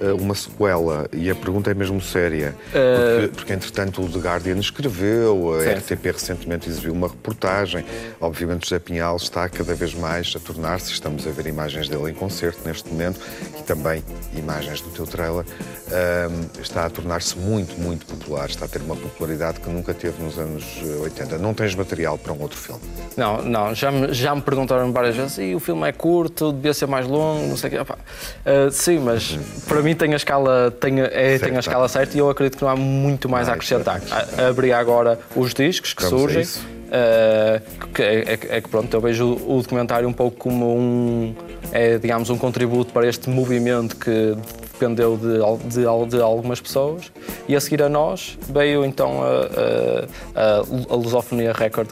eh, 0.00 0.12
uma 0.12 0.34
sequela 0.34 1.08
e 1.12 1.30
a 1.30 1.34
pergunta 1.34 1.70
é 1.70 1.74
mesmo 1.74 2.00
séria. 2.00 2.54
Uh... 2.68 3.20
Porque, 3.20 3.36
porque, 3.36 3.52
entretanto, 3.52 4.02
o 4.02 4.08
The 4.08 4.18
Guardian 4.18 4.58
escreveu, 4.58 5.54
a 5.54 5.62
certo. 5.62 5.94
RTP 5.94 6.04
recentemente 6.06 6.68
exibiu 6.68 6.92
uma 6.92 7.08
reportagem. 7.08 7.84
Obviamente, 8.20 8.68
José 8.68 8.78
Pinhal 8.78 9.16
está 9.16 9.48
cada 9.48 9.74
vez 9.74 9.94
mais 9.94 10.32
a 10.36 10.38
tornar-se, 10.38 10.92
estamos 10.92 11.26
a 11.26 11.30
ver 11.30 11.46
imagens 11.46 11.88
dele 11.88 12.10
em 12.10 12.14
concerto 12.14 12.60
neste 12.66 12.88
momento 12.88 13.20
e 13.58 13.62
também 13.62 14.02
imagens 14.36 14.80
do 14.80 14.90
teu 14.90 15.06
trailer, 15.06 15.44
uh, 15.44 16.60
está 16.60 16.86
a 16.86 16.90
tornar-se 16.90 17.36
muito, 17.38 17.80
muito 17.80 18.06
popular, 18.06 18.48
está 18.48 18.66
a 18.66 18.68
ter 18.76 18.82
uma 18.82 18.96
popularidade 18.96 19.60
que 19.60 19.68
nunca 19.70 19.94
teve 19.94 20.22
nos 20.22 20.38
anos 20.38 20.64
80. 21.02 21.38
Não 21.38 21.54
tens 21.54 21.74
material 21.74 22.18
para 22.18 22.32
um 22.32 22.40
outro 22.42 22.58
filme? 22.58 22.80
Não, 23.16 23.42
não. 23.42 23.74
Já 23.74 23.90
me, 23.90 24.12
já 24.12 24.34
me 24.34 24.42
perguntaram 24.42 24.92
várias 24.92 25.16
vezes 25.16 25.38
e 25.38 25.54
o 25.54 25.60
filme 25.60 25.88
é 25.88 25.92
curto, 25.92 26.52
devia 26.52 26.74
ser 26.74 26.86
mais 26.86 27.06
longo, 27.06 27.46
não 27.48 27.56
sei 27.56 27.70
o 27.70 27.72
quê. 27.72 27.92
Uh, 27.92 28.70
sim, 28.70 28.98
mas 28.98 29.32
uhum. 29.32 29.42
para 29.66 29.82
mim 29.82 29.94
tem 29.94 30.12
a 30.12 30.16
escala, 30.16 30.70
tem, 30.70 31.00
é, 31.00 31.38
tem 31.38 31.56
a 31.56 31.60
escala 31.60 31.88
certa 31.88 32.16
e 32.16 32.20
eu 32.20 32.28
acredito 32.28 32.58
que 32.58 32.64
não 32.64 32.70
há 32.70 32.76
muito 32.76 33.28
mais, 33.28 33.46
mais 33.46 33.48
a 33.48 33.54
acrescentar. 33.54 34.00
Abrir 34.48 34.72
agora 34.72 35.18
os 35.34 35.54
discos 35.54 35.94
que 35.94 36.02
Vamos 36.02 36.20
surgem. 36.20 36.76
Uh, 36.86 37.88
que 37.88 38.00
é, 38.00 38.14
é, 38.14 38.32
é, 38.32 38.60
que 38.60 38.68
pronto, 38.68 38.94
eu 38.94 39.00
vejo 39.00 39.26
o, 39.26 39.58
o 39.58 39.62
documentário 39.62 40.08
um 40.08 40.12
pouco 40.12 40.36
como 40.36 40.72
um, 40.78 41.34
é, 41.72 41.98
digamos, 41.98 42.30
um 42.30 42.38
contributo 42.38 42.92
para 42.92 43.08
este 43.08 43.28
movimento 43.28 43.96
que 43.96 44.36
dependeu 44.78 45.16
de, 45.16 45.38
de, 45.68 46.10
de, 46.10 46.20
algumas 46.20 46.60
pessoas 46.60 47.10
e 47.48 47.56
a 47.56 47.60
seguir 47.60 47.82
a 47.82 47.88
nós 47.88 48.38
veio 48.48 48.84
então 48.84 49.22
a, 49.22 50.06
a, 50.34 50.92
a 50.92 50.96
Lusofonia 50.96 51.52
Record 51.52 51.90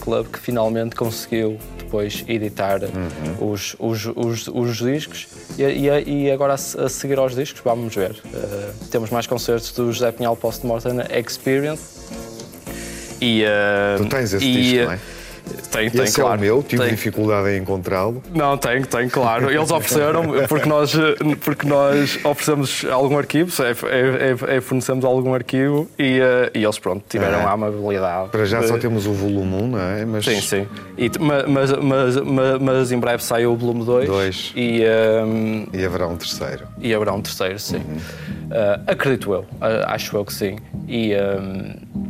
Club 0.00 0.26
que 0.32 0.38
finalmente 0.38 0.96
conseguiu 0.96 1.58
depois 1.78 2.24
editar 2.26 2.80
uhum. 2.82 3.52
os, 3.52 3.76
os, 3.78 4.06
os, 4.16 4.48
os, 4.48 4.76
discos 4.76 5.28
e, 5.56 5.62
e, 5.62 6.24
e 6.26 6.30
agora 6.30 6.54
a, 6.54 6.84
a, 6.84 6.88
seguir 6.88 7.18
aos 7.18 7.34
discos 7.34 7.62
vamos 7.64 7.94
ver. 7.94 8.10
Uh, 8.12 8.86
temos 8.90 9.10
mais 9.10 9.26
concertos 9.26 9.72
do 9.72 9.92
José 9.92 10.10
Pinhal 10.12 10.36
Post-Mortem 10.36 10.98
Experience 11.10 11.82
e, 13.20 13.44
uh, 13.44 14.02
tu 14.02 14.08
tens 14.08 14.32
esse 14.32 14.44
e, 14.44 14.62
disco, 14.62 14.84
não 14.84 14.92
é? 14.92 14.98
Tem, 15.76 15.90
tem, 15.90 16.04
Esse 16.04 16.20
claro. 16.20 16.34
é 16.34 16.36
o 16.36 16.40
meu, 16.40 16.62
tive 16.62 16.82
tem. 16.82 16.90
dificuldade 16.90 17.50
em 17.50 17.60
encontrá-lo. 17.60 18.22
Não, 18.34 18.56
tem, 18.56 18.82
tem, 18.82 19.08
claro. 19.10 19.50
Eles 19.50 19.70
ofereceram, 19.70 20.24
porque 20.48 20.66
nós, 20.66 20.92
porque 21.44 21.66
nós 21.68 22.18
oferecemos 22.24 22.86
algum 22.90 23.18
arquivo, 23.18 23.52
é, 23.62 23.70
é, 23.70 24.52
é, 24.52 24.56
é 24.56 24.60
fornecemos 24.62 25.04
algum 25.04 25.34
arquivo 25.34 25.86
e, 25.98 26.18
uh, 26.20 26.50
e 26.54 26.64
eles, 26.64 26.78
pronto, 26.78 27.04
tiveram 27.06 27.40
ah. 27.40 27.50
a 27.50 27.52
amabilidade. 27.52 28.30
Para 28.30 28.46
já 28.46 28.62
só 28.62 28.78
temos 28.78 29.06
o 29.06 29.12
volume 29.12 29.54
1, 29.54 29.68
não 29.68 29.78
é? 29.78 30.04
Mas... 30.06 30.24
Sim, 30.24 30.40
sim. 30.40 30.66
E, 30.96 31.10
mas, 31.18 31.72
mas, 31.72 32.16
mas, 32.16 32.58
mas, 32.58 32.92
em 32.92 32.98
breve 32.98 33.22
sai 33.22 33.44
o 33.44 33.54
volume 33.54 33.84
2. 33.84 34.08
2. 34.08 34.52
E, 34.56 34.82
um, 35.24 35.66
e 35.74 35.84
haverá 35.84 36.06
um 36.06 36.16
terceiro. 36.16 36.66
E 36.80 36.94
haverá 36.94 37.12
um 37.12 37.20
terceiro, 37.20 37.58
sim. 37.58 37.76
Uhum. 37.76 37.96
Uh, 38.46 38.82
acredito 38.86 39.32
eu, 39.34 39.40
uh, 39.40 39.46
acho 39.88 40.16
eu 40.16 40.24
que 40.24 40.32
sim. 40.32 40.56
E. 40.88 41.12
Um, 41.14 42.05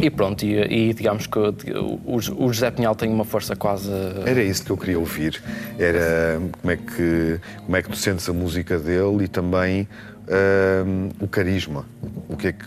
e 0.00 0.10
pronto, 0.10 0.44
e, 0.44 0.90
e 0.90 0.94
digamos 0.94 1.26
que 1.26 1.38
o, 1.38 2.00
o, 2.06 2.52
José 2.52 2.70
Pinhal 2.70 2.94
tem 2.94 3.10
uma 3.10 3.24
força 3.24 3.56
quase. 3.56 3.90
Era 4.24 4.42
isso 4.42 4.64
que 4.64 4.70
eu 4.70 4.76
queria 4.76 4.98
ouvir. 4.98 5.42
Era 5.78 6.40
como 6.60 6.70
é 6.72 6.76
que, 6.76 7.40
como 7.64 7.76
é 7.76 7.82
que 7.82 7.88
tu 7.88 7.96
sentes 7.96 8.28
a 8.28 8.32
música 8.32 8.78
dele 8.78 9.24
e 9.24 9.28
também 9.28 9.88
uh, 10.28 11.24
o 11.24 11.26
carisma. 11.26 11.84
O 12.28 12.36
que 12.36 12.48
é 12.48 12.52
que, 12.52 12.64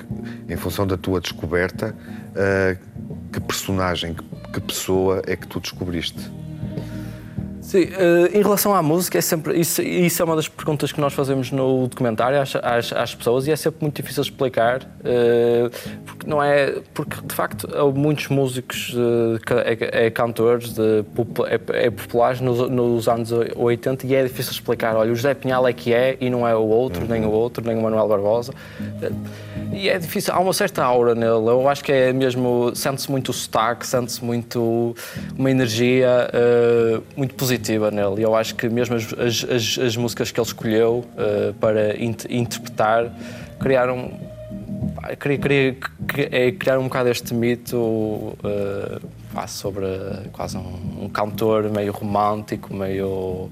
em 0.49 0.57
função 0.57 0.85
da 0.85 0.97
tua 0.97 1.21
descoberta, 1.21 1.95
uh, 2.31 2.77
que 3.31 3.39
personagem, 3.39 4.13
que, 4.13 4.23
que 4.53 4.61
pessoa 4.61 5.21
é 5.25 5.35
que 5.35 5.47
tu 5.47 5.59
descobriste? 5.59 6.29
Sim, 7.61 7.83
uh, 7.83 8.35
em 8.35 8.41
relação 8.41 8.73
à 8.73 8.81
música, 8.81 9.19
é 9.19 9.21
sempre, 9.21 9.59
isso, 9.59 9.81
isso, 9.83 10.19
é 10.21 10.25
uma 10.25 10.35
das 10.35 10.47
perguntas 10.47 10.91
que 10.91 10.99
nós 10.99 11.13
fazemos 11.13 11.51
no 11.51 11.87
documentário 11.87 12.41
às, 12.41 12.55
às, 12.55 12.91
às 12.91 13.15
pessoas 13.15 13.45
e 13.45 13.51
é 13.51 13.55
sempre 13.55 13.81
muito 13.81 14.01
difícil 14.01 14.23
explicar, 14.23 14.81
uh, 14.81 15.69
porque 16.05 16.27
não 16.27 16.41
é. 16.41 16.81
Porque 16.93 17.21
de 17.23 17.35
facto 17.35 17.69
há 17.73 17.85
muitos 17.91 18.29
músicos, 18.29 18.93
uh, 18.95 19.39
é, 19.63 20.07
é, 20.07 20.09
cantores, 20.09 20.73
de, 20.73 21.05
é, 21.47 21.85
é 21.85 21.91
populares 21.91 22.41
nos, 22.41 22.67
nos, 22.67 23.07
anos 23.07 23.31
80 23.31 24.07
e 24.07 24.15
é 24.15 24.23
difícil 24.23 24.53
explicar. 24.53 24.95
Olha, 24.95 25.11
o 25.11 25.15
José 25.15 25.35
Pinhal 25.35 25.67
é 25.67 25.73
que 25.73 25.93
é 25.93 26.17
e 26.19 26.31
não 26.31 26.47
é 26.47 26.55
o 26.55 26.67
outro, 26.67 27.03
uhum. 27.03 27.07
nem 27.07 27.25
o 27.25 27.29
outro, 27.29 27.63
nem 27.65 27.77
o 27.77 27.81
Manuel 27.81 28.07
Barbosa. 28.07 28.53
E 29.71 29.87
é 29.87 29.99
difícil, 29.99 30.33
há 30.33 30.39
uma 30.39 30.51
certa 30.51 30.83
aura 30.83 31.13
nele. 31.13 31.47
Eu 31.47 31.69
acho 31.69 31.83
que 31.83 31.91
é 31.91 32.11
mesmo. 32.11 32.71
Sente-se 32.75 33.09
muito 33.09 33.29
o 33.29 33.33
sotaque, 33.33 33.85
sente-se 33.85 34.23
muito 34.23 34.95
uma 35.37 35.51
energia 35.51 36.29
muito 37.15 37.35
positiva 37.35 37.50
positiva 37.51 37.91
nele. 37.91 38.21
E 38.21 38.23
eu 38.23 38.35
acho 38.35 38.55
que 38.55 38.69
mesmo 38.69 38.95
as, 38.95 39.13
as, 39.13 39.77
as 39.77 39.97
músicas 39.97 40.31
que 40.31 40.39
ele 40.39 40.47
escolheu 40.47 41.05
uh, 41.15 41.53
para 41.55 41.97
interpretar 42.01 43.11
criaram 43.59 44.11
queria, 45.19 45.37
queria, 45.37 45.77
é 46.31 46.51
criar 46.51 46.79
um 46.79 46.83
bocado 46.83 47.09
este 47.09 47.33
mito 47.33 47.77
uh, 47.77 49.47
sobre 49.47 49.85
quase 50.31 50.57
um, 50.57 51.03
um, 51.03 51.09
cantor 51.09 51.69
meio 51.69 51.91
romântico, 51.91 52.73
meio 52.73 53.07
uh, 53.07 53.51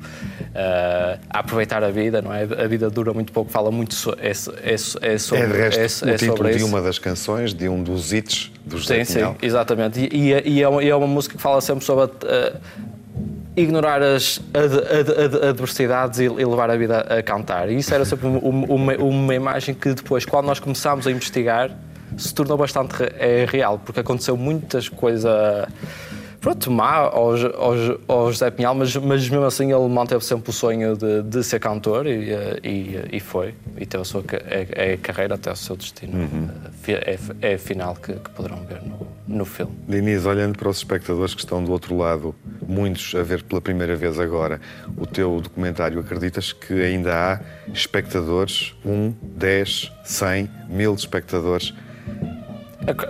a 1.30 1.40
aproveitar 1.40 1.84
a 1.84 1.90
vida, 1.90 2.22
não 2.22 2.34
é? 2.34 2.44
A 2.44 2.68
vida 2.68 2.90
dura 2.90 3.14
muito 3.14 3.32
pouco, 3.32 3.50
fala 3.50 3.72
muito 3.72 3.94
so, 3.94 4.14
é, 4.20 4.30
é, 4.30 4.74
é, 4.74 5.18
sobre, 5.18 5.44
é 5.44 5.48
de 5.48 5.58
resto 5.58 6.06
é, 6.06 6.12
é 6.12 6.14
o 6.14 6.18
título 6.18 6.52
de 6.52 6.64
uma 6.64 6.82
das 6.82 7.00
canções, 7.00 7.54
de 7.54 7.70
um 7.70 7.82
dos 7.82 8.12
hits 8.12 8.52
dos 8.66 8.88
Sim, 8.88 9.04
sim, 9.04 9.36
exatamente. 9.42 10.00
E, 10.00 10.34
e, 10.46 10.62
é 10.62 10.68
uma, 10.68 10.84
e, 10.84 10.90
é 10.90 10.96
uma, 10.96 11.08
música 11.08 11.36
que 11.36 11.42
fala 11.42 11.62
sempre 11.62 11.84
sobre 11.84 12.06
a, 12.06 12.60
ignorar 13.62 14.02
as 14.02 14.40
ad, 14.54 14.74
ad, 14.76 15.48
adversidades 15.50 16.20
e, 16.20 16.26
e, 16.26 16.46
levar 16.46 16.70
a 16.70 16.78
vida 16.78 17.02
a 17.02 17.22
cantar. 17.22 17.70
E 17.70 17.78
isso 17.78 17.94
era 17.94 18.06
sempre 18.06 18.28
uma, 18.28 18.96
uma, 18.96 19.36
imagem 19.36 19.76
que 19.76 19.94
depois, 19.94 20.26
quando 20.26 20.46
nós 20.46 20.60
começámos 20.60 21.06
a 21.08 21.12
investigar, 21.12 21.72
se 22.18 22.34
tornou 22.34 22.58
bastante 22.58 23.04
é, 23.18 23.46
real, 23.48 23.80
porque 23.84 24.00
aconteceu 24.00 24.36
muitas 24.36 24.90
coisas 24.90 25.68
pronto, 26.40 26.72
má 26.72 26.96
ao, 26.96 27.36
ao, 27.36 27.74
ao 28.08 28.32
José 28.32 28.50
Pinhal, 28.52 28.74
mas, 28.74 28.96
mas 28.96 29.30
mesmo 29.30 29.46
assim 29.46 29.72
ele 29.72 29.88
manteve 29.88 30.24
sempre 30.24 30.50
o 30.50 30.54
sonho 30.54 30.96
de, 30.96 31.24
de 31.24 31.44
ser 31.44 31.60
cantor 31.60 32.08
e, 32.08 32.32
e, 32.64 33.10
e, 33.14 33.20
foi. 33.20 33.54
E 33.78 33.86
teve 33.86 34.02
a 34.02 34.06
sua 34.06 34.24
é, 34.46 34.94
é 34.94 34.98
carreira 34.98 35.36
até 35.36 35.52
o 35.52 35.56
seu 35.56 35.76
destino. 35.76 36.18
Uhum. 36.18 36.50
É, 36.88 37.18
é, 37.42 37.54
é 37.54 37.58
final 37.58 37.96
que, 37.96 38.14
que, 38.14 38.30
poderão 38.32 38.66
ver 38.66 38.82
no, 38.82 39.08
no 39.28 39.46
filme. 39.46 39.74
Diniz, 39.88 40.26
olhando 40.26 40.58
para 40.58 40.70
os 40.70 40.78
espectadores 40.78 41.34
que 41.34 41.42
estão 41.42 41.64
do 41.64 41.72
outro 41.72 41.96
lado, 41.96 42.34
muitos 42.66 43.14
a 43.16 43.24
ver 43.24 43.44
pela 43.44 43.62
primeira 43.62 43.96
vez 43.96 44.20
agora 44.20 44.60
o 44.98 45.06
teu 45.06 45.40
documentário, 45.42 46.00
acreditas 46.00 46.54
que 46.54 46.74
ainda 46.82 47.14
há 47.14 47.40
espectadores, 47.74 48.74
um, 48.86 49.14
dez, 49.22 49.92
cem, 50.04 50.50
mil 50.68 50.94
espectadores? 50.94 51.74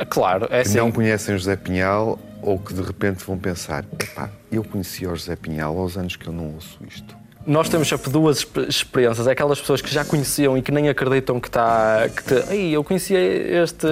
Claro, 0.09 0.45
é 0.45 0.63
que 0.63 0.69
assim. 0.69 0.77
não 0.77 0.91
conhecem 0.91 1.37
José 1.37 1.55
Pinhal 1.55 2.19
ou 2.41 2.57
que 2.57 2.73
de 2.73 2.81
repente 2.81 3.23
vão 3.25 3.37
pensar: 3.37 3.85
epá, 3.99 4.29
eu 4.51 4.63
conheci 4.63 5.05
o 5.05 5.15
José 5.15 5.35
Pinhal 5.35 5.77
aos 5.77 5.97
anos 5.97 6.15
que 6.15 6.27
eu 6.27 6.33
não 6.33 6.53
ouço 6.53 6.79
isto. 6.87 7.17
Nós 7.45 7.69
temos 7.69 7.87
sempre 7.87 8.11
duas 8.11 8.45
experiências. 8.67 9.25
É 9.25 9.31
aquelas 9.31 9.59
pessoas 9.59 9.81
que 9.81 9.91
já 9.91 10.03
conheciam 10.05 10.57
e 10.57 10.61
que 10.61 10.71
nem 10.71 10.89
acreditam 10.89 11.39
que 11.39 11.47
está. 11.47 12.07
Que 12.09 12.23
te, 12.23 12.53
Ei, 12.53 12.71
eu 12.75 12.83
conhecia 12.83 13.19
este, 13.19 13.87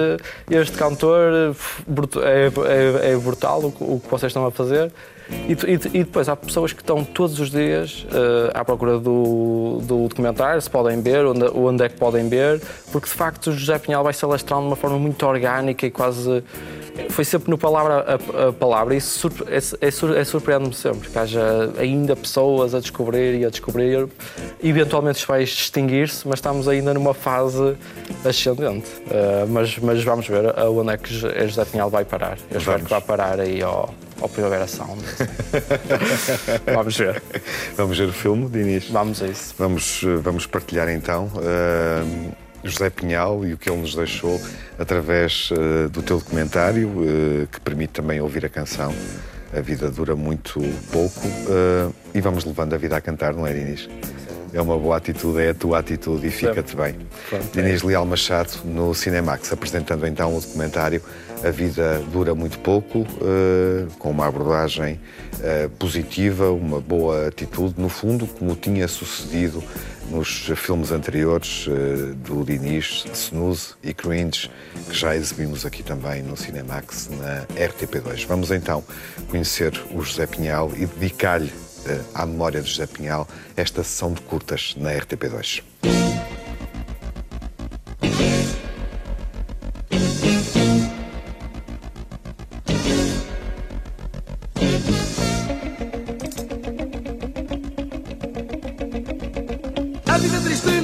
este 0.50 0.76
cantor, 0.76 1.56
é, 2.22 3.08
é, 3.08 3.12
é 3.12 3.16
brutal 3.16 3.62
o, 3.62 3.94
o 3.94 4.00
que 4.00 4.08
vocês 4.08 4.30
estão 4.30 4.46
a 4.46 4.50
fazer. 4.50 4.92
E, 5.30 5.52
e, 5.52 5.74
e, 6.00 6.04
depois 6.04 6.28
há 6.28 6.36
pessoas 6.36 6.72
que 6.72 6.80
estão 6.80 7.04
todos 7.04 7.38
os 7.38 7.50
dias 7.50 8.06
uh, 8.10 8.50
à 8.54 8.64
procura 8.64 8.98
do, 8.98 9.78
do 9.82 10.08
documentário, 10.08 10.60
se 10.60 10.70
podem 10.70 11.00
ver, 11.00 11.24
onde, 11.26 11.44
onde 11.54 11.84
é 11.84 11.88
que 11.88 11.96
podem 11.96 12.28
ver, 12.28 12.60
porque 12.92 13.08
de 13.08 13.14
facto 13.14 13.48
o 13.48 13.52
José 13.52 13.78
Pinhal 13.78 14.02
vai 14.02 14.12
se 14.12 14.24
alastrando 14.24 14.62
de 14.62 14.68
uma 14.68 14.76
forma 14.76 14.98
muito 14.98 15.24
orgânica 15.26 15.86
e 15.86 15.90
quase. 15.90 16.42
Foi 17.10 17.24
sempre 17.24 17.50
no 17.50 17.56
palavra 17.56 18.04
a, 18.34 18.48
a 18.48 18.52
palavra, 18.52 18.94
e 18.94 18.98
isso 18.98 19.30
é, 19.46 19.58
é, 19.86 20.20
é 20.20 20.24
surpreende-me 20.24 20.74
sempre, 20.74 21.08
que 21.08 21.18
haja 21.18 21.72
ainda 21.78 22.16
pessoas 22.16 22.74
a 22.74 22.80
descobrir 22.80 23.40
e 23.40 23.44
a 23.44 23.50
descobrir. 23.50 24.08
Eventualmente 24.62 25.18
isso 25.18 25.28
vai 25.28 25.42
extinguir-se, 25.42 26.26
mas 26.26 26.38
estamos 26.38 26.66
ainda 26.66 26.92
numa 26.92 27.14
fase 27.14 27.76
ascendente. 28.24 28.88
Uh, 29.06 29.48
mas, 29.48 29.78
mas 29.78 30.02
vamos 30.02 30.26
ver 30.26 30.58
onde 30.58 30.92
é 30.92 30.96
que 30.96 31.14
José 31.14 31.64
Pinhal 31.66 31.88
vai 31.88 32.04
parar. 32.04 32.36
Eu 32.50 32.58
espero 32.58 32.82
que 32.82 32.90
vá 32.90 33.00
parar 33.00 33.38
aí 33.38 33.62
ao 33.62 33.94
ao 34.20 34.28
Primavera 34.28 34.66
Sound. 34.66 35.02
vamos 36.74 36.96
ver. 36.96 37.22
Vamos 37.76 37.98
ver 37.98 38.08
o 38.08 38.12
filme, 38.12 38.48
Dinis? 38.48 38.88
Vamos 38.90 39.22
a 39.22 39.28
isso. 39.28 39.54
Vamos, 39.58 40.02
eh, 40.04 40.16
vamos 40.16 40.46
partilhar 40.46 40.88
então 40.88 41.30
uh, 41.36 42.32
José 42.64 42.90
Pinhal 42.90 43.44
e 43.44 43.54
o 43.54 43.58
que 43.58 43.70
ele 43.70 43.80
nos 43.80 43.94
deixou 43.94 44.40
através 44.78 45.50
uh, 45.50 45.88
do 45.88 46.02
teu 46.02 46.18
documentário, 46.18 46.88
uh, 46.88 47.46
que 47.46 47.60
permite 47.60 47.92
também 47.94 48.20
ouvir 48.20 48.44
a 48.44 48.48
canção. 48.48 48.94
A 49.56 49.60
vida 49.60 49.90
dura 49.90 50.14
muito 50.14 50.60
pouco 50.92 51.26
e 52.14 52.20
vamos 52.20 52.44
levando 52.44 52.74
a 52.74 52.76
vida 52.76 52.98
a 52.98 53.00
cantar, 53.00 53.32
não 53.32 53.46
é, 53.46 53.54
Dinis? 53.54 53.88
É 54.52 54.60
uma 54.60 54.78
boa 54.78 54.98
atitude, 54.98 55.40
é 55.40 55.50
a 55.50 55.54
tua 55.54 55.78
atitude 55.78 56.26
e 56.26 56.30
fica-te 56.30 56.76
bem. 56.76 56.96
É. 57.32 57.86
Leal 57.86 58.04
Machado 58.04 58.52
no 58.64 58.94
Cinemax, 58.94 59.50
apresentando 59.50 60.06
então 60.06 60.36
o 60.36 60.40
documentário 60.40 61.02
A 61.44 61.50
Vida 61.50 62.02
Dura 62.12 62.34
Muito 62.34 62.58
Pouco, 62.58 63.00
uh, 63.00 63.90
com 63.98 64.10
uma 64.10 64.26
abordagem 64.26 65.00
uh, 65.34 65.70
positiva, 65.70 66.50
uma 66.50 66.80
boa 66.80 67.28
atitude, 67.28 67.74
no 67.78 67.88
fundo, 67.88 68.26
como 68.26 68.56
tinha 68.56 68.88
sucedido 68.88 69.62
nos 70.10 70.50
filmes 70.56 70.90
anteriores 70.90 71.66
uh, 71.66 72.14
do 72.16 72.44
Diniz, 72.44 73.04
Snooze 73.12 73.74
e 73.82 73.94
Cringe, 73.94 74.50
que 74.88 74.96
já 74.96 75.14
exibimos 75.14 75.64
aqui 75.64 75.82
também 75.82 76.22
no 76.22 76.36
Cinemax, 76.36 77.08
na 77.10 77.46
RTP2. 77.54 78.26
Vamos 78.26 78.50
então 78.50 78.82
conhecer 79.28 79.72
o 79.92 80.02
José 80.02 80.26
Pinhal 80.26 80.72
e 80.76 80.86
dedicar-lhe 80.86 81.52
à 82.14 82.26
memória 82.26 82.60
de 82.60 82.68
José 82.68 82.86
Pinhal 82.86 83.26
esta 83.56 83.82
sessão 83.82 84.12
de 84.12 84.20
curtas 84.22 84.74
na 84.76 84.90
RTP2. 84.90 85.62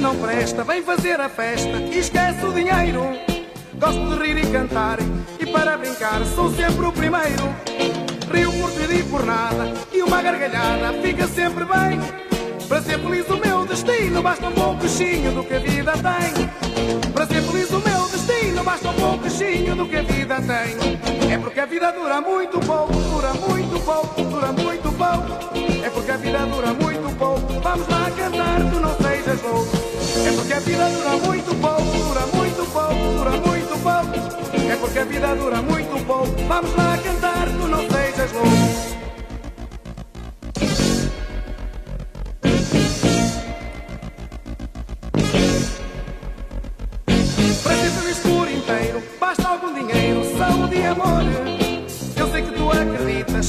Não 0.05 0.15
presta, 0.17 0.63
vem 0.63 0.83
fazer 0.83 1.19
a 1.19 1.27
festa 1.27 1.77
e 1.77 1.97
esquece 1.97 2.45
o 2.45 2.53
dinheiro. 2.53 3.01
Gosto 3.73 4.07
de 4.07 4.23
rir 4.23 4.37
e 4.37 4.51
cantar 4.51 4.99
e 5.39 5.47
para 5.47 5.75
brincar 5.79 6.23
sou 6.35 6.51
sempre 6.51 6.85
o 6.85 6.91
primeiro. 6.91 7.43
Rio 8.31 8.51
por 8.51 8.71
tudo 8.71 8.93
e 8.93 9.03
por 9.03 9.25
nada 9.25 9.71
E 9.91 10.01
uma 10.01 10.21
gargalhada 10.21 10.93
fica 11.01 11.25
sempre 11.27 11.65
bem. 11.65 11.99
Para 12.67 12.81
ser 12.83 12.99
feliz 12.99 13.27
o 13.29 13.37
meu 13.37 13.65
destino 13.65 14.21
Basta 14.21 14.47
um 14.47 14.51
pouquinho 14.51 15.31
do 15.31 15.43
que 15.43 15.55
a 15.55 15.59
vida 15.59 15.93
tem. 15.93 17.11
Para 17.11 17.25
ser 17.25 17.41
feliz 17.41 17.69
o 17.71 17.79
meu 17.79 18.07
destino 18.07 18.63
Basta 18.63 18.89
um 18.89 18.93
pouquinho 18.93 19.75
do 19.75 19.87
que 19.87 19.95
a 19.95 20.03
vida 20.03 20.35
tem. 20.35 21.31
É 21.33 21.37
porque 21.39 21.59
a 21.59 21.65
vida 21.65 21.91
dura 21.91 22.21
muito 22.21 22.59
pouco 22.59 22.93
Dura 22.93 23.33
muito 23.33 23.79
pouco, 23.83 24.21
dura 24.21 24.51
muito 24.51 24.91
pouco. 24.97 25.83
É 25.83 25.89
porque 25.89 26.11
a 26.11 26.17
vida 26.17 26.45
dura 26.45 26.73
muito 26.73 27.17
pouco. 27.17 27.59
Vamos 27.59 27.87
lá 27.87 28.11
cantar, 28.11 28.59
tu 28.71 28.79
não 28.79 28.95
sejas 28.97 29.41
louco 29.41 29.84
É 30.23 30.31
porque 30.35 30.53
a 30.53 30.59
vida 30.59 30.89
dura 30.89 31.17
muito 31.17 31.55
pouco 31.55 31.97
Dura 32.07 32.25
muito 32.27 32.71
pouco, 32.71 32.93
dura 32.93 33.31
muito 33.31 33.77
pouco. 33.83 34.71
É 34.71 34.75
porque 34.77 34.99
a 34.99 35.05
vida 35.05 35.35
dura 35.35 35.61
muito 35.61 36.05
pouco. 36.05 36.35
Vamos 36.47 36.75
lá 36.75 36.97
cantar, 36.97 37.47
tu 37.47 37.67
não 37.67 37.89
sejas 37.89 38.31
louco. 38.31 38.95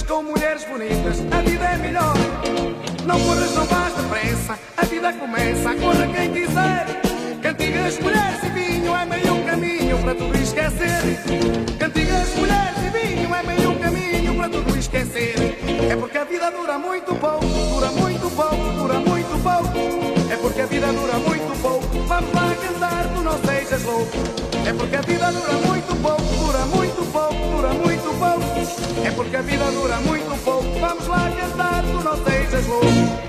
Com 0.07 0.23
mulheres 0.23 0.65
bonitas, 0.65 1.21
a 1.33 1.41
vida 1.41 1.65
é 1.65 1.77
melhor. 1.79 2.15
Não 3.07 3.19
corras, 3.19 3.55
não 3.55 3.65
vais 3.65 3.96
depressa, 4.17 4.59
a 4.77 4.85
vida 4.85 5.13
começa, 5.13 5.75
corra 5.75 6.07
quem 6.09 6.33
quiser. 6.33 6.87
Cantigas, 7.43 7.99
mulheres 8.01 8.43
e 8.43 8.49
vinho 8.49 8.95
é 8.95 9.05
meio 9.05 9.45
caminho 9.45 9.99
para 9.99 10.15
tudo 10.15 10.37
esquecer. 10.39 11.19
Cantigas, 11.79 12.35
mulheres 12.35 12.79
e 12.79 12.91
vinho 12.91 13.35
é 13.35 13.43
meio 13.43 13.79
caminho 13.79 14.35
para 14.35 14.49
tudo 14.49 14.79
esquecer. 14.79 15.59
É 15.91 15.97
porque 15.97 16.19
a 16.19 16.25
vida 16.25 16.51
dura 16.51 16.79
muito 16.79 17.15
pouco, 17.15 17.47
dura 17.47 17.91
muito 17.93 18.31
pouco, 18.35 18.73
dura 18.79 18.95
muito 19.01 19.43
pouco. 19.43 20.33
É 20.33 20.37
porque 20.37 20.61
a 20.63 20.67
vida 20.67 20.87
dura 20.87 21.19
muito 21.19 21.63
pouco. 21.63 21.99
Vamos 22.07 22.33
lá 22.33 22.55
cantar, 22.55 23.09
tu 23.15 23.21
não 23.21 23.39
sejas 23.45 23.83
louco. 23.83 24.17
É 24.67 24.73
porque 24.73 24.97
a 24.97 25.03
vida 25.03 25.31
dura 25.31 25.53
muito 25.53 26.03
pouco, 26.03 26.23
dura 26.23 26.67
muito 26.67 27.13
pouco, 27.13 27.57
dura 27.57 27.69
muito 27.75 28.19
pouco. 28.19 29.07
É 29.07 29.11
porque 29.11 29.37
a 29.37 29.43
vida 29.43 29.71
dura 29.71 29.97
muito 30.01 30.45
pouco. 30.45 30.81
Vamos 30.81 31.07
lá 31.07 31.31
cantar, 31.31 31.83
tu 31.83 32.03
não 32.03 32.25
sejas 32.25 32.67
louco. 32.67 33.26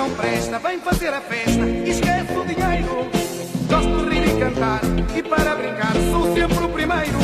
Não 0.00 0.10
presta, 0.12 0.58
vem 0.58 0.80
fazer 0.80 1.12
a 1.12 1.20
festa 1.20 1.60
e 1.60 1.90
esquece 1.90 2.32
o 2.32 2.42
dinheiro. 2.46 3.06
Gosto 3.68 4.08
de 4.08 4.08
rir 4.08 4.28
e 4.28 4.40
cantar 4.40 4.80
e 5.14 5.22
para 5.22 5.54
brincar 5.54 5.92
sou 6.10 6.34
sempre 6.34 6.64
o 6.64 6.68
primeiro. 6.70 7.18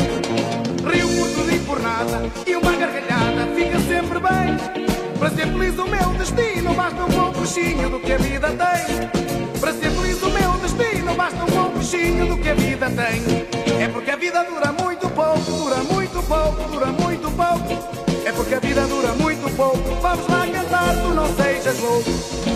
Rio 0.85 1.07
por 1.17 1.27
tudo 1.33 1.55
e 1.55 1.59
por 1.61 1.79
nada 1.81 2.21
e 2.45 2.55
uma 2.55 2.71
gargalhada 2.73 3.47
fica 3.55 3.79
sempre 3.79 4.19
bem. 4.19 5.17
Para 5.17 5.29
ser 5.31 5.47
feliz 5.47 5.79
o 5.79 5.87
meu 5.87 6.13
destino 6.19 6.73
basta 6.75 7.03
um 7.03 7.09
bom 7.09 7.31
puxinho 7.31 7.89
do 7.89 7.99
que 7.99 8.13
a 8.13 8.17
vida 8.19 8.47
tem. 8.49 9.59
Para 9.59 9.73
ser 9.73 9.89
feliz 9.89 10.21
o 10.21 10.29
meu 10.29 10.51
destino 10.59 11.15
basta 11.15 11.43
um 11.43 11.47
bom 11.47 11.71
puxinho 11.71 12.27
do 12.27 12.37
que 12.37 12.49
a 12.49 12.53
vida 12.53 12.91
tem. 12.91 13.81
É 13.81 13.87
porque 13.87 14.11
a 14.11 14.15
vida 14.15 14.43
dura 14.43 14.71
muito 14.71 15.09
pouco, 15.09 15.51
dura 15.51 15.77
muito 15.77 16.21
pouco, 16.27 16.69
dura 16.69 16.87
muito 16.87 17.31
pouco. 17.31 18.07
É 18.23 18.31
porque 18.31 18.53
a 18.53 18.59
vida 18.59 18.85
dura 18.85 19.13
muito 19.13 19.26
pouco. 19.57 19.95
Vamos 19.99 20.27
lá 20.27 20.47
cantar, 20.47 20.93
tu 21.01 21.09
não 21.09 21.27
sejas 21.35 21.79
louco. 21.79 22.09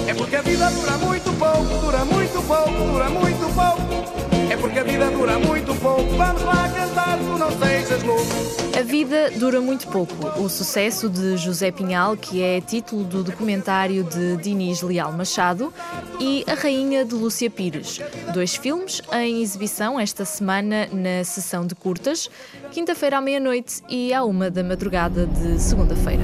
É 0.07 0.13
porque 0.13 0.35
a 0.35 0.41
vida 0.43 0.69
dura 0.69 0.97
muito 0.99 1.33
pouco, 1.33 1.81
dura 1.83 2.05
muito 2.05 2.47
pouco, 2.47 2.91
dura 2.91 3.09
muito 3.09 3.55
pouco. 3.55 4.31
É 4.51 4.55
porque 4.55 4.79
a 4.79 4.83
vida 4.83 5.09
dura 5.09 5.39
muito 5.39 5.73
pouco. 5.81 6.15
Vamos 6.15 6.43
lá 6.43 6.69
cantar, 6.69 7.17
tu 7.17 7.37
não 7.37 7.51
sejas 7.51 8.03
louco. 8.03 8.51
A 8.77 8.83
vida 8.83 9.31
dura 9.31 9.59
muito 9.59 9.87
pouco. 9.87 10.13
O 10.39 10.47
sucesso 10.47 11.09
de 11.09 11.37
José 11.37 11.71
Pinhal, 11.71 12.15
que 12.15 12.41
é 12.41 12.61
título 12.61 13.03
do 13.03 13.23
documentário 13.23 14.03
de 14.03 14.37
Dinis 14.37 14.81
Leal 14.81 15.11
Machado, 15.11 15.73
e 16.19 16.45
A 16.47 16.53
Rainha 16.53 17.03
de 17.03 17.15
Lúcia 17.15 17.49
Pires. 17.49 17.99
Dois 18.31 18.55
filmes 18.55 19.01
em 19.11 19.41
exibição 19.41 19.99
esta 19.99 20.23
semana 20.23 20.87
na 20.91 21.23
sessão 21.23 21.65
de 21.65 21.73
curtas, 21.73 22.29
quinta-feira 22.71 23.17
à 23.17 23.21
meia-noite 23.21 23.81
e 23.89 24.13
à 24.13 24.23
uma 24.23 24.51
da 24.51 24.63
madrugada 24.63 25.25
de 25.25 25.59
segunda-feira. 25.59 26.23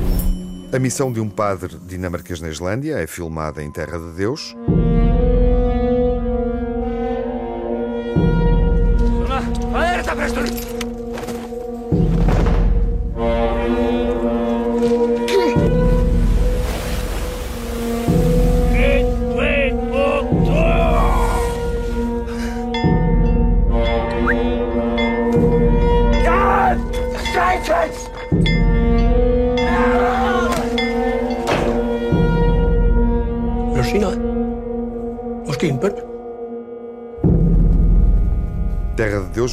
A 0.70 0.80
missão 0.80 1.13
de 1.13 1.22
um 1.22 1.30
padre 1.30 1.78
dinamarquês 1.82 2.41
na 2.41 2.49
Islândia 2.49 2.99
é 2.99 3.07
filmada 3.07 3.63
em 3.63 3.72
Terra 3.72 3.97
de 3.97 4.11
Deus. 4.18 4.53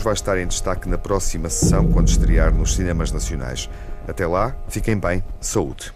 Vai 0.00 0.14
estar 0.14 0.38
em 0.38 0.46
destaque 0.46 0.88
na 0.88 0.98
próxima 0.98 1.48
sessão, 1.48 1.90
quando 1.90 2.08
estrear 2.08 2.52
nos 2.52 2.74
cinemas 2.74 3.10
nacionais. 3.10 3.68
Até 4.06 4.26
lá, 4.26 4.54
fiquem 4.68 4.98
bem, 4.98 5.22
saúde. 5.40 5.92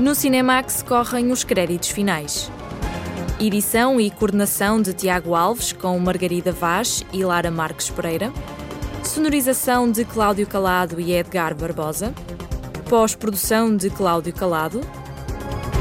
No 0.00 0.14
Cinemax 0.14 0.82
correm 0.82 1.30
os 1.30 1.44
créditos 1.44 1.90
finais. 1.90 2.50
Edição 3.38 4.00
e 4.00 4.10
coordenação 4.10 4.80
de 4.80 4.92
Tiago 4.92 5.34
Alves 5.34 5.72
com 5.72 5.98
Margarida 5.98 6.52
Vaz 6.52 7.04
e 7.12 7.24
Lara 7.24 7.50
Marques 7.50 7.90
Pereira. 7.90 8.32
Sonorização 9.02 9.90
de 9.90 10.04
Cláudio 10.04 10.46
Calado 10.46 11.00
e 11.00 11.12
Edgar 11.12 11.54
Barbosa. 11.54 12.14
Pós-produção 12.88 13.76
de 13.76 13.90
Cláudio 13.90 14.32
Calado. 14.32 14.80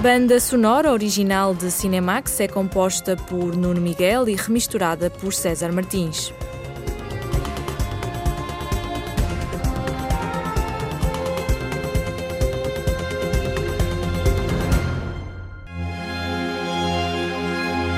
Banda 0.01 0.39
sonora 0.39 0.93
original 0.93 1.53
de 1.53 1.69
Cinemax 1.69 2.39
é 2.39 2.47
composta 2.47 3.17
por 3.17 3.53
Nuno 3.53 3.81
Miguel 3.81 4.29
e 4.29 4.35
remisturada 4.35 5.09
por 5.09 5.33
César 5.33 5.73
Martins. 5.73 6.31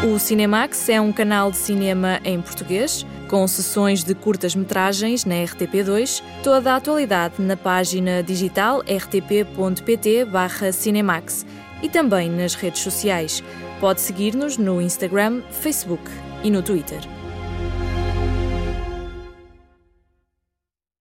O 0.04 0.18
Cinemax 0.18 0.90
é 0.90 1.00
um 1.00 1.14
canal 1.14 1.52
de 1.52 1.58
cinema 1.58 2.20
em 2.26 2.42
português, 2.42 3.06
com 3.28 3.48
sessões 3.48 4.04
de 4.04 4.16
curtas-metragens 4.16 5.24
na 5.24 5.36
RTP2, 5.36 6.24
toda 6.44 6.74
a 6.74 6.78
atualidade 6.78 7.36
na 7.38 7.56
página 7.56 8.24
digital 8.24 8.80
rtp.pt/cinemax 8.80 11.46
e 11.82 11.90
também 11.90 12.30
nas 12.30 12.56
redes 12.56 12.82
sociais. 12.82 13.44
Pode 13.80 14.02
seguir-nos 14.02 14.58
no 14.58 14.82
Instagram, 14.82 15.42
Facebook 15.50 16.04
e 16.44 16.50
no 16.52 16.62
Twitter. 16.62 17.21